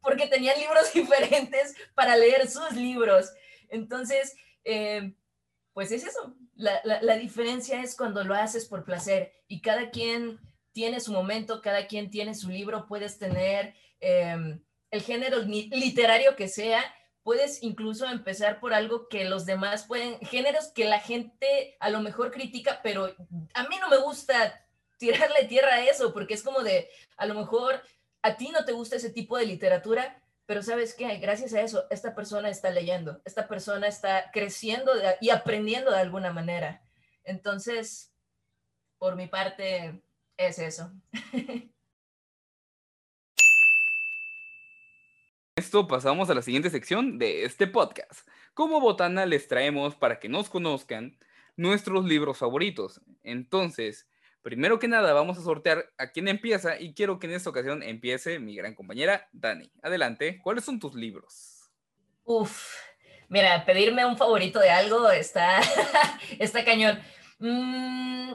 porque 0.00 0.26
tenían 0.26 0.58
libros 0.58 0.92
diferentes 0.94 1.74
para 1.94 2.16
leer 2.16 2.48
sus 2.48 2.72
libros. 2.72 3.32
Entonces, 3.70 4.36
eh, 4.64 5.14
pues 5.72 5.92
es 5.92 6.04
eso, 6.04 6.36
la, 6.54 6.82
la, 6.84 7.16
diferencia 7.16 7.82
es 7.82 7.96
cuando 7.96 8.22
lo 8.22 8.34
haces 8.34 8.66
por 8.66 8.84
placer 8.84 9.32
y 9.48 9.62
cada 9.62 9.90
quien 9.90 10.38
tiene 10.72 11.00
su 11.00 11.12
momento, 11.12 11.62
cada 11.62 11.86
quien 11.86 12.10
tiene 12.10 12.34
su 12.34 12.50
libro, 12.50 12.86
puedes 12.86 13.18
tener... 13.18 13.74
Eh, 14.00 14.60
el 14.92 15.02
género 15.02 15.38
literario 15.38 16.36
que 16.36 16.48
sea, 16.48 16.84
puedes 17.24 17.62
incluso 17.62 18.06
empezar 18.06 18.60
por 18.60 18.74
algo 18.74 19.08
que 19.08 19.24
los 19.24 19.46
demás 19.46 19.86
pueden, 19.86 20.18
géneros 20.20 20.68
que 20.68 20.84
la 20.84 21.00
gente 21.00 21.76
a 21.80 21.88
lo 21.90 22.00
mejor 22.00 22.30
critica, 22.30 22.80
pero 22.82 23.14
a 23.54 23.62
mí 23.68 23.76
no 23.80 23.88
me 23.88 23.96
gusta 23.96 24.64
tirarle 24.98 25.46
tierra 25.48 25.74
a 25.74 25.84
eso, 25.84 26.12
porque 26.12 26.34
es 26.34 26.42
como 26.42 26.60
de, 26.60 26.88
a 27.16 27.26
lo 27.26 27.34
mejor 27.34 27.82
a 28.20 28.36
ti 28.36 28.50
no 28.50 28.64
te 28.64 28.72
gusta 28.72 28.96
ese 28.96 29.10
tipo 29.10 29.36
de 29.36 29.46
literatura, 29.46 30.22
pero 30.44 30.62
sabes 30.62 30.94
qué, 30.94 31.16
gracias 31.16 31.54
a 31.54 31.62
eso, 31.62 31.86
esta 31.90 32.14
persona 32.14 32.50
está 32.50 32.70
leyendo, 32.70 33.22
esta 33.24 33.48
persona 33.48 33.86
está 33.86 34.30
creciendo 34.30 34.92
y 35.20 35.30
aprendiendo 35.30 35.90
de 35.90 36.00
alguna 36.00 36.32
manera. 36.32 36.82
Entonces, 37.24 38.12
por 38.98 39.16
mi 39.16 39.26
parte, 39.26 40.02
es 40.36 40.58
eso. 40.58 40.92
esto 45.62 45.86
pasamos 45.86 46.28
a 46.28 46.34
la 46.34 46.42
siguiente 46.42 46.70
sección 46.70 47.20
de 47.20 47.44
este 47.44 47.68
podcast. 47.68 48.26
Como 48.52 48.80
botana 48.80 49.26
les 49.26 49.46
traemos 49.46 49.94
para 49.94 50.18
que 50.18 50.28
nos 50.28 50.50
conozcan 50.50 51.16
nuestros 51.56 52.04
libros 52.04 52.38
favoritos. 52.38 53.00
Entonces, 53.22 54.08
primero 54.42 54.80
que 54.80 54.88
nada 54.88 55.12
vamos 55.12 55.38
a 55.38 55.42
sortear 55.42 55.88
a 55.98 56.10
quién 56.10 56.26
empieza 56.26 56.80
y 56.80 56.94
quiero 56.94 57.20
que 57.20 57.28
en 57.28 57.34
esta 57.34 57.50
ocasión 57.50 57.84
empiece 57.84 58.40
mi 58.40 58.56
gran 58.56 58.74
compañera 58.74 59.28
Dani. 59.30 59.70
Adelante, 59.84 60.40
¿cuáles 60.42 60.64
son 60.64 60.80
tus 60.80 60.96
libros? 60.96 61.70
Uf, 62.24 62.74
mira, 63.28 63.64
pedirme 63.64 64.04
un 64.04 64.16
favorito 64.16 64.58
de 64.58 64.70
algo 64.70 65.12
está, 65.12 65.60
está 66.40 66.64
cañón. 66.64 66.98
Mm, 67.38 68.32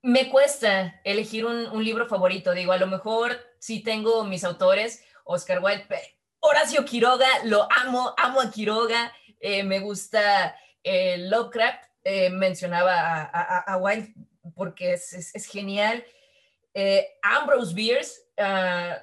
me 0.00 0.30
cuesta 0.30 0.98
elegir 1.04 1.44
un, 1.44 1.66
un 1.66 1.84
libro 1.84 2.08
favorito, 2.08 2.54
digo, 2.54 2.72
a 2.72 2.78
lo 2.78 2.86
mejor 2.86 3.38
sí 3.58 3.82
tengo 3.82 4.24
mis 4.24 4.44
autores, 4.44 5.04
Oscar 5.24 5.62
Wilde, 5.62 5.86
Horacio 6.40 6.84
Quiroga, 6.84 7.26
lo 7.44 7.66
amo, 7.70 8.14
amo 8.16 8.40
a 8.40 8.50
Quiroga, 8.50 9.12
eh, 9.40 9.62
me 9.62 9.80
gusta 9.80 10.54
eh, 10.82 11.16
Lovecraft, 11.18 11.84
eh, 12.04 12.30
mencionaba 12.30 13.24
a, 13.24 13.76
Wilde 13.78 14.14
porque 14.54 14.92
es, 14.92 15.46
genial. 15.50 16.04
Ambrose 17.22 17.74
Bierce, 17.74 18.20
ah, 18.38 19.02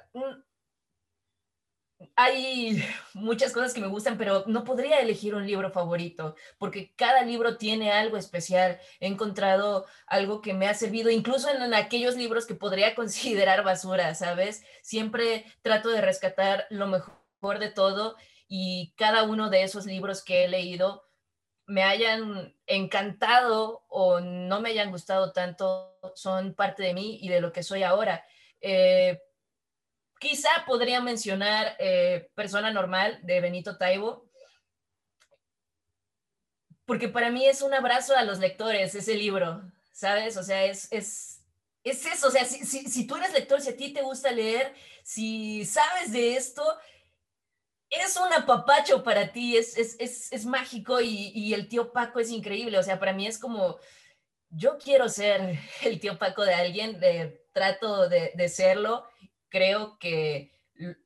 hay 2.16 2.84
muchas 3.14 3.52
cosas 3.52 3.72
que 3.74 3.80
me 3.80 3.86
gustan, 3.86 4.18
pero 4.18 4.44
no 4.46 4.64
podría 4.64 5.00
elegir 5.00 5.34
un 5.34 5.46
libro 5.46 5.70
favorito, 5.70 6.36
porque 6.58 6.94
cada 6.96 7.22
libro 7.22 7.56
tiene 7.56 7.92
algo 7.92 8.16
especial. 8.16 8.78
He 9.00 9.06
encontrado 9.06 9.86
algo 10.06 10.40
que 10.40 10.54
me 10.54 10.68
ha 10.68 10.74
servido, 10.74 11.10
incluso 11.10 11.50
en, 11.50 11.74
aquellos 11.74 12.16
libros 12.16 12.46
que 12.46 12.54
podría 12.54 12.94
considerar 12.96 13.64
basura, 13.64 14.14
¿sabes? 14.14 14.64
Siempre 14.82 15.44
trato 15.62 15.88
de 15.90 16.00
rescatar 16.00 16.66
lo 16.70 16.86
mejor 16.86 17.58
de 17.58 17.70
todo 17.70 18.16
y 18.48 18.94
cada 18.96 19.24
uno 19.24 19.50
de 19.50 19.62
esos 19.62 19.86
libros 19.86 20.22
que 20.22 20.44
he 20.44 20.48
leído 20.48 21.04
me 21.66 21.82
hayan 21.84 22.54
encantado 22.66 23.84
o 23.88 24.20
no 24.20 24.60
me 24.60 24.70
hayan 24.70 24.90
gustado 24.90 25.32
tanto, 25.32 25.96
son 26.14 26.54
parte 26.54 26.82
de 26.82 26.94
mí 26.94 27.18
y 27.22 27.28
de 27.28 27.40
lo 27.40 27.52
que 27.52 27.62
soy 27.62 27.82
ahora. 27.82 28.24
Eh, 28.60 29.20
Quizá 30.22 30.50
podría 30.68 31.00
mencionar 31.00 31.74
eh, 31.80 32.30
Persona 32.36 32.70
Normal 32.70 33.18
de 33.24 33.40
Benito 33.40 33.76
Taibo, 33.76 34.30
porque 36.84 37.08
para 37.08 37.28
mí 37.28 37.44
es 37.44 37.60
un 37.60 37.74
abrazo 37.74 38.16
a 38.16 38.22
los 38.22 38.38
lectores 38.38 38.94
ese 38.94 39.16
libro, 39.16 39.60
¿sabes? 39.90 40.36
O 40.36 40.44
sea, 40.44 40.64
es, 40.64 40.86
es, 40.92 41.44
es 41.82 42.06
eso, 42.06 42.28
o 42.28 42.30
sea, 42.30 42.44
si, 42.44 43.04
tú 43.04 43.16
eres 43.16 43.32
lector, 43.32 43.60
si 43.60 43.70
a 43.70 43.76
ti 43.76 43.92
te 43.92 44.02
gusta 44.02 44.30
leer, 44.30 44.72
si 45.02 45.64
sabes 45.64 46.12
de 46.12 46.36
esto, 46.36 46.62
es 47.90 48.16
un 48.16 48.32
apapacho 48.32 49.02
para 49.02 49.32
ti, 49.32 49.56
es, 49.56 49.76
es, 49.76 49.96
es, 49.98 50.32
es 50.32 50.46
mágico 50.46 51.00
y, 51.00 51.32
y, 51.34 51.52
el 51.52 51.66
tío 51.66 51.92
Paco 51.92 52.20
es 52.20 52.30
increíble, 52.30 52.78
o 52.78 52.82
sea, 52.84 53.00
para 53.00 53.12
mí 53.12 53.26
es 53.26 53.38
como, 53.38 53.80
yo 54.50 54.78
quiero 54.78 55.08
ser 55.08 55.58
el 55.82 55.98
tío 55.98 56.16
Paco 56.16 56.44
de 56.44 56.54
alguien, 56.54 57.00
trato 57.52 58.08
de, 58.08 58.30
de 58.36 58.48
serlo 58.48 59.10
creo 59.52 59.98
que 59.98 60.50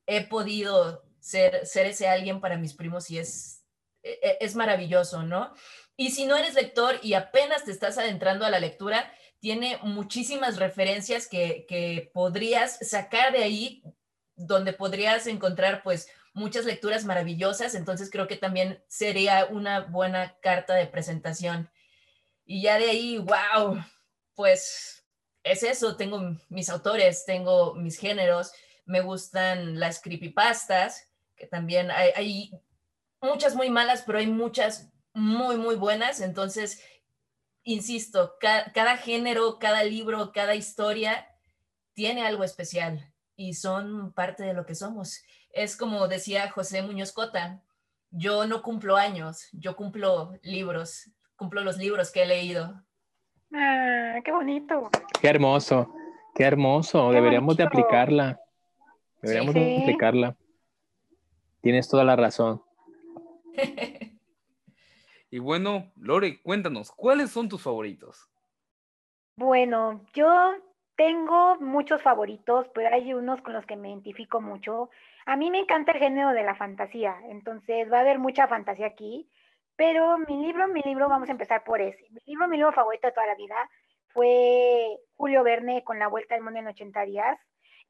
he 0.07 0.25
podido 0.29 1.05
ser, 1.19 1.67
ser 1.67 1.87
ese 1.87 2.09
alguien 2.09 2.41
para 2.41 2.57
mis 2.57 2.73
primos 2.73 3.11
y 3.11 3.19
es, 3.19 3.65
e, 4.05 4.19
e, 4.23 4.39
es 4.41 4.55
maravilloso, 4.55 5.25
¿no? 5.25 5.53
Y 5.97 6.13
si 6.13 6.27
no 6.27 6.37
eres 6.37 6.55
lector 6.55 7.01
y 7.03 7.15
apenas 7.15 7.65
te 7.65 7.73
estás 7.73 7.99
adentrando 7.99 8.47
a 8.47 8.51
la 8.51 8.61
lectura, 8.61 9.13
tiene 9.41 9.79
muchísimas 9.83 10.59
referencias 10.59 11.27
que, 11.27 11.67
que 11.69 12.11
podrías 12.15 12.79
sacar 12.89 13.33
de 13.33 13.43
ahí, 13.43 13.83
donde 14.37 14.73
podrías 14.73 15.27
encontrar 15.27 15.83
pues 15.83 16.09
muchas 16.33 16.67
lecturas 16.67 17.05
maravillosas, 17.05 17.75
entonces 17.75 18.11
creo 18.11 18.29
que 18.29 18.37
también 18.37 18.81
sería 18.87 19.47
una 19.47 19.81
buena 19.81 20.37
carta 20.41 20.75
de 20.75 20.87
presentación. 20.87 21.71
Y 22.45 22.63
ya 22.63 22.79
de 22.79 22.91
ahí, 22.91 23.19
wow, 23.19 23.83
pues 24.35 24.96
es 25.47 25.63
eso, 25.63 25.97
tengo 25.97 26.37
mis 26.49 26.69
autores, 26.69 27.25
tengo 27.25 27.75
mis 27.75 27.99
géneros, 27.99 28.53
me 28.85 29.01
gustan 29.01 29.79
las 29.79 30.01
creepypastas, 30.01 31.09
que 31.37 31.47
también 31.47 31.91
hay, 31.91 32.51
muchas 33.21 33.55
muy 33.55 33.71
malas, 33.71 34.03
pero 34.05 34.19
hay 34.19 34.27
muchas 34.27 34.91
muy, 35.15 35.57
muy 35.57 35.77
buenas, 35.77 36.21
entonces, 36.21 36.83
insisto, 37.63 38.35
cada 38.41 38.97
género, 38.97 39.59
cada 39.61 39.85
libro, 39.85 40.33
cada 40.33 40.57
historia 40.57 41.29
tiene 41.95 42.27
algo 42.27 42.43
especial 42.43 43.13
y 43.37 43.55
son 43.55 44.13
parte 44.13 44.43
de 44.43 44.53
lo 44.53 44.67
que 44.67 44.75
somos. 44.75 45.23
Es 45.51 45.77
como 45.77 46.09
decía 46.09 46.51
José 46.51 46.83
Muñoz 46.83 47.13
Cota, 47.13 47.63
yo 48.11 48.47
no 48.47 48.63
cumplo 48.63 48.97
años, 48.97 49.49
yo 49.53 49.77
cumplo 49.77 50.33
libros, 50.43 51.11
cumplo 51.37 51.63
los 51.63 51.79
libros 51.79 52.11
que 52.11 52.23
he 52.23 52.27
leído. 52.27 52.85
Ah, 53.53 54.21
qué 54.25 54.33
bonito. 54.33 54.91
Qué 55.21 55.29
hermoso, 55.29 55.95
qué 56.35 56.45
hermoso. 56.45 57.11
Deberíamos 57.11 57.57
de 57.57 57.65
aplicarla. 57.65 58.41
Deberíamos 59.23 59.55
de 59.55 59.79
aplicarla. 59.83 60.37
Tienes 61.61 61.89
toda 61.89 62.05
la 62.05 62.17
razón. 62.17 62.63
y 65.31 65.39
bueno, 65.39 65.93
Lore, 65.97 66.41
cuéntanos, 66.43 66.93
¿cuáles 66.93 67.31
son 67.31 67.49
tus 67.49 67.63
favoritos? 67.63 68.29
Bueno, 69.37 70.01
yo 70.15 70.55
tengo 70.97 71.57
muchos 71.61 72.03
favoritos, 72.03 72.69
pero 72.75 72.95
hay 72.95 73.13
unos 73.13 73.43
con 73.43 73.53
los 73.53 73.67
que 73.67 73.77
me 73.77 73.91
identifico 73.91 74.41
mucho. 74.41 74.91
A 75.27 75.37
mí 75.37 75.51
me 75.51 75.59
encanta 75.59 75.93
el 75.93 75.99
género 75.99 76.31
de 76.31 76.43
la 76.43 76.55
fantasía, 76.55 77.17
entonces 77.29 77.91
va 77.93 77.99
a 77.99 78.01
haber 78.01 78.19
mucha 78.19 78.49
fantasía 78.49 78.87
aquí. 78.87 79.29
Pero 79.77 80.19
mi 80.19 80.43
libro, 80.43 80.69
mi 80.69 80.83
libro, 80.83 81.09
vamos 81.09 81.29
a 81.29 81.33
empezar 81.33 81.63
por 81.63 81.81
ese. 81.81 82.03
Mi 82.11 82.21
libro, 82.25 82.49
mi 82.49 82.57
libro 82.57 82.73
favorito 82.73 83.07
de 83.07 83.13
toda 83.13 83.27
la 83.27 83.35
vida 83.35 83.71
fue 84.09 84.99
Julio 85.17 85.43
Verne 85.43 85.85
con 85.85 85.99
La 85.99 86.09
Vuelta 86.09 86.35
al 86.35 86.41
Mundo 86.41 86.59
en 86.59 86.69
80 86.69 87.03
días. 87.03 87.39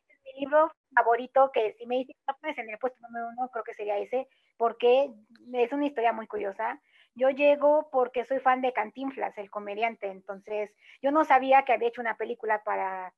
Es 0.09 0.18
mi 0.24 0.41
libro 0.41 0.72
favorito 0.93 1.53
que 1.53 1.74
si 1.74 1.87
me 1.87 1.99
dicen, 1.99 2.16
no 2.26 2.37
puedes 2.41 2.59
en 2.59 2.70
el 2.70 2.78
puesto 2.78 3.01
número 3.03 3.28
uno, 3.28 3.49
creo 3.51 3.62
que 3.62 3.74
sería 3.74 3.99
ese, 3.99 4.26
porque 4.57 5.12
es 5.53 5.72
una 5.72 5.87
historia 5.87 6.12
muy 6.12 6.26
curiosa. 6.26 6.80
Yo 7.14 7.30
llego 7.30 7.89
porque 7.91 8.24
soy 8.24 8.41
fan 8.41 8.61
de 8.61 8.72
Cantinflas, 8.72 9.39
el 9.39 9.51
comediante, 9.51 10.09
entonces 10.09 10.74
yo 11.01 11.12
no 11.12 11.24
sabía 11.24 11.64
que 11.64 11.72
había 11.72 11.89
hecho 11.89 12.01
una 12.01 12.16
película 12.16 12.62
para 12.64 13.14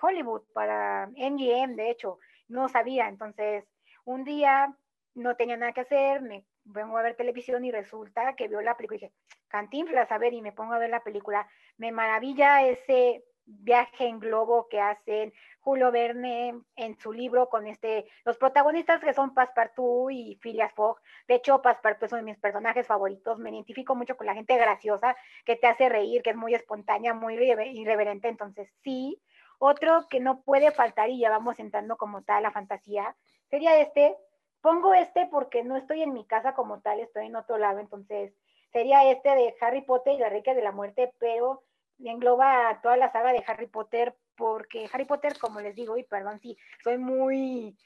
Hollywood, 0.00 0.42
para 0.52 1.10
MGM, 1.14 1.76
de 1.76 1.90
hecho, 1.90 2.18
no 2.48 2.68
sabía, 2.68 3.08
entonces 3.08 3.64
un 4.04 4.24
día 4.24 4.74
no 5.14 5.36
tenía 5.36 5.56
nada 5.56 5.72
que 5.72 5.82
hacer, 5.82 6.22
me 6.22 6.44
vengo 6.66 6.98
a 6.98 7.02
ver 7.02 7.16
televisión 7.16 7.64
y 7.64 7.70
resulta 7.70 8.34
que 8.34 8.48
vio 8.48 8.60
la 8.60 8.76
película 8.76 8.96
y 8.96 9.00
dije, 9.00 9.14
Cantinflas, 9.48 10.10
a 10.10 10.18
ver, 10.18 10.34
y 10.34 10.42
me 10.42 10.52
pongo 10.52 10.74
a 10.74 10.78
ver 10.78 10.90
la 10.90 11.02
película. 11.02 11.48
Me 11.76 11.92
maravilla 11.92 12.66
ese 12.66 13.24
viaje 13.46 14.06
en 14.06 14.18
globo 14.18 14.68
que 14.68 14.80
hacen 14.80 15.32
Julio 15.60 15.92
Verne 15.92 16.60
en 16.74 16.98
su 16.98 17.12
libro 17.12 17.48
con 17.48 17.66
este, 17.68 18.06
los 18.24 18.36
protagonistas 18.38 19.00
que 19.00 19.14
son 19.14 19.34
Passepartout 19.34 20.10
y 20.10 20.36
Phileas 20.42 20.72
Fogg. 20.74 21.00
De 21.28 21.36
hecho, 21.36 21.62
Passepartout 21.62 22.04
es 22.04 22.12
uno 22.12 22.22
de 22.22 22.32
mis 22.32 22.38
personajes 22.38 22.86
favoritos. 22.86 23.38
Me 23.38 23.50
identifico 23.50 23.94
mucho 23.94 24.16
con 24.16 24.26
la 24.26 24.34
gente 24.34 24.56
graciosa 24.56 25.16
que 25.44 25.56
te 25.56 25.68
hace 25.68 25.88
reír, 25.88 26.22
que 26.22 26.30
es 26.30 26.36
muy 26.36 26.54
espontánea, 26.54 27.14
muy 27.14 27.34
irreverente. 27.34 28.28
Entonces, 28.28 28.68
sí. 28.82 29.22
Otro 29.58 30.06
que 30.10 30.20
no 30.20 30.42
puede 30.42 30.70
faltar 30.70 31.08
y 31.08 31.20
ya 31.20 31.30
vamos 31.30 31.58
entrando 31.58 31.96
como 31.96 32.22
tal 32.22 32.38
a 32.38 32.40
la 32.42 32.50
fantasía 32.50 33.16
sería 33.48 33.78
este, 33.78 34.16
Pongo 34.66 34.94
este 34.94 35.26
porque 35.26 35.62
no 35.62 35.76
estoy 35.76 36.02
en 36.02 36.12
mi 36.12 36.24
casa 36.24 36.52
como 36.54 36.80
tal, 36.80 36.98
estoy 36.98 37.26
en 37.26 37.36
otro 37.36 37.56
lado, 37.56 37.78
entonces 37.78 38.34
sería 38.72 39.08
este 39.08 39.28
de 39.28 39.54
Harry 39.60 39.82
Potter 39.82 40.14
y 40.14 40.18
la 40.18 40.28
Rica 40.28 40.54
de 40.54 40.60
la 40.64 40.72
Muerte, 40.72 41.12
pero 41.20 41.62
engloba 42.00 42.80
toda 42.82 42.96
la 42.96 43.12
saga 43.12 43.30
de 43.30 43.44
Harry 43.46 43.68
Potter 43.68 44.16
porque 44.34 44.90
Harry 44.92 45.04
Potter, 45.04 45.38
como 45.38 45.60
les 45.60 45.76
digo, 45.76 45.96
y 45.96 46.02
perdón 46.02 46.40
si 46.40 46.58
soy 46.82 46.98
muy 46.98 47.76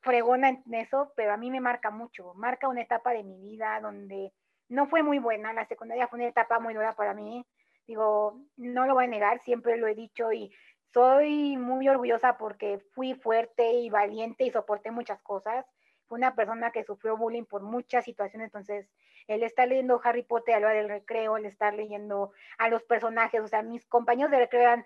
fregona 0.00 0.48
en 0.48 0.74
eso, 0.74 1.12
pero 1.14 1.32
a 1.32 1.36
mí 1.36 1.52
me 1.52 1.60
marca 1.60 1.92
mucho, 1.92 2.34
marca 2.34 2.66
una 2.66 2.82
etapa 2.82 3.12
de 3.12 3.22
mi 3.22 3.40
vida 3.40 3.78
donde 3.80 4.32
no 4.68 4.88
fue 4.88 5.04
muy 5.04 5.20
buena, 5.20 5.52
la 5.52 5.66
secundaria 5.66 6.08
fue 6.08 6.18
una 6.18 6.28
etapa 6.30 6.58
muy 6.58 6.74
dura 6.74 6.94
para 6.94 7.14
mí, 7.14 7.46
digo, 7.86 8.40
no 8.56 8.86
lo 8.86 8.94
voy 8.94 9.04
a 9.04 9.06
negar, 9.06 9.40
siempre 9.44 9.76
lo 9.76 9.86
he 9.86 9.94
dicho 9.94 10.32
y 10.32 10.52
soy 10.92 11.56
muy 11.56 11.88
orgullosa 11.88 12.38
porque 12.38 12.80
fui 12.92 13.14
fuerte 13.14 13.70
y 13.74 13.88
valiente 13.88 14.42
y 14.42 14.50
soporté 14.50 14.90
muchas 14.90 15.20
cosas, 15.22 15.64
fue 16.06 16.18
una 16.18 16.34
persona 16.34 16.70
que 16.70 16.84
sufrió 16.84 17.16
bullying 17.16 17.44
por 17.44 17.62
muchas 17.62 18.04
situaciones, 18.04 18.46
entonces 18.46 18.88
el 19.26 19.42
estar 19.42 19.68
leyendo 19.68 20.00
Harry 20.04 20.22
Potter 20.22 20.56
a 20.56 20.60
lo 20.60 20.68
del 20.68 20.88
recreo, 20.88 21.36
el 21.36 21.46
estar 21.46 21.74
leyendo 21.74 22.32
a 22.58 22.68
los 22.68 22.82
personajes, 22.82 23.40
o 23.40 23.48
sea, 23.48 23.62
mis 23.62 23.86
compañeros 23.86 24.30
de 24.30 24.38
recreo 24.38 24.62
eran 24.62 24.84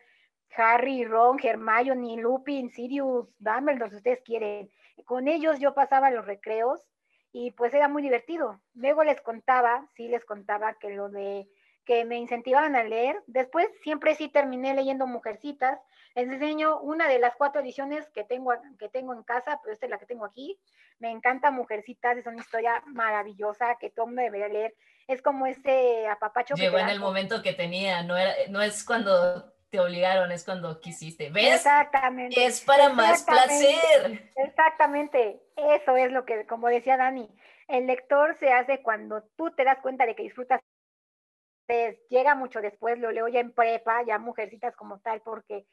Harry, 0.57 1.05
Ron, 1.05 1.39
Hermione, 1.43 2.17
Lupin, 2.17 2.71
Sirius, 2.71 3.29
Dumbledore, 3.39 3.91
si 3.91 3.97
ustedes 3.97 4.23
quieren. 4.23 4.71
Con 5.05 5.29
ellos 5.29 5.59
yo 5.59 5.75
pasaba 5.75 6.11
los 6.11 6.27
recreos 6.27 6.85
y 7.33 7.51
pues 7.53 7.75
era 7.75 7.89
muy 7.89 8.03
divertido. 8.03 8.61
Luego 8.75 9.05
les 9.05 9.21
contaba, 9.21 9.87
sí 9.95 10.09
les 10.09 10.25
contaba 10.25 10.75
que 10.75 10.91
lo 10.91 11.09
de 11.09 11.49
que 11.89 12.05
me 12.05 12.19
incentivaban 12.19 12.77
a 12.77 12.85
leer. 12.85 13.23
Después 13.27 13.67
siempre 13.83 14.15
sí 14.15 14.29
terminé 14.29 14.75
leyendo 14.75 15.07
Mujercitas. 15.07 15.81
Les 16.15 16.29
enseño 16.29 16.79
una 16.81 17.09
de 17.09 17.19
las 17.19 17.35
cuatro 17.35 17.63
ediciones 17.63 18.07
que 18.11 18.25
tengo, 18.25 18.53
que 18.79 18.91
tengo 18.91 19.15
en 19.15 19.23
casa, 19.23 19.59
pero 19.63 19.73
esta 19.73 19.87
es 19.87 19.91
la 19.91 19.99
que 19.99 20.05
tengo 20.05 20.27
aquí. 20.27 20.61
Me 20.99 21.11
encanta 21.11 21.51
Mujercitas, 21.51 22.19
es 22.19 22.27
una 22.27 22.43
historia 22.43 22.83
maravillosa 22.89 23.79
que 23.81 23.89
todo 23.89 24.05
mundo 24.05 24.21
debería 24.21 24.49
leer. 24.49 24.75
Es 25.07 25.23
como 25.23 25.47
ese 25.47 26.07
apapacho. 26.09 26.57
Llegó 26.57 26.77
en 26.77 26.91
el 26.91 27.01
momento 27.01 27.41
que 27.41 27.55
tenía, 27.55 28.03
no, 28.03 28.19
era, 28.19 28.35
no 28.51 28.61
es 28.61 28.85
cuando 28.85 29.51
te 29.71 29.81
obligaron, 29.81 30.31
es 30.31 30.45
cuando 30.45 30.83
quisiste. 30.83 31.31
¿Ves? 31.31 31.55
Exactamente. 31.55 32.45
Es 32.45 32.61
para 32.61 32.91
más 32.91 33.23
placer. 33.23 34.29
Exactamente. 34.37 35.41
Eso 35.57 35.97
es 35.97 36.13
lo 36.13 36.27
que, 36.27 36.45
como 36.45 36.69
decía 36.69 36.99
Dani, 36.99 37.31
el 37.67 37.87
lector 37.87 38.37
se 38.39 38.53
hace 38.53 38.83
cuando 38.83 39.23
tú 39.37 39.51
te 39.53 39.65
das 39.65 39.79
cuenta 39.81 40.05
de 40.05 40.15
que 40.15 40.25
disfrutas 40.25 40.61
llega 42.09 42.35
mucho 42.35 42.61
después, 42.61 42.99
lo 42.99 43.13
leo 43.13 43.29
ya 43.29 43.41
en 43.41 43.53
prepa, 43.53 44.03
ya 44.03 44.19
mujercitas 44.19 44.75
como 44.77 44.99
tal, 45.01 45.21
porque 45.23 45.67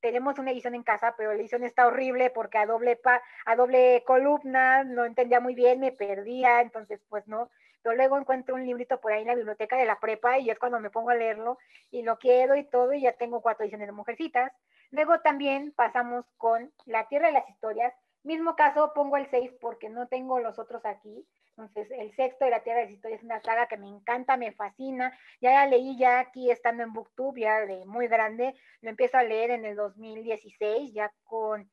tenemos 0.00 0.38
una 0.38 0.50
edición 0.50 0.74
en 0.74 0.82
casa, 0.82 1.14
pero 1.16 1.32
la 1.32 1.40
edición 1.40 1.64
está 1.64 1.86
horrible 1.86 2.30
porque 2.30 2.58
a 2.58 2.66
doble, 2.66 2.96
pa, 2.96 3.22
a 3.44 3.56
doble 3.56 4.02
columna, 4.06 4.84
no 4.84 5.04
entendía 5.04 5.40
muy 5.40 5.54
bien, 5.54 5.80
me 5.80 5.92
perdía, 5.92 6.60
entonces 6.60 7.00
pues 7.08 7.26
no. 7.28 7.50
Pero 7.82 7.96
luego 7.96 8.18
encuentro 8.18 8.54
un 8.54 8.66
librito 8.66 9.00
por 9.00 9.12
ahí 9.12 9.22
en 9.22 9.28
la 9.28 9.34
biblioteca 9.34 9.76
de 9.76 9.86
la 9.86 9.98
prepa 9.98 10.38
y 10.38 10.50
es 10.50 10.58
cuando 10.58 10.80
me 10.80 10.90
pongo 10.90 11.10
a 11.10 11.14
leerlo 11.14 11.58
y 11.90 12.02
lo 12.02 12.18
quiero 12.18 12.56
y 12.56 12.64
todo 12.64 12.92
y 12.92 13.02
ya 13.02 13.12
tengo 13.12 13.40
cuatro 13.40 13.64
ediciones 13.64 13.88
de 13.88 13.92
Mujercitas. 13.92 14.52
Luego 14.90 15.20
también 15.20 15.72
pasamos 15.72 16.26
con 16.36 16.72
La 16.84 17.08
Tierra 17.08 17.28
de 17.28 17.34
las 17.34 17.48
Historias, 17.48 17.94
Mismo 18.22 18.54
caso, 18.54 18.92
pongo 18.94 19.16
el 19.16 19.26
6 19.30 19.52
porque 19.60 19.88
no 19.88 20.06
tengo 20.06 20.40
los 20.40 20.58
otros 20.58 20.84
aquí. 20.84 21.26
Entonces, 21.60 21.90
el 21.98 22.12
sexto 22.14 22.44
de 22.44 22.50
la 22.50 22.62
Tierra 22.62 22.86
de 22.86 22.92
Historia 22.92 23.16
es 23.16 23.22
una 23.22 23.40
saga 23.40 23.66
que 23.66 23.76
me 23.76 23.88
encanta, 23.88 24.36
me 24.36 24.52
fascina. 24.52 25.16
Ya 25.40 25.52
la 25.52 25.66
leí 25.66 25.98
ya 25.98 26.20
aquí 26.20 26.50
estando 26.50 26.82
en 26.82 26.92
Booktube, 26.92 27.40
ya 27.40 27.66
de 27.66 27.84
muy 27.84 28.08
grande. 28.08 28.54
Lo 28.80 28.90
empiezo 28.90 29.18
a 29.18 29.22
leer 29.22 29.50
en 29.50 29.64
el 29.64 29.76
2016, 29.76 30.92
ya 30.92 31.12
con, 31.24 31.70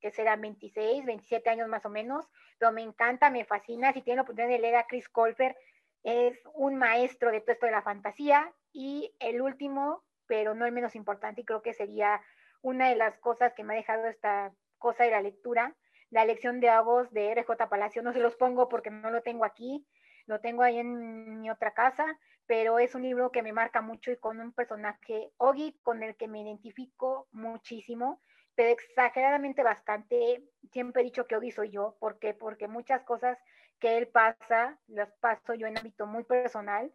que 0.00 0.10
será 0.10 0.36
26, 0.36 1.04
27 1.04 1.50
años 1.50 1.68
más 1.68 1.84
o 1.84 1.90
menos. 1.90 2.28
Pero 2.58 2.72
me 2.72 2.82
encanta, 2.82 3.30
me 3.30 3.44
fascina. 3.44 3.92
Si 3.92 4.02
tienen 4.02 4.18
la 4.18 4.22
oportunidad 4.22 4.52
de 4.52 4.60
leer 4.60 4.76
a 4.76 4.86
Chris 4.86 5.08
Colfer, 5.08 5.56
es 6.04 6.38
un 6.54 6.76
maestro 6.76 7.30
de 7.32 7.40
todo 7.40 7.52
esto 7.52 7.66
de 7.66 7.72
la 7.72 7.82
fantasía. 7.82 8.52
Y 8.72 9.14
el 9.18 9.42
último, 9.42 10.04
pero 10.26 10.54
no 10.54 10.66
el 10.66 10.72
menos 10.72 10.94
importante, 10.94 11.40
y 11.40 11.44
creo 11.44 11.62
que 11.62 11.74
sería 11.74 12.20
una 12.62 12.88
de 12.88 12.96
las 12.96 13.18
cosas 13.18 13.52
que 13.54 13.64
me 13.64 13.74
ha 13.74 13.76
dejado 13.76 14.06
esta 14.06 14.52
cosa 14.78 15.04
de 15.04 15.10
la 15.10 15.20
lectura, 15.20 15.76
la 16.14 16.24
lección 16.24 16.60
de 16.60 16.70
Agos 16.70 17.10
de 17.10 17.32
RJ 17.32 17.68
Palacio. 17.68 18.00
No 18.00 18.12
se 18.12 18.20
los 18.20 18.36
pongo 18.36 18.68
porque 18.68 18.88
no 18.88 19.10
lo 19.10 19.20
tengo 19.20 19.44
aquí, 19.44 19.84
lo 20.26 20.40
tengo 20.40 20.62
ahí 20.62 20.78
en 20.78 21.40
mi 21.40 21.50
otra 21.50 21.72
casa, 21.74 22.06
pero 22.46 22.78
es 22.78 22.94
un 22.94 23.02
libro 23.02 23.32
que 23.32 23.42
me 23.42 23.52
marca 23.52 23.82
mucho 23.82 24.12
y 24.12 24.16
con 24.16 24.40
un 24.40 24.52
personaje, 24.52 25.32
Ogi, 25.38 25.76
con 25.82 26.04
el 26.04 26.14
que 26.14 26.28
me 26.28 26.40
identifico 26.40 27.26
muchísimo, 27.32 28.22
pero 28.54 28.70
exageradamente 28.70 29.64
bastante. 29.64 30.44
Siempre 30.70 31.02
he 31.02 31.04
dicho 31.04 31.26
que 31.26 31.34
Ogi 31.34 31.50
soy 31.50 31.70
yo, 31.70 31.96
¿por 31.98 32.20
qué? 32.20 32.32
Porque 32.32 32.68
muchas 32.68 33.02
cosas 33.02 33.36
que 33.80 33.98
él 33.98 34.06
pasa, 34.06 34.78
las 34.86 35.10
paso 35.14 35.54
yo 35.54 35.66
en 35.66 35.76
ámbito 35.78 36.06
muy 36.06 36.22
personal. 36.22 36.92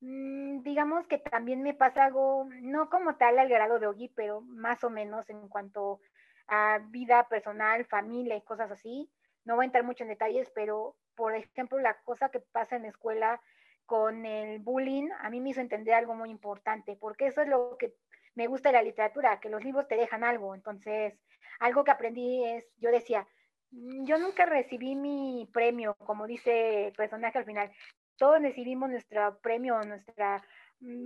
Mm, 0.00 0.62
digamos 0.62 1.06
que 1.06 1.18
también 1.18 1.62
me 1.62 1.74
pasa 1.74 2.06
algo, 2.06 2.48
no 2.60 2.90
como 2.90 3.14
tal 3.14 3.38
al 3.38 3.48
grado 3.48 3.78
de 3.78 3.86
Ogi, 3.86 4.08
pero 4.08 4.40
más 4.40 4.82
o 4.82 4.90
menos 4.90 5.30
en 5.30 5.48
cuanto 5.48 6.00
a 6.48 6.78
vida 6.90 7.28
personal, 7.28 7.84
familia 7.84 8.36
y 8.36 8.42
cosas 8.42 8.70
así. 8.70 9.10
No 9.44 9.56
voy 9.56 9.64
a 9.64 9.66
entrar 9.66 9.84
mucho 9.84 10.04
en 10.04 10.10
detalles, 10.10 10.50
pero 10.54 10.96
por 11.14 11.34
ejemplo, 11.34 11.78
la 11.78 11.98
cosa 12.02 12.30
que 12.30 12.40
pasa 12.40 12.76
en 12.76 12.82
la 12.82 12.88
escuela 12.88 13.40
con 13.86 14.26
el 14.26 14.60
bullying, 14.60 15.08
a 15.20 15.30
mí 15.30 15.40
me 15.40 15.50
hizo 15.50 15.60
entender 15.60 15.94
algo 15.94 16.14
muy 16.14 16.30
importante, 16.30 16.96
porque 17.00 17.26
eso 17.26 17.42
es 17.42 17.48
lo 17.48 17.76
que 17.78 17.94
me 18.34 18.46
gusta 18.46 18.68
de 18.68 18.74
la 18.74 18.82
literatura, 18.82 19.40
que 19.40 19.48
los 19.48 19.64
libros 19.64 19.88
te 19.88 19.96
dejan 19.96 20.22
algo. 20.22 20.54
Entonces, 20.54 21.14
algo 21.58 21.84
que 21.84 21.90
aprendí 21.90 22.44
es, 22.44 22.68
yo 22.76 22.90
decía, 22.90 23.26
mm, 23.70 24.04
yo 24.04 24.18
nunca 24.18 24.46
recibí 24.46 24.94
mi 24.94 25.48
premio, 25.52 25.94
como 25.94 26.26
dice 26.26 26.86
el 26.86 26.92
personaje 26.92 27.38
al 27.38 27.44
final. 27.44 27.72
Todos 28.16 28.40
recibimos 28.40 28.90
nuestro 28.90 29.38
premio, 29.40 29.80
nuestra 29.82 30.42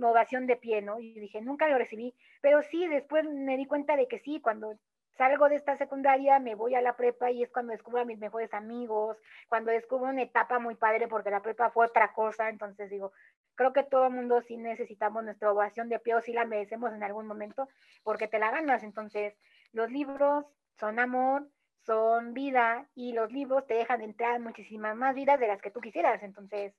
ovación 0.03 0.45
de 0.45 0.57
pie, 0.57 0.81
¿no? 0.81 0.99
Y 0.99 1.19
dije, 1.19 1.41
nunca 1.41 1.67
lo 1.67 1.77
recibí, 1.77 2.13
pero 2.41 2.61
sí, 2.61 2.87
después 2.87 3.25
me 3.25 3.57
di 3.57 3.65
cuenta 3.65 3.95
de 3.95 4.07
que 4.07 4.19
sí, 4.19 4.39
cuando 4.41 4.77
salgo 5.17 5.47
de 5.49 5.55
esta 5.55 5.77
secundaria, 5.77 6.39
me 6.39 6.55
voy 6.55 6.75
a 6.75 6.81
la 6.81 6.95
prepa 6.95 7.31
y 7.31 7.43
es 7.43 7.51
cuando 7.51 7.71
descubro 7.71 8.01
a 8.01 8.05
mis 8.05 8.19
mejores 8.19 8.53
amigos, 8.53 9.17
cuando 9.47 9.71
descubro 9.71 10.09
una 10.09 10.23
etapa 10.23 10.59
muy 10.59 10.75
padre 10.75 11.07
porque 11.07 11.29
la 11.29 11.41
prepa 11.41 11.69
fue 11.69 11.87
otra 11.87 12.13
cosa, 12.13 12.49
entonces 12.49 12.89
digo, 12.89 13.11
creo 13.55 13.73
que 13.73 13.83
todo 13.83 14.07
el 14.07 14.13
mundo 14.13 14.41
sí 14.41 14.57
necesitamos 14.57 15.23
nuestra 15.23 15.51
ovación 15.51 15.89
de 15.89 15.99
pie 15.99 16.15
o 16.15 16.21
sí 16.21 16.33
la 16.33 16.45
merecemos 16.45 16.93
en 16.93 17.03
algún 17.03 17.27
momento 17.27 17.67
porque 18.03 18.27
te 18.27 18.39
la 18.39 18.51
ganas, 18.51 18.83
entonces 18.83 19.35
los 19.71 19.91
libros 19.91 20.45
son 20.79 20.99
amor, 20.99 21.47
son 21.85 22.33
vida 22.33 22.87
y 22.95 23.13
los 23.13 23.31
libros 23.31 23.67
te 23.67 23.75
dejan 23.75 24.01
entrar 24.01 24.39
muchísimas 24.39 24.95
más 24.95 25.15
vidas 25.15 25.39
de 25.39 25.47
las 25.47 25.61
que 25.61 25.71
tú 25.71 25.79
quisieras, 25.79 26.23
entonces 26.23 26.73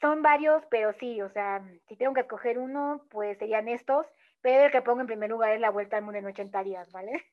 son 0.00 0.22
varios, 0.22 0.64
pero 0.70 0.92
sí, 0.94 1.20
o 1.20 1.28
sea, 1.28 1.62
si 1.86 1.96
tengo 1.96 2.14
que 2.14 2.22
escoger 2.22 2.58
uno, 2.58 3.04
pues 3.10 3.38
serían 3.38 3.68
estos 3.68 4.06
pero 4.42 4.66
el 4.66 4.72
que 4.72 4.82
pongo 4.82 5.00
en 5.00 5.06
primer 5.06 5.30
lugar 5.30 5.52
es 5.52 5.60
La 5.60 5.70
Vuelta 5.70 5.96
al 5.96 6.02
Mundo 6.02 6.18
en 6.18 6.26
80 6.26 6.64
días, 6.64 6.90
¿vale? 6.92 7.24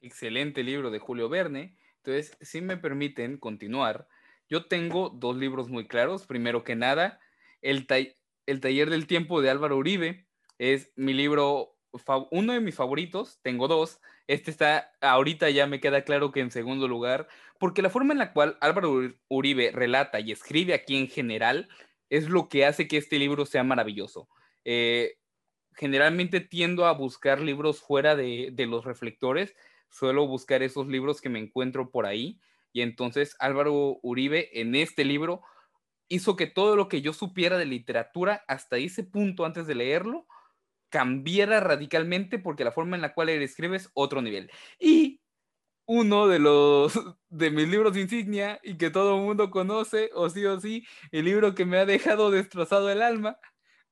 Excelente 0.00 0.62
libro 0.62 0.90
de 0.90 1.00
Julio 1.00 1.28
Verne. 1.28 1.76
Entonces, 1.96 2.36
si 2.40 2.60
me 2.60 2.76
permiten 2.76 3.38
continuar, 3.38 4.06
yo 4.48 4.66
tengo 4.66 5.10
dos 5.10 5.36
libros 5.36 5.68
muy 5.68 5.88
claros. 5.88 6.26
Primero 6.26 6.62
que 6.62 6.76
nada, 6.76 7.20
El, 7.62 7.86
el 8.46 8.60
Taller 8.60 8.90
del 8.90 9.08
Tiempo 9.08 9.42
de 9.42 9.50
Álvaro 9.50 9.76
Uribe. 9.76 10.28
Es 10.58 10.92
mi 10.94 11.12
libro, 11.12 11.76
uno 12.30 12.52
de 12.52 12.60
mis 12.60 12.76
favoritos. 12.76 13.40
Tengo 13.42 13.66
dos. 13.66 14.00
Este 14.28 14.52
está, 14.52 14.92
ahorita 15.00 15.50
ya 15.50 15.66
me 15.66 15.80
queda 15.80 16.02
claro 16.02 16.30
que 16.30 16.40
en 16.40 16.52
segundo 16.52 16.86
lugar, 16.86 17.26
porque 17.58 17.82
la 17.82 17.90
forma 17.90 18.12
en 18.12 18.18
la 18.18 18.32
cual 18.32 18.56
Álvaro 18.60 19.00
Uribe 19.28 19.72
relata 19.72 20.20
y 20.20 20.30
escribe 20.30 20.74
aquí 20.74 20.96
en 20.96 21.08
general 21.08 21.68
es 22.10 22.28
lo 22.28 22.48
que 22.48 22.66
hace 22.66 22.86
que 22.86 22.98
este 22.98 23.18
libro 23.18 23.46
sea 23.46 23.64
maravilloso. 23.64 24.28
Eh, 24.68 25.18
generalmente 25.76 26.40
tiendo 26.40 26.86
a 26.86 26.92
buscar 26.92 27.40
libros 27.40 27.80
fuera 27.80 28.16
de, 28.16 28.52
los 28.68 28.84
reflectores, 28.84 29.54
suelo 29.90 30.26
buscar 30.26 30.64
esos 30.64 30.88
libros 30.88 31.20
que 31.20 31.28
me 31.28 31.38
encuentro 31.38 31.90
por 31.92 32.04
ahí. 32.04 32.40
Y 32.72 32.80
entonces 32.80 33.36
Álvaro 33.38 34.00
Uribe 34.02 34.60
en 34.60 34.74
este 34.74 35.04
libro 35.04 35.42
hizo 36.08 36.34
que 36.34 36.48
todo 36.48 36.74
lo 36.74 36.88
que 36.88 37.00
yo 37.00 37.12
supiera 37.12 37.58
de 37.58 37.66
literatura 37.66 38.44
hasta 38.48 38.76
ese 38.76 39.04
punto 39.04 39.44
antes 39.44 39.66
de 39.66 39.76
leerlo 39.76 40.26
cambiara 40.88 41.60
radicalmente 41.60 42.38
porque 42.38 42.64
la 42.64 42.72
forma 42.72 42.96
en 42.96 43.02
la 43.02 43.14
cual 43.14 43.28
él 43.28 43.42
escribe 43.42 43.76
es 43.76 43.90
otro 43.94 44.20
nivel. 44.22 44.50
Y 44.80 45.20
uno 45.86 46.26
de 46.26 46.40
los 46.40 46.92
de 47.28 47.50
mis 47.50 47.68
libros 47.68 47.96
insignia 47.96 48.60
y 48.64 48.76
que 48.76 48.90
todo 48.90 49.16
el 49.16 49.22
mundo 49.22 49.50
conoce, 49.50 50.10
o 50.14 50.28
sí 50.28 50.44
o 50.44 50.60
sí, 50.60 50.86
el 51.12 51.24
libro 51.26 51.54
que 51.54 51.66
me 51.66 51.78
ha 51.78 51.86
dejado 51.86 52.30
destrozado 52.30 52.90
el 52.90 53.02
alma, 53.02 53.38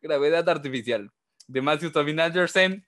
Gravedad 0.05 0.47
Artificial, 0.51 1.11
de 1.49 1.63
Matthew 1.63 1.91
Tobin 1.91 2.21
Anderson. 2.21 2.87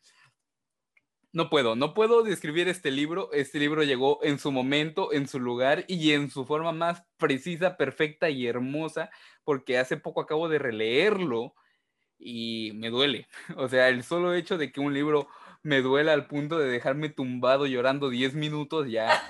No 1.33 1.49
puedo, 1.49 1.75
no 1.75 1.95
puedo 1.95 2.23
describir 2.23 2.69
este 2.69 2.91
libro. 2.91 3.33
Este 3.33 3.59
libro 3.59 3.83
llegó 3.83 4.23
en 4.23 4.39
su 4.39 4.53
momento, 4.53 5.15
en 5.15 5.27
su 5.27 5.41
lugar 5.41 5.87
y 5.89 6.13
en 6.13 6.31
su 6.31 6.45
forma 6.45 6.73
más 6.73 7.05
precisa, 7.17 7.79
perfecta 7.79 8.29
y 8.29 8.47
hermosa, 8.47 9.09
porque 9.45 9.79
hace 9.79 9.97
poco 9.97 10.21
acabo 10.21 10.51
de 10.51 10.59
releerlo 10.59 11.55
y 12.19 12.73
me 12.75 12.91
duele. 12.91 13.29
O 13.57 13.67
sea, 13.69 13.89
el 13.89 14.05
solo 14.05 14.35
hecho 14.35 14.59
de 14.59 14.71
que 14.71 14.81
un 14.81 14.93
libro 14.93 15.27
me 15.63 15.81
duela 15.81 16.13
al 16.13 16.27
punto 16.27 16.59
de 16.59 16.69
dejarme 16.69 17.09
tumbado 17.09 17.67
llorando 17.67 18.11
10 18.11 18.35
minutos 18.35 18.89
ya. 18.91 19.27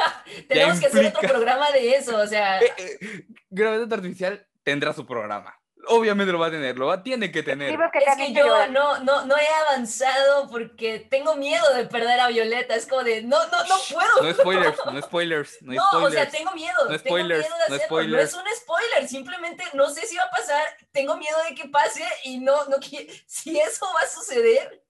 Tenemos 0.48 0.80
que 0.80 0.86
hacer 0.86 1.06
otro 1.06 1.20
programa 1.20 1.70
de 1.70 1.90
eso, 1.90 2.18
o 2.18 2.26
sea. 2.26 2.58
Eh, 2.60 2.72
eh, 2.78 3.26
Gravedad 3.48 3.92
Artificial 3.92 4.44
tendrá 4.64 4.92
su 4.92 5.06
programa 5.06 5.56
obviamente 5.88 6.32
lo 6.32 6.38
va 6.38 6.46
a 6.46 6.50
tener, 6.50 6.76
lo 6.78 6.86
va, 6.86 7.02
tiene 7.02 7.30
que 7.30 7.42
tener. 7.42 7.70
es 7.72 8.16
que 8.16 8.32
yo 8.32 8.68
no, 8.68 8.98
no, 9.00 9.26
no 9.26 9.36
he 9.36 9.46
avanzado 9.68 10.48
porque 10.48 11.00
tengo 11.10 11.36
miedo 11.36 11.74
de 11.74 11.86
perder 11.86 12.20
a 12.20 12.28
Violeta. 12.28 12.74
Es 12.74 12.86
como 12.86 13.02
de, 13.02 13.22
no, 13.22 13.38
no, 13.48 13.64
no 13.64 13.76
puedo. 13.92 14.22
No 14.22 14.34
spoilers, 14.34 14.78
no 14.86 15.02
spoilers. 15.02 15.62
No, 15.62 15.74
no 15.74 16.04
o 16.04 16.10
sea, 16.10 16.28
tengo 16.28 16.52
miedo. 16.52 16.76
No 16.88 16.98
spoilers, 16.98 17.44
tengo 17.44 17.56
miedo 17.56 17.68
de 17.68 17.84
hacerlo. 17.84 18.16
No, 18.16 18.18
es 18.18 18.34
un 18.34 18.44
spoiler, 18.56 19.08
simplemente 19.08 19.64
no 19.74 19.88
sé 19.90 20.06
si 20.06 20.16
va 20.16 20.24
a 20.24 20.30
pasar. 20.30 20.64
Tengo 20.92 21.16
miedo 21.16 21.36
de 21.48 21.54
que 21.54 21.68
pase 21.68 22.04
y 22.24 22.38
no, 22.38 22.64
no 22.66 22.76
si 22.80 23.58
eso 23.58 23.86
va 23.94 24.00
a 24.00 24.08
suceder, 24.08 24.82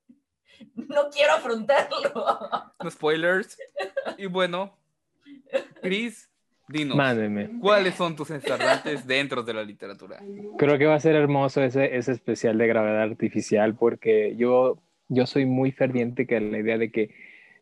no 0.75 1.11
quiero 1.11 1.33
afrontarlo. 1.33 2.73
No 2.83 2.91
spoilers. 2.91 3.59
Y 4.17 4.27
bueno, 4.27 4.79
Chris, 5.83 6.29
Dinos, 6.69 6.97
Mándeme. 6.97 7.59
¿cuáles 7.61 7.95
son 7.95 8.17
tus 8.17 8.31
estandartes 8.31 9.07
dentro 9.07 9.43
de 9.43 9.55
la 9.55 9.62
literatura? 9.62 10.21
Creo 10.59 10.79
que 10.79 10.87
va 10.87 10.97
a 10.97 11.01
ser 11.01 11.14
hermoso 11.14 11.62
ese, 11.62 11.97
ese 11.97 12.12
especial 12.12 12.59
de 12.59 12.67
gravedad 12.67 13.03
artificial 13.03 13.77
porque 13.77 14.35
yo, 14.37 14.79
yo 15.09 15.27
soy 15.27 15.47
muy 15.47 15.71
ferviente 15.71 16.27
que 16.27 16.41
la 16.41 16.59
idea 16.59 16.79
de 16.79 16.91
que 16.91 17.14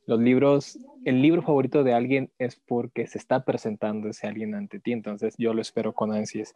los 0.07 0.21
libros, 0.21 0.79
el 1.05 1.23
libro 1.23 1.43
favorito 1.43 1.83
de 1.85 1.95
alguien 1.95 2.31
es 2.39 2.57
porque 2.57 3.07
se 3.07 3.19
está 3.19 3.45
presentando 3.45 4.09
ese 4.09 4.27
alguien 4.27 4.55
ante 4.55 4.81
ti, 4.81 4.93
entonces 4.93 5.35
yo 5.39 5.55
lo 5.55 5.63
espero 5.63 5.93
con 5.93 6.13
ansias. 6.13 6.55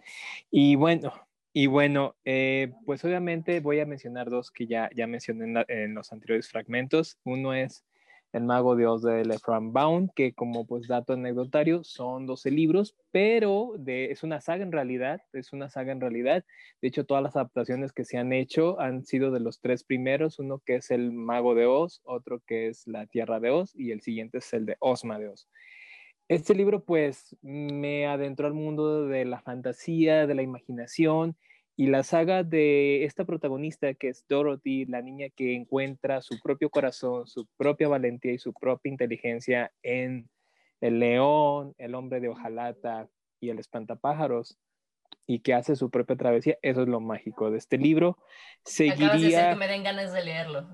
Y 0.50 0.76
bueno, 0.76 1.12
y 1.52 1.66
bueno, 1.66 2.14
eh, 2.24 2.72
pues 2.84 3.04
obviamente 3.04 3.60
voy 3.60 3.80
a 3.80 3.86
mencionar 3.86 4.28
dos 4.30 4.50
que 4.50 4.66
ya, 4.66 4.90
ya 4.94 5.06
mencioné 5.06 5.64
en 5.68 5.94
los 5.94 6.12
anteriores 6.12 6.48
fragmentos. 6.48 7.18
Uno 7.24 7.54
es 7.54 7.84
el 8.32 8.44
Mago 8.44 8.76
Dios 8.76 9.02
de 9.02 9.24
Lefranc 9.24 9.72
Bound, 9.72 10.10
que 10.14 10.34
como 10.34 10.66
pues 10.66 10.86
dato 10.86 11.14
anecdotario 11.14 11.82
son 11.82 12.26
12 12.26 12.50
libros, 12.50 12.94
pero 13.10 13.72
de, 13.78 14.10
es 14.10 14.22
una 14.22 14.40
saga 14.40 14.62
en 14.62 14.72
realidad, 14.72 15.22
es 15.32 15.52
una 15.52 15.70
saga 15.70 15.92
en 15.92 16.00
realidad. 16.00 16.44
De 16.82 16.88
hecho, 16.88 17.04
todas 17.04 17.22
las 17.22 17.36
adaptaciones 17.36 17.92
que 17.92 18.04
se 18.04 18.18
han 18.18 18.32
hecho 18.32 18.78
han 18.80 19.04
sido 19.04 19.30
de 19.30 19.40
los 19.40 19.60
tres 19.60 19.82
primeros, 19.84 20.38
uno 20.38 20.62
que 20.64 20.76
es 20.76 20.90
el 20.90 21.12
Mago 21.12 21.54
de 21.54 21.66
Oz, 21.66 22.02
otro 22.04 22.40
que 22.46 22.68
es 22.68 22.86
la 22.86 23.06
Tierra 23.06 23.40
de 23.40 23.50
Oz 23.50 23.74
y 23.74 23.92
el 23.92 24.02
siguiente 24.02 24.38
es 24.38 24.52
el 24.52 24.66
de 24.66 24.76
Osma 24.80 25.18
de 25.18 25.28
Oz. 25.28 25.48
Este 26.28 26.54
libro 26.54 26.84
pues 26.84 27.34
me 27.40 28.06
adentró 28.06 28.46
al 28.46 28.52
mundo 28.52 29.06
de 29.06 29.24
la 29.24 29.40
fantasía, 29.40 30.26
de 30.26 30.34
la 30.34 30.42
imaginación 30.42 31.36
y 31.78 31.86
la 31.86 32.02
saga 32.02 32.42
de 32.42 33.04
esta 33.04 33.24
protagonista 33.24 33.94
que 33.94 34.08
es 34.08 34.26
Dorothy, 34.28 34.84
la 34.86 35.00
niña 35.00 35.28
que 35.28 35.54
encuentra 35.54 36.22
su 36.22 36.40
propio 36.40 36.70
corazón, 36.70 37.28
su 37.28 37.46
propia 37.56 37.86
valentía 37.86 38.32
y 38.32 38.38
su 38.38 38.52
propia 38.52 38.90
inteligencia 38.90 39.70
en 39.84 40.28
el 40.80 40.98
león, 40.98 41.76
el 41.78 41.94
hombre 41.94 42.18
de 42.18 42.30
hojalata 42.30 43.08
y 43.38 43.50
el 43.50 43.60
espantapájaros 43.60 44.58
y 45.24 45.38
que 45.38 45.54
hace 45.54 45.76
su 45.76 45.88
propia 45.88 46.16
travesía, 46.16 46.58
eso 46.62 46.82
es 46.82 46.88
lo 46.88 46.98
mágico 46.98 47.48
de 47.52 47.58
este 47.58 47.78
libro. 47.78 48.18
Seguiría... 48.64 49.50
que 49.50 49.56
me 49.56 49.68
den 49.68 49.84
ganas 49.84 50.12
de 50.12 50.24
leerlo. 50.24 50.66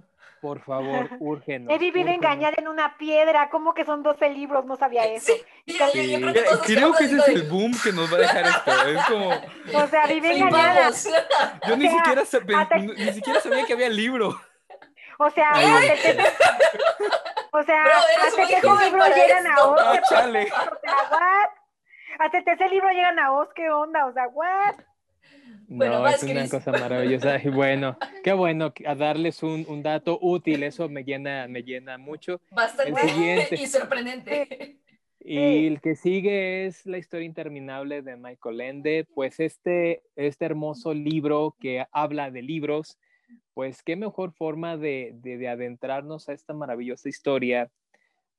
Por 0.44 0.60
favor, 0.60 1.08
urgen. 1.20 1.70
He 1.70 1.78
vivido 1.78 2.10
engañada 2.10 2.56
en 2.58 2.68
una 2.68 2.98
piedra. 2.98 3.48
¿Cómo 3.48 3.72
que 3.72 3.86
son 3.86 4.02
12 4.02 4.28
libros? 4.28 4.66
No 4.66 4.76
sabía 4.76 5.06
eso. 5.06 5.32
creo 5.64 6.92
que, 6.92 7.04
ese 7.04 7.16
es 7.16 7.28
el 7.28 7.44
boom 7.44 7.72
que 7.82 7.92
nos 7.92 8.12
va 8.12 8.18
a 8.18 8.20
dejar 8.20 8.44
esto. 8.44 8.88
Es 8.88 9.04
como. 9.06 9.30
O 9.30 9.86
sea, 9.86 10.06
viví 10.06 10.28
engañada. 10.28 10.90
Yo 11.66 11.76
ni, 11.78 11.88
siquiera 11.88 12.26
sabía, 12.26 12.68
ni 12.78 13.12
siquiera 13.14 13.40
sabía 13.40 13.64
que 13.64 13.72
había 13.72 13.88
libro. 13.88 14.38
O 15.18 15.30
sea, 15.30 15.48
hasta 15.52 15.94
que, 15.94 16.18
o 17.50 17.62
sea, 17.62 17.84
hasta 18.26 18.46
que 18.46 18.56
ese 18.56 18.84
libro 18.84 19.06
llegan 19.16 19.46
a 19.46 19.64
Oz. 19.64 19.80
O 19.80 20.06
sea, 20.06 20.26
what? 21.10 21.48
Hasta 22.18 22.44
que 22.44 22.50
ese 22.52 22.68
libro 22.68 22.90
llegan 22.90 23.18
a 23.18 23.32
Oz, 23.32 23.48
¿qué 23.54 23.70
onda? 23.70 24.04
O 24.04 24.12
sea, 24.12 24.28
what? 24.28 24.74
No, 25.68 26.06
es 26.08 26.22
una 26.22 26.48
cosa 26.48 26.72
maravillosa. 26.72 27.38
Y 27.44 27.48
bueno, 27.48 27.98
qué 28.22 28.32
bueno 28.32 28.72
a 28.86 28.94
darles 28.94 29.42
un, 29.42 29.64
un, 29.68 29.82
dato 29.82 30.18
útil, 30.20 30.62
eso 30.62 30.88
me 30.88 31.04
llena, 31.04 31.46
me 31.48 31.62
llena 31.62 31.98
mucho. 31.98 32.40
Bastante 32.50 32.92
y 33.52 33.66
sorprendente. 33.66 34.78
Y 35.26 35.66
el 35.66 35.80
que 35.80 35.96
sigue 35.96 36.66
es 36.66 36.84
la 36.84 36.98
historia 36.98 37.24
interminable 37.24 38.02
de 38.02 38.16
Michael 38.16 38.60
Ende, 38.60 39.06
pues 39.14 39.40
este, 39.40 40.02
este 40.16 40.44
hermoso 40.44 40.92
libro 40.92 41.56
que 41.58 41.86
habla 41.92 42.30
de 42.30 42.42
libros, 42.42 42.98
pues 43.54 43.82
qué 43.82 43.96
mejor 43.96 44.32
forma 44.32 44.76
de, 44.76 45.12
de, 45.14 45.48
adentrarnos 45.48 46.28
a 46.28 46.34
esta 46.34 46.52
maravillosa 46.52 47.08
historia 47.08 47.70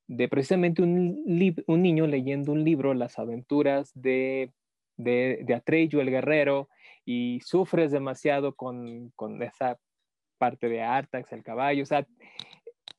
de 0.08 0.28
precisamente 0.28 0.84
un, 0.84 1.24
un 1.66 1.82
niño 1.82 2.06
leyendo 2.06 2.52
un 2.52 2.64
libro, 2.64 2.94
Las 2.94 3.18
aventuras 3.18 3.92
de, 3.96 4.52
de, 4.96 5.40
de 5.44 5.54
Atreyu 5.56 6.02
el 6.02 6.12
guerrero, 6.12 6.70
y 7.06 7.40
sufres 7.42 7.92
demasiado 7.92 8.56
con, 8.56 9.12
con 9.16 9.42
esa 9.44 9.78
parte 10.38 10.68
de 10.68 10.82
Artax, 10.82 11.32
el 11.32 11.44
caballo. 11.44 11.84
O 11.84 11.86
sea, 11.86 12.06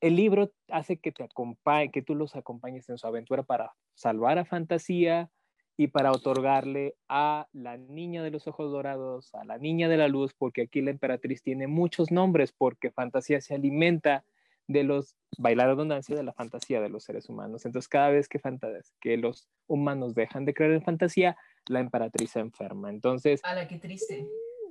el 0.01 0.17
libro 0.17 0.53
hace 0.69 0.99
que 0.99 1.13
te 1.13 1.25
acompañe, 1.25 1.91
que 1.91 2.03
tú 2.03 2.15
los 2.15 2.37
acompañes 2.37 2.89
en 2.89 2.99
su 2.99 3.07
aventura 3.07 3.43
para 3.43 3.75
salvar 3.95 4.39
a 4.39 4.45
Fantasía 4.45 5.31
y 5.77 5.89
para 5.89 6.13
otorgarle 6.13 6.95
a 7.09 7.49
la 7.53 7.77
niña 7.77 8.23
de 8.23 8.31
los 8.31 8.47
ojos 8.47 8.71
dorados, 8.71 9.35
a 9.35 9.45
la 9.45 9.59
niña 9.59 9.89
de 9.89 9.99
la 9.99 10.09
luz, 10.09 10.33
porque 10.33 10.63
aquí 10.63 10.81
la 10.81 10.91
emperatriz 10.91 11.43
tiene 11.43 11.67
muchos 11.67 12.11
nombres, 12.11 12.53
porque 12.53 12.91
Fantasía 12.91 13.41
se 13.41 13.55
alimenta 13.55 14.25
de 14.69 14.85
los, 14.85 15.17
bailar 15.39 15.69
redundancia, 15.69 16.17
de 16.17 16.23
la 16.23 16.33
fantasía 16.33 16.81
de 16.81 16.89
los 16.89 17.05
seres 17.05 17.29
humanos. 17.29 17.67
Entonces, 17.67 17.89
cada 17.89 18.11
vez 18.11 18.29
que, 18.29 18.41
que 19.01 19.17
los 19.17 19.49
humanos 19.67 20.15
dejan 20.15 20.45
de 20.45 20.55
creer 20.55 20.73
en 20.73 20.83
fantasía, 20.83 21.37
la 21.69 21.81
emperatriz 21.81 22.31
se 22.31 22.41
enferma. 22.41 22.91
Entonces... 22.91 23.41
A 23.45 23.55
la 23.55 23.67
que 23.67 23.79
triste. 23.79 24.27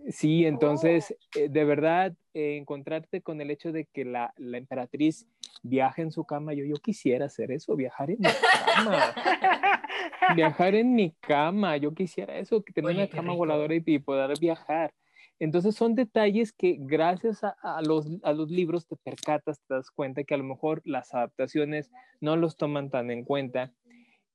Sí, 0.09 0.45
entonces, 0.45 1.15
oh. 1.17 1.39
eh, 1.39 1.49
de 1.49 1.65
verdad, 1.65 2.13
eh, 2.33 2.57
encontrarte 2.57 3.21
con 3.21 3.41
el 3.41 3.49
hecho 3.49 3.71
de 3.71 3.85
que 3.85 4.05
la, 4.05 4.33
la, 4.37 4.57
emperatriz 4.57 5.27
viaja 5.63 6.01
en 6.01 6.11
su 6.11 6.25
cama, 6.25 6.53
yo, 6.53 6.63
yo 6.63 6.75
quisiera 6.75 7.25
hacer 7.25 7.51
eso, 7.51 7.75
viajar 7.75 8.11
en 8.11 8.19
mi 8.19 8.27
cama. 8.75 9.15
viajar 10.35 10.75
en 10.75 10.93
mi 10.93 11.11
cama, 11.21 11.77
yo 11.77 11.93
quisiera 11.93 12.37
eso, 12.37 12.63
que 12.63 12.73
tener 12.73 12.95
una 12.95 13.09
cama 13.09 13.33
voladora 13.33 13.73
y, 13.73 13.83
y, 13.83 13.99
poder 13.99 14.37
viajar. 14.39 14.93
Entonces 15.39 15.75
son 15.75 15.95
detalles 15.95 16.53
que 16.53 16.77
gracias 16.79 17.43
a, 17.43 17.55
a, 17.61 17.81
los, 17.81 18.07
a 18.23 18.31
los 18.31 18.49
libros 18.51 18.87
te 18.87 18.95
percatas, 18.95 19.59
te 19.67 19.73
das 19.73 19.89
cuenta 19.89 20.23
que 20.23 20.35
a 20.35 20.37
lo 20.37 20.43
mejor 20.43 20.81
las 20.85 21.13
adaptaciones 21.13 21.91
no 22.21 22.37
los 22.37 22.57
toman 22.57 22.89
tan 22.89 23.09
en 23.09 23.25
cuenta 23.25 23.73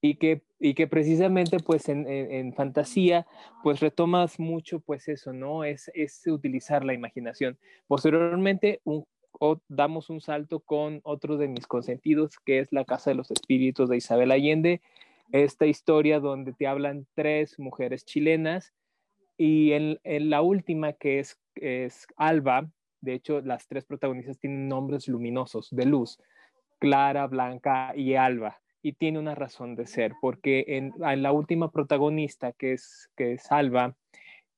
y 0.03 0.14
que, 0.14 0.42
y 0.59 0.74
que 0.74 0.86
precisamente 0.86 1.59
pues 1.59 1.88
en, 1.88 2.09
en, 2.09 2.55
fantasía 2.55 3.26
pues 3.62 3.80
retomas 3.80 4.38
mucho 4.40 4.80
pues 4.80 5.09
eso, 5.09 5.32
¿no? 5.32 5.64
Es, 5.64 5.90
es 5.94 6.26
utilizar 6.26 6.84
la 6.84 6.94
imaginación. 6.94 7.59
Posteriormente 7.86 8.80
damos 9.68 10.11
un 10.11 10.20
salto 10.20 10.61
con 10.61 11.01
otro 11.03 11.36
de 11.36 11.48
mis 11.48 11.66
consentidos 11.66 12.38
que 12.44 12.61
es 12.61 12.72
La 12.72 12.84
Casa 12.84 13.11
de 13.11 13.16
los 13.16 13.30
Espíritus 13.30 13.88
de 13.88 13.98
Isabel 13.98 14.30
Allende, 14.30 14.80
esta 15.32 15.66
historia 15.66 16.18
donde 16.18 16.53
te 16.53 16.66
hablan 16.66 17.07
tres 17.14 17.59
mujeres 17.59 18.05
chilenas 18.05 18.72
y 19.36 19.72
en, 19.72 20.01
en 20.05 20.30
la 20.30 20.42
última 20.42 20.94
que 20.94 21.20
es, 21.20 21.38
es 21.55 22.07
Alba, 22.16 22.70
de 23.01 23.14
hecho 23.14 23.40
las 23.42 23.68
tres 23.68 23.84
protagonistas 23.84 24.38
tienen 24.38 24.66
nombres 24.66 25.09
luminosos 25.09 25.68
de 25.70 25.84
luz, 25.84 26.18
Clara, 26.78 27.26
Blanca 27.26 27.92
y 27.94 28.14
Alba 28.14 28.61
y 28.83 28.93
tiene 28.95 29.18
una 29.18 29.35
razón 29.35 29.74
de 29.74 29.87
ser, 29.87 30.12
porque 30.20 30.64
en, 30.68 30.93
la 30.99 31.33
última 31.33 31.70
protagonista, 31.70 32.53
que 32.53 32.72
es, 32.72 33.11
que 33.16 33.33
es 33.33 33.49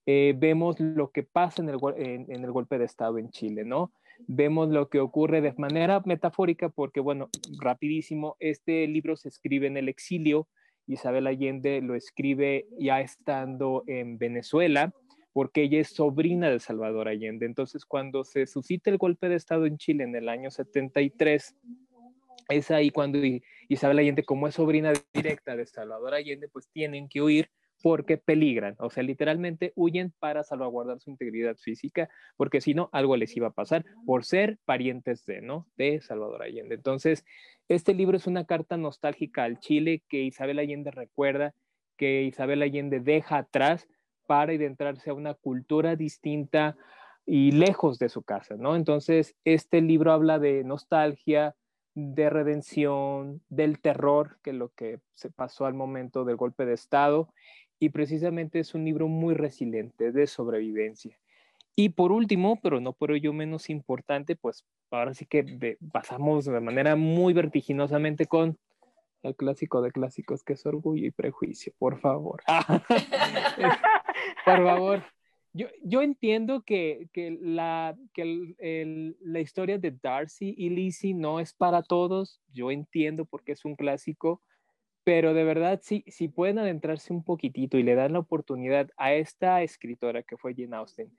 eh, 0.06 0.34
vemos 0.36 0.80
lo 0.80 1.10
que 1.10 1.22
pasa 1.22 1.62
en 1.62 1.68
el, 1.68 1.78
en, 1.96 2.44
el 2.44 2.52
golpe 2.52 2.78
de 2.78 2.84
Estado 2.84 3.18
en 3.18 3.30
Chile, 3.30 3.64
¿no? 3.64 3.92
Vemos 4.26 4.68
lo 4.68 4.88
que 4.88 5.00
ocurre 5.00 5.40
de 5.40 5.52
manera 5.56 6.02
metafórica, 6.04 6.68
porque, 6.68 7.00
bueno, 7.00 7.28
rapidísimo, 7.60 8.36
este 8.38 8.86
libro 8.86 9.16
se 9.16 9.28
escribe 9.28 9.66
en 9.66 9.76
el 9.76 9.88
exilio, 9.88 10.48
Isabel 10.86 11.26
Allende 11.26 11.80
lo 11.80 11.94
escribe 11.94 12.66
ya 12.78 13.00
estando 13.00 13.84
en 13.86 14.18
Venezuela, 14.18 14.92
porque 15.32 15.62
ella 15.62 15.80
es 15.80 15.88
sobrina 15.88 16.50
de 16.50 16.60
Salvador 16.60 17.08
Allende. 17.08 17.46
Entonces, 17.46 17.84
cuando 17.86 18.24
se 18.24 18.46
suscita 18.46 18.90
el 18.90 18.98
golpe 18.98 19.28
de 19.28 19.36
Estado 19.36 19.66
en 19.66 19.78
Chile 19.78 20.04
en 20.04 20.14
el 20.14 20.28
año 20.28 20.50
73, 20.50 21.56
es 22.48 22.70
ahí 22.70 22.90
cuando 22.90 23.18
Isabel 23.68 23.98
Allende, 23.98 24.24
como 24.24 24.48
es 24.48 24.54
sobrina 24.54 24.92
directa 25.12 25.56
de 25.56 25.66
Salvador 25.66 26.14
Allende, 26.14 26.48
pues 26.48 26.68
tienen 26.72 27.08
que 27.08 27.22
huir 27.22 27.50
porque 27.82 28.16
peligran, 28.16 28.76
o 28.78 28.90
sea, 28.90 29.02
literalmente 29.02 29.72
huyen 29.74 30.14
para 30.20 30.44
salvaguardar 30.44 31.00
su 31.00 31.10
integridad 31.10 31.56
física, 31.56 32.08
porque 32.36 32.60
si 32.60 32.74
no, 32.74 32.88
algo 32.92 33.16
les 33.16 33.36
iba 33.36 33.48
a 33.48 33.52
pasar 33.52 33.84
por 34.06 34.24
ser 34.24 34.58
parientes 34.64 35.26
de, 35.26 35.42
¿no? 35.42 35.66
De 35.76 36.00
Salvador 36.00 36.44
Allende. 36.44 36.76
Entonces, 36.76 37.24
este 37.68 37.92
libro 37.92 38.16
es 38.16 38.28
una 38.28 38.44
carta 38.44 38.76
nostálgica 38.76 39.42
al 39.42 39.58
Chile 39.58 40.04
que 40.08 40.22
Isabel 40.22 40.60
Allende 40.60 40.92
recuerda, 40.92 41.54
que 41.96 42.22
Isabel 42.22 42.62
Allende 42.62 43.00
deja 43.00 43.38
atrás 43.38 43.88
para 44.28 44.52
adentrarse 44.52 45.10
a 45.10 45.14
una 45.14 45.34
cultura 45.34 45.96
distinta 45.96 46.76
y 47.26 47.50
lejos 47.50 47.98
de 47.98 48.08
su 48.08 48.22
casa, 48.22 48.56
¿no? 48.56 48.76
Entonces, 48.76 49.34
este 49.44 49.80
libro 49.80 50.12
habla 50.12 50.38
de 50.38 50.62
nostalgia, 50.64 51.54
de 51.94 52.30
redención, 52.30 53.42
del 53.48 53.80
terror, 53.80 54.38
que 54.42 54.50
es 54.50 54.56
lo 54.56 54.70
que 54.70 55.00
se 55.14 55.30
pasó 55.30 55.66
al 55.66 55.74
momento 55.74 56.24
del 56.24 56.36
golpe 56.36 56.64
de 56.64 56.74
Estado, 56.74 57.32
y 57.78 57.90
precisamente 57.90 58.60
es 58.60 58.74
un 58.74 58.84
libro 58.84 59.08
muy 59.08 59.34
resiliente 59.34 60.12
de 60.12 60.26
sobrevivencia. 60.26 61.18
Y 61.74 61.90
por 61.90 62.12
último, 62.12 62.60
pero 62.62 62.80
no 62.80 62.92
por 62.92 63.12
ello 63.12 63.32
menos 63.32 63.70
importante, 63.70 64.36
pues 64.36 64.64
ahora 64.90 65.14
sí 65.14 65.26
que 65.26 65.78
pasamos 65.90 66.44
de 66.44 66.60
manera 66.60 66.96
muy 66.96 67.32
vertiginosamente 67.32 68.26
con 68.26 68.58
el 69.22 69.34
clásico 69.36 69.80
de 69.82 69.90
clásicos, 69.90 70.42
que 70.44 70.54
es 70.54 70.66
Orgullo 70.66 71.06
y 71.06 71.10
Prejuicio, 71.10 71.72
por 71.78 71.98
favor. 72.00 72.42
por 74.44 74.64
favor. 74.64 75.02
Yo, 75.54 75.66
yo 75.82 76.00
entiendo 76.00 76.62
que, 76.62 77.08
que, 77.12 77.36
la, 77.40 77.96
que 78.14 78.54
el, 78.58 79.16
la 79.20 79.40
historia 79.40 79.78
de 79.78 79.90
Darcy 79.90 80.54
y 80.56 80.70
Lizzie 80.70 81.14
no 81.14 81.40
es 81.40 81.52
para 81.52 81.82
todos, 81.82 82.40
yo 82.52 82.70
entiendo 82.70 83.26
porque 83.26 83.52
es 83.52 83.64
un 83.64 83.76
clásico, 83.76 84.40
pero 85.04 85.34
de 85.34 85.44
verdad, 85.44 85.80
sí, 85.82 86.04
si 86.06 86.28
pueden 86.28 86.58
adentrarse 86.58 87.12
un 87.12 87.22
poquitito 87.22 87.76
y 87.76 87.82
le 87.82 87.94
dan 87.94 88.14
la 88.14 88.20
oportunidad 88.20 88.88
a 88.96 89.14
esta 89.14 89.62
escritora 89.62 90.22
que 90.22 90.36
fue 90.36 90.54
Jane 90.54 90.76
Austen, 90.76 91.10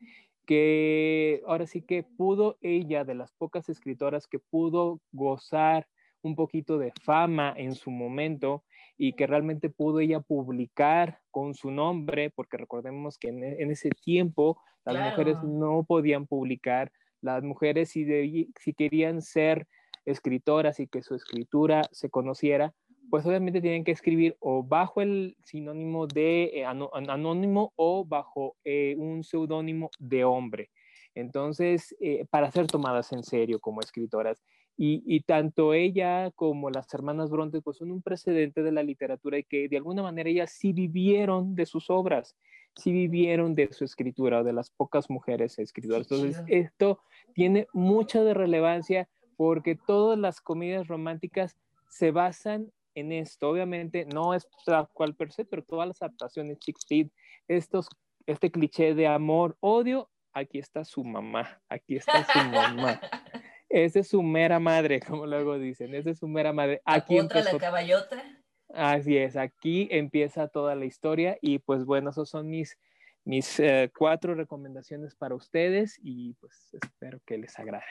que 0.46 1.42
ahora 1.46 1.68
sí 1.68 1.82
que 1.82 2.04
pudo 2.04 2.58
ella, 2.62 3.04
de 3.04 3.16
las 3.16 3.32
pocas 3.34 3.70
escritoras 3.70 4.28
que 4.28 4.40
pudo 4.40 5.00
gozar 5.12 5.88
un 6.22 6.36
poquito 6.36 6.78
de 6.78 6.92
fama 7.04 7.54
en 7.56 7.76
su 7.76 7.92
momento 7.92 8.64
y 8.98 9.14
que 9.14 9.28
realmente 9.28 9.70
pudo 9.70 10.00
ella 10.00 10.20
publicar 10.20 11.20
con 11.32 11.54
su 11.54 11.72
nombre, 11.72 12.30
porque 12.30 12.58
recordemos 12.58 13.18
que 13.18 13.30
en, 13.30 13.44
e, 13.44 13.58
ese 13.72 13.90
tiempo 13.90 14.60
las 14.86 15.12
mujeres 15.12 15.38
no 15.44 15.84
podían 15.84 16.28
publicar, 16.28 16.92
las 17.22 17.44
mujeres 17.44 17.90
si, 17.90 18.50
si 18.60 18.74
querían 18.74 19.22
ser 19.22 19.68
escritoras 20.06 20.80
y 20.80 20.88
que 20.88 21.02
su 21.02 21.16
escritura 21.16 21.84
se 21.92 22.10
conociera, 22.10 22.74
pues 23.10 23.26
obviamente 23.26 23.62
tienen 23.62 23.84
que 23.84 23.92
escribir 23.92 24.36
o 24.40 24.64
bajo 24.64 25.02
el 25.02 25.38
sinónimo 25.44 26.08
de 26.08 26.46
eh, 26.46 26.66
anónimo 26.66 27.72
o 27.76 28.06
bajo 28.06 28.56
eh, 28.64 28.96
un 28.98 29.24
seudónimo 29.24 29.90
de 30.00 30.24
hombre. 30.24 30.72
Entonces, 31.16 31.96
eh, 32.00 32.26
para 32.30 32.52
ser 32.52 32.68
tomadas 32.68 33.12
en 33.14 33.24
serio 33.24 33.60
como 33.60 33.82
escritoras. 33.82 34.44
Y, 34.76 35.22
tanto 35.22 35.74
ella 35.74 36.32
como 36.32 36.70
las 36.70 36.92
hermanas 36.94 37.30
Bronte 37.30 37.62
pues 37.62 37.78
son 37.78 37.92
un 37.92 38.02
precedente 38.02 38.64
de 38.64 38.72
la 38.72 38.84
literatura 38.84 39.38
y 39.38 39.44
que 39.44 39.70
de 39.70 39.78
alguna 39.78 40.02
manera 40.02 40.30
ellas 40.30 40.52
sí 40.52 40.74
vivieron 40.74 41.56
de 41.56 41.66
sus 41.66 41.90
obras, 41.90 42.36
sí 42.76 42.92
vivieron 42.92 43.54
de 43.54 43.72
su 43.72 43.86
escritura 43.86 44.42
o 44.42 44.44
de 44.44 44.52
las 44.52 44.72
pocas 44.72 45.10
mujeres 45.10 45.60
escritoras. 45.60 46.12
Entonces 46.12 46.44
esto 46.48 47.00
tiene 47.34 47.68
mucha 47.72 48.24
de 48.24 48.34
relevancia 48.34 49.08
porque 49.38 49.76
todas 49.76 50.18
las 50.18 50.42
comedias 50.42 50.88
románticas 50.88 51.56
se 51.88 52.12
basan 52.12 52.72
en 52.96 53.12
esto. 53.12 53.50
Obviamente 53.50 54.06
no 54.06 54.34
es 54.34 54.48
tal 54.66 54.88
cual 54.94 55.16
per 55.16 55.32
se, 55.32 55.46
pero 55.46 55.64
todas 55.64 55.88
las 55.88 56.02
adaptaciones 56.02 56.60
chick 56.60 56.78
estos, 57.48 57.88
este 58.26 58.52
cliché 58.52 58.96
de 58.96 59.08
amor, 59.08 59.58
odio, 59.60 60.10
aquí 60.34 60.60
está 60.60 60.84
su 60.84 61.04
mamá, 61.04 61.62
aquí 61.70 61.96
está 61.96 62.26
su 62.26 62.40
mamá. 62.50 63.00
Es 63.74 64.08
su 64.08 64.22
mera 64.22 64.60
madre, 64.60 65.00
como 65.08 65.26
luego 65.26 65.58
dicen. 65.58 65.96
Es 65.96 66.20
su 66.20 66.28
mera 66.28 66.54
madre. 66.54 66.82
Aquí 66.86 67.18
¿Contra 67.18 67.42
la 67.42 67.58
caballota? 67.58 68.24
Así 68.74 69.18
es, 69.18 69.36
aquí 69.36 69.88
empieza 69.92 70.48
toda 70.48 70.76
la 70.76 70.86
historia 70.86 71.38
y 71.42 71.60
pues 71.60 71.86
bueno, 71.86 72.10
esos 72.10 72.28
son 72.28 72.50
mis, 72.50 72.76
mis 73.24 73.60
eh, 73.60 73.92
cuatro 73.96 74.34
recomendaciones 74.34 75.16
para 75.16 75.36
ustedes 75.36 76.00
y 76.02 76.34
pues 76.36 76.74
espero 76.82 77.20
que 77.26 77.38
les 77.38 77.58
agrade. 77.60 77.84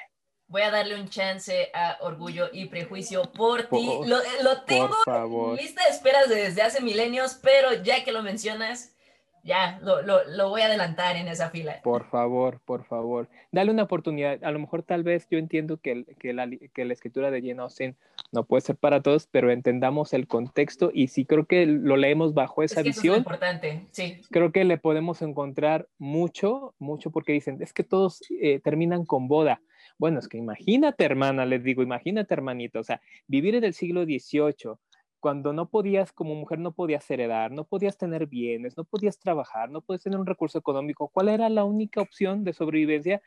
Voy 0.49 0.63
a 0.63 0.73
darle 0.73 1.01
un 1.01 1.09
chance 1.09 1.71
a 1.73 1.99
Orgullo 2.01 2.49
y 2.53 2.67
Prejuicio 2.67 3.31
por, 3.31 3.69
ti. 3.69 3.89
Lo, 4.07 4.19
lo 4.43 4.63
tengo 4.65 5.55
lista 5.57 5.85
de 5.85 5.91
esperas 5.91 6.29
desde 6.29 6.63
hace 6.63 6.83
milenios, 6.83 7.35
pero 7.35 7.83
ya 7.83 8.03
que 8.03 8.11
lo 8.11 8.23
mencionas, 8.23 8.97
ya, 9.45 9.81
lo, 9.83 10.03
lo, 10.03 10.25
lo, 10.25 10.49
voy 10.51 10.61
a 10.63 10.67
adelantar 10.67 11.17
en 11.17 11.27
esa 11.27 11.51
fila. 11.51 11.81
Por 11.83 12.09
favor, 12.09 12.61
por 12.65 12.85
favor. 12.85 13.29
Dale 13.51 13.71
una 13.71 13.83
oportunidad. 13.83 14.43
A 14.45 14.51
lo 14.53 14.59
mejor 14.61 14.83
tal 14.83 15.03
vez 15.03 15.27
yo 15.31 15.39
entiendo 15.39 15.79
que, 15.79 16.05
que, 16.19 16.33
la, 16.33 16.49
que 16.49 16.85
la, 16.85 16.93
escritura 16.93 17.31
de 17.31 17.41
Jane 17.41 17.61
Austen 17.61 17.97
no 18.31 18.45
puede 18.45 18.61
ser 18.61 18.77
para 18.77 19.03
todos, 19.03 19.27
pero 19.27 19.51
entendamos 19.51 20.13
el 20.13 20.29
contexto 20.29 20.91
y 20.95 21.09
sí 21.09 21.25
creo 21.25 21.47
que 21.47 21.67
lo 21.67 21.97
leemos 21.97 22.35
bajo 22.35 22.63
esa 22.63 22.83
visión. 22.83 23.15
es 23.15 23.19
importante, 23.19 23.87
sí. 23.91 24.21
Creo 24.31 24.53
que 24.53 24.65
le 24.65 24.79
podemos 24.79 25.23
encontrar 25.23 25.89
mucho, 25.99 26.75
mucho 26.79 27.11
porque 27.11 27.33
dicen, 27.33 27.61
es 27.61 27.73
que 27.73 27.83
todos 27.83 28.23
eh, 28.41 28.61
terminan 28.61 29.05
con 29.05 29.27
boda. 29.29 29.61
Bueno, 29.99 30.19
es 30.19 30.29
que 30.29 30.39
imagínate, 30.39 31.05
hermana, 31.05 31.45
les 31.47 31.63
digo, 31.63 31.83
imagínate, 31.83 32.33
hermanito, 32.33 32.81
o 32.81 32.85
sea, 32.85 33.01
vivir 33.27 33.55
en 33.55 33.65
el 33.65 33.75
siglo 33.75 34.05
XVIII, 34.05 34.77
cuando 35.23 35.53
no 35.53 35.71
podías, 35.71 36.11
como 36.11 36.35
mujer, 36.35 36.59
no 36.59 36.73
podías 36.73 37.09
heredar, 37.09 37.53
no 37.53 37.63
podías 37.63 37.97
tener 37.97 38.27
bienes, 38.27 38.77
no 38.77 38.83
podías 38.83 39.21
trabajar, 39.21 39.71
no 39.71 39.81
podías 39.81 40.03
tener 40.03 40.19
un 40.19 40.27
recurso 40.27 40.59
económico, 40.59 41.07
¿cuál 41.15 41.29
era 41.29 41.49
la 41.49 41.63
única 41.63 42.01
opción 42.01 42.43
de 42.43 42.53
sobrevivencia? 42.53 43.23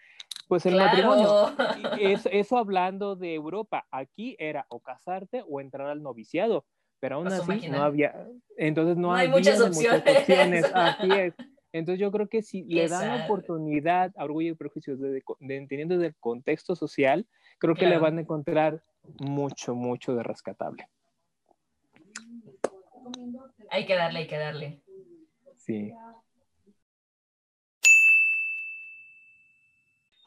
Pues 0.49 0.65
el 0.65 0.75
matrimonio. 0.75 1.55
Eso, 1.97 2.27
eso, 2.33 2.57
hablando 2.57 3.15
de 3.15 3.33
Europa, 3.33 3.87
aquí 3.91 4.35
era 4.39 4.65
o 4.67 4.81
casarte 4.81 5.41
o 5.47 5.61
entrar 5.61 5.87
al 5.87 6.03
noviciado, 6.03 6.65
pero 6.99 7.15
aún 7.15 7.27
así 7.29 7.69
no 7.69 7.81
había, 7.81 8.27
entonces 8.57 8.97
no, 8.97 9.13
hay 9.13 9.29
muchas 9.29 9.61
opciones. 9.61 10.03
Muchas 10.03 10.19
opciones. 10.19 10.65
Así 10.73 11.09
es. 11.11 11.33
Entonces 11.71 12.01
yo 12.01 12.11
creo 12.11 12.27
que 12.27 12.41
si 12.41 12.63
le 12.65 12.89
dan 12.89 13.07
la 13.07 13.23
oportunidad 13.23 14.11
a 14.17 14.25
Orgullo 14.25 14.51
y 14.51 14.55
Prejuicios 14.55 14.99
de, 14.99 15.11
de, 15.11 15.23
entendiendo 15.55 15.97
del 15.97 16.15
contexto 16.17 16.75
social, 16.75 17.25
creo 17.57 17.73
que 17.73 17.87
le 17.87 17.99
van 17.99 18.17
a 18.17 18.21
encontrar 18.21 18.81
mucho, 19.19 19.75
mucho 19.75 20.13
de 20.13 20.23
rescatable. 20.23 20.89
Hay 23.69 23.85
que 23.85 23.95
darle, 23.95 24.19
hay 24.19 24.27
que 24.27 24.37
darle. 24.37 24.81
Sí. 25.57 25.91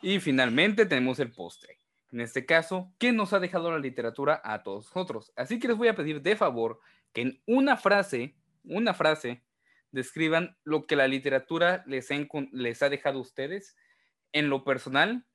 Y 0.03 0.20
finalmente 0.20 0.86
tenemos 0.86 1.18
el 1.18 1.32
postre. 1.32 1.78
En 2.11 2.20
este 2.20 2.47
caso, 2.47 2.93
¿qué 2.99 3.12
nos 3.12 3.32
ha 3.32 3.41
dejado 3.41 3.70
la 3.70 3.78
literatura 3.78 4.41
a 4.45 4.62
todos 4.62 4.86
nosotros? 4.86 5.32
Así 5.36 5.59
que 5.59 5.68
les 5.68 5.76
voy 5.76 5.89
a 5.89 5.97
pedir 5.97 6.22
de 6.22 6.36
favor 6.36 6.80
que 7.12 7.22
en 7.22 7.43
una 7.47 7.76
frase, 7.76 8.36
una 8.64 8.95
frase, 8.95 9.43
describan 9.91 10.57
lo 10.64 10.86
que 10.86 10.97
la 10.97 11.09
literatura 11.09 11.84
les, 11.86 12.09
les 12.53 12.82
ha 12.82 12.89
dejado 12.89 13.18
a 13.18 13.22
ustedes. 13.22 13.76
En 14.32 14.49
lo 14.49 14.64
personal, 14.64 15.26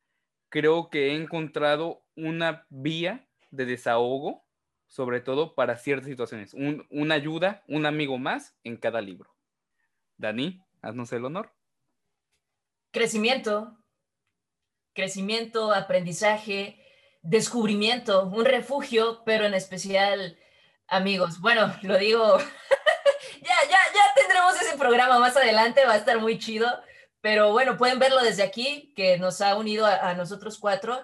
creo 0.49 0.89
que 0.89 1.07
he 1.07 1.15
encontrado 1.15 2.03
una 2.15 2.65
vía 2.69 3.27
de 3.51 3.65
desahogo 3.65 4.42
sobre 4.93 5.21
todo 5.21 5.55
para 5.55 5.75
ciertas 5.75 6.07
situaciones. 6.07 6.53
Un, 6.53 6.85
una 6.91 7.15
ayuda, 7.15 7.63
un 7.67 7.87
amigo 7.87 8.19
más 8.19 8.55
en 8.63 8.77
cada 8.77 9.01
libro. 9.01 9.35
Dani, 10.17 10.63
haznos 10.83 11.11
el 11.13 11.25
honor. 11.25 11.51
Crecimiento, 12.91 13.75
crecimiento, 14.93 15.73
aprendizaje, 15.73 16.79
descubrimiento, 17.23 18.27
un 18.27 18.45
refugio, 18.45 19.23
pero 19.25 19.45
en 19.45 19.55
especial 19.55 20.37
amigos. 20.85 21.39
Bueno, 21.41 21.73
lo 21.81 21.97
digo, 21.97 22.37
ya, 23.41 23.55
ya, 23.63 23.79
ya 23.95 24.13
tendremos 24.15 24.61
ese 24.61 24.77
programa 24.77 25.17
más 25.17 25.35
adelante, 25.35 25.87
va 25.87 25.93
a 25.93 25.97
estar 25.97 26.19
muy 26.19 26.37
chido, 26.37 26.67
pero 27.19 27.51
bueno, 27.51 27.77
pueden 27.77 27.97
verlo 27.97 28.21
desde 28.21 28.43
aquí, 28.43 28.93
que 28.95 29.17
nos 29.17 29.41
ha 29.41 29.55
unido 29.55 29.87
a 29.87 30.13
nosotros 30.13 30.59
cuatro 30.59 31.03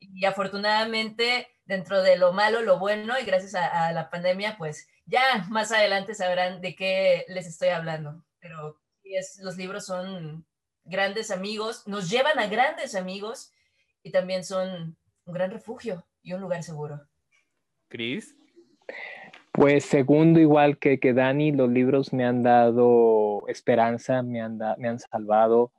y 0.00 0.24
afortunadamente 0.24 1.46
dentro 1.68 2.02
de 2.02 2.16
lo 2.16 2.32
malo, 2.32 2.62
lo 2.62 2.78
bueno, 2.78 3.14
y 3.20 3.24
gracias 3.24 3.54
a, 3.54 3.92
la 3.92 4.08
pandemia, 4.08 4.56
pues 4.56 4.88
ya 5.04 5.46
más 5.50 5.70
adelante 5.70 6.14
sabrán 6.14 6.60
de 6.62 6.74
qué 6.74 7.26
les 7.28 7.46
estoy 7.46 7.68
hablando. 7.68 8.24
Pero 8.40 8.80
es, 9.04 9.38
los 9.42 9.56
libros 9.56 9.84
son 9.84 10.46
grandes 10.84 11.30
amigos, 11.30 11.86
nos 11.86 12.08
llevan 12.08 12.38
a 12.38 12.46
grandes 12.46 12.94
amigos 12.94 13.52
y 14.02 14.10
también 14.10 14.44
son 14.44 14.96
un 15.26 15.34
gran 15.34 15.50
refugio 15.50 16.04
y 16.22 16.32
un 16.32 16.40
lugar 16.40 16.62
seguro. 16.62 17.06
Cris. 17.88 18.34
Pues 19.52 19.84
segundo, 19.84 20.40
igual 20.40 20.78
que, 20.78 20.98
que 20.98 21.12
Dani, 21.12 21.52
los 21.52 21.68
libros 21.68 22.14
me 22.14 22.24
han 22.24 22.42
dado 22.42 23.46
esperanza, 23.48 24.22
me 24.22 24.40
han, 24.40 24.58
me 24.78 24.88
han 24.88 24.98
salvado, 24.98 25.72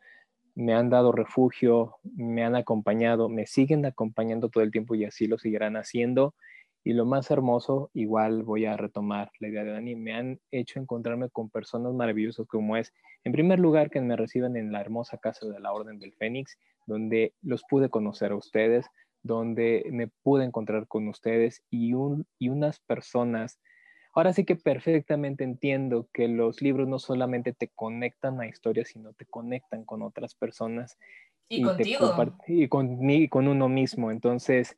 me 0.60 0.74
han 0.74 0.90
dado 0.90 1.14
refugio, 1.14 1.96
me 2.04 2.44
han 2.44 2.54
acompañado, 2.54 3.30
me 3.30 3.46
siguen 3.46 3.86
acompañando 3.86 4.50
todo 4.50 4.62
el 4.62 4.72
tiempo 4.72 4.94
y 4.94 5.06
así 5.06 5.26
lo 5.26 5.38
seguirán 5.38 5.78
haciendo. 5.78 6.36
Y 6.84 6.92
lo 6.92 7.06
más 7.06 7.32
hermoso, 7.32 7.92
igual 7.94 8.44
voy 8.44 8.66
a 8.66 8.76
retomar 8.76 9.32
la 9.40 9.48
idea 9.48 9.64
de 9.64 9.72
Dani, 9.72 9.96
me 9.96 10.14
han 10.14 10.42
hecho 10.52 10.82
encontrarme 10.82 11.30
con 11.30 11.50
personas 11.50 11.94
maravillosas 11.94 12.46
como 12.46 12.76
es, 12.76 12.94
en 13.24 13.32
primer 13.32 13.58
lugar, 13.58 13.90
que 13.90 14.02
me 14.02 14.18
reciban 14.18 14.58
en 14.58 14.74
la 14.74 14.82
hermosa 14.82 15.18
casa 15.18 15.48
de 15.48 15.62
la 15.62 15.72
Orden 15.72 15.98
del 15.98 16.12
Fénix, 16.12 16.58
donde 16.86 17.34
los 17.42 17.64
pude 17.64 17.88
conocer 17.88 18.34
a 18.34 18.36
ustedes, 18.36 18.86
donde 19.24 19.86
me 19.94 20.10
pude 20.24 20.44
encontrar 20.44 20.88
con 20.88 21.08
ustedes 21.08 21.64
y, 21.70 21.94
un, 21.94 22.28
y 22.38 22.50
unas 22.50 22.82
personas 22.82 23.62
Ahora 24.14 24.34
sí 24.34 24.44
que 24.44 24.56
perfectamente 24.56 25.44
entiendo 25.44 26.08
que 26.14 26.28
los 26.28 26.62
libros 26.62 26.88
no 26.88 27.00
solamente 27.00 27.54
te 27.54 27.68
conectan 27.70 28.42
a 28.42 28.48
historias, 28.48 28.90
sino 28.90 29.14
te 29.14 29.26
conectan 29.26 29.86
con 29.86 30.02
otras 30.02 30.36
personas. 30.36 30.98
Y, 31.48 31.64
contigo. 31.64 32.14
y, 32.48 32.68
con, 32.68 33.10
y 33.10 33.28
con 33.28 33.48
uno 33.48 33.70
mismo. 33.70 34.12
Entonces, 34.12 34.78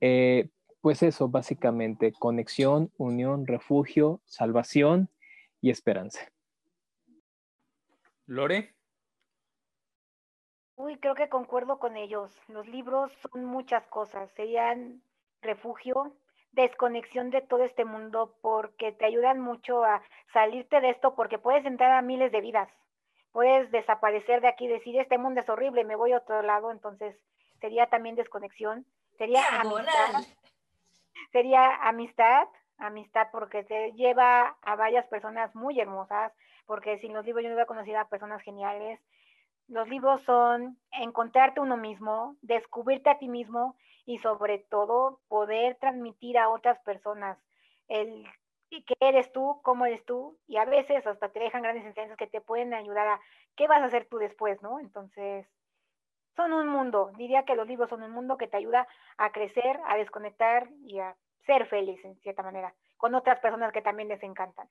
eh, 0.00 0.48
pues 0.80 1.02
eso, 1.02 1.28
básicamente, 1.28 2.12
conexión, 2.12 2.90
unión, 2.96 3.46
refugio, 3.46 4.20
salvación 4.24 5.08
y 5.60 5.70
esperanza. 5.70 6.20
Lore. 8.26 8.74
Uy, 10.76 10.96
creo 10.98 11.14
que 11.14 11.28
concuerdo 11.28 11.78
con 11.78 11.96
ellos. 11.96 12.40
Los 12.48 12.66
libros 12.66 13.12
son 13.30 13.44
muchas 13.44 13.86
cosas. 13.88 14.30
Serían 14.32 15.02
refugio, 15.42 16.16
desconexión 16.52 17.30
de 17.30 17.42
todo 17.42 17.64
este 17.64 17.84
mundo 17.84 18.34
porque 18.42 18.92
te 18.92 19.04
ayudan 19.04 19.40
mucho 19.40 19.84
a 19.84 20.02
salirte 20.32 20.80
de 20.80 20.90
esto 20.90 21.14
porque 21.14 21.38
puedes 21.38 21.64
entrar 21.64 21.92
a 21.92 22.02
miles 22.02 22.32
de 22.32 22.40
vidas. 22.40 22.68
Puedes 23.32 23.70
desaparecer 23.70 24.40
de 24.40 24.48
aquí 24.48 24.66
decir, 24.66 24.98
este 24.98 25.18
mundo 25.18 25.40
es 25.40 25.48
horrible, 25.48 25.84
me 25.84 25.96
voy 25.96 26.12
a 26.12 26.18
otro 26.18 26.42
lado, 26.42 26.72
entonces 26.72 27.16
sería 27.60 27.86
también 27.86 28.16
desconexión, 28.16 28.84
sería 29.18 29.42
amistad, 29.60 30.24
sería 31.30 31.76
amistad, 31.76 32.48
amistad 32.78 33.28
porque 33.30 33.62
te 33.62 33.92
lleva 33.92 34.56
a 34.62 34.74
varias 34.74 35.06
personas 35.06 35.54
muy 35.54 35.78
hermosas, 35.78 36.32
porque 36.66 36.98
sin 36.98 37.12
los 37.12 37.24
libros 37.24 37.42
yo 37.42 37.48
no 37.48 37.54
hubiera 37.54 37.66
conocido 37.66 38.00
a 38.00 38.08
personas 38.08 38.42
geniales. 38.42 38.98
Los 39.68 39.88
libros 39.88 40.20
son 40.22 40.76
encontrarte 40.90 41.60
uno 41.60 41.76
mismo, 41.76 42.34
descubrirte 42.42 43.10
a 43.10 43.18
ti 43.18 43.28
mismo 43.28 43.76
y 44.06 44.18
sobre 44.18 44.58
todo 44.58 45.20
poder 45.28 45.76
transmitir 45.76 46.38
a 46.38 46.48
otras 46.48 46.78
personas 46.80 47.38
el 47.88 48.26
qué 48.70 48.94
eres 49.00 49.32
tú, 49.32 49.60
cómo 49.62 49.86
eres 49.86 50.04
tú, 50.04 50.38
y 50.46 50.56
a 50.56 50.64
veces 50.64 51.04
hasta 51.06 51.30
te 51.30 51.40
dejan 51.40 51.62
grandes 51.62 51.84
enseñanzas 51.84 52.16
que 52.16 52.28
te 52.28 52.40
pueden 52.40 52.72
ayudar 52.72 53.08
a 53.08 53.20
qué 53.56 53.66
vas 53.66 53.82
a 53.82 53.86
hacer 53.86 54.06
tú 54.08 54.18
después, 54.18 54.62
¿no? 54.62 54.78
Entonces, 54.78 55.46
son 56.36 56.52
un 56.52 56.68
mundo, 56.68 57.10
diría 57.16 57.44
que 57.44 57.56
los 57.56 57.66
libros 57.66 57.90
son 57.90 58.02
un 58.02 58.12
mundo 58.12 58.38
que 58.38 58.46
te 58.46 58.56
ayuda 58.56 58.86
a 59.16 59.32
crecer, 59.32 59.80
a 59.86 59.96
desconectar 59.96 60.68
y 60.84 61.00
a 61.00 61.16
ser 61.46 61.66
feliz 61.66 62.02
en 62.04 62.16
cierta 62.20 62.42
manera, 62.42 62.74
con 62.96 63.14
otras 63.14 63.40
personas 63.40 63.72
que 63.72 63.82
también 63.82 64.08
les 64.08 64.22
encantan. 64.22 64.68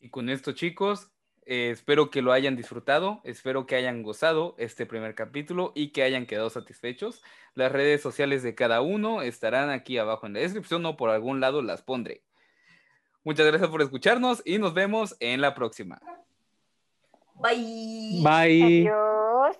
Y 0.00 0.10
con 0.10 0.28
esto, 0.28 0.52
chicos, 0.52 1.12
eh, 1.50 1.70
espero 1.70 2.10
que 2.10 2.20
lo 2.20 2.32
hayan 2.32 2.56
disfrutado, 2.56 3.22
espero 3.24 3.64
que 3.64 3.74
hayan 3.74 4.02
gozado 4.02 4.54
este 4.58 4.84
primer 4.84 5.14
capítulo 5.14 5.72
y 5.74 5.92
que 5.92 6.02
hayan 6.02 6.26
quedado 6.26 6.50
satisfechos. 6.50 7.22
Las 7.54 7.72
redes 7.72 8.02
sociales 8.02 8.42
de 8.42 8.54
cada 8.54 8.82
uno 8.82 9.22
estarán 9.22 9.70
aquí 9.70 9.96
abajo 9.96 10.26
en 10.26 10.34
la 10.34 10.40
descripción 10.40 10.84
o 10.84 10.98
por 10.98 11.08
algún 11.08 11.40
lado 11.40 11.62
las 11.62 11.80
pondré. 11.80 12.22
Muchas 13.24 13.46
gracias 13.46 13.70
por 13.70 13.80
escucharnos 13.80 14.42
y 14.44 14.58
nos 14.58 14.74
vemos 14.74 15.16
en 15.20 15.40
la 15.40 15.54
próxima. 15.54 15.98
Bye. 17.36 18.20
Bye. 18.22 18.90
Adiós. 18.90 19.56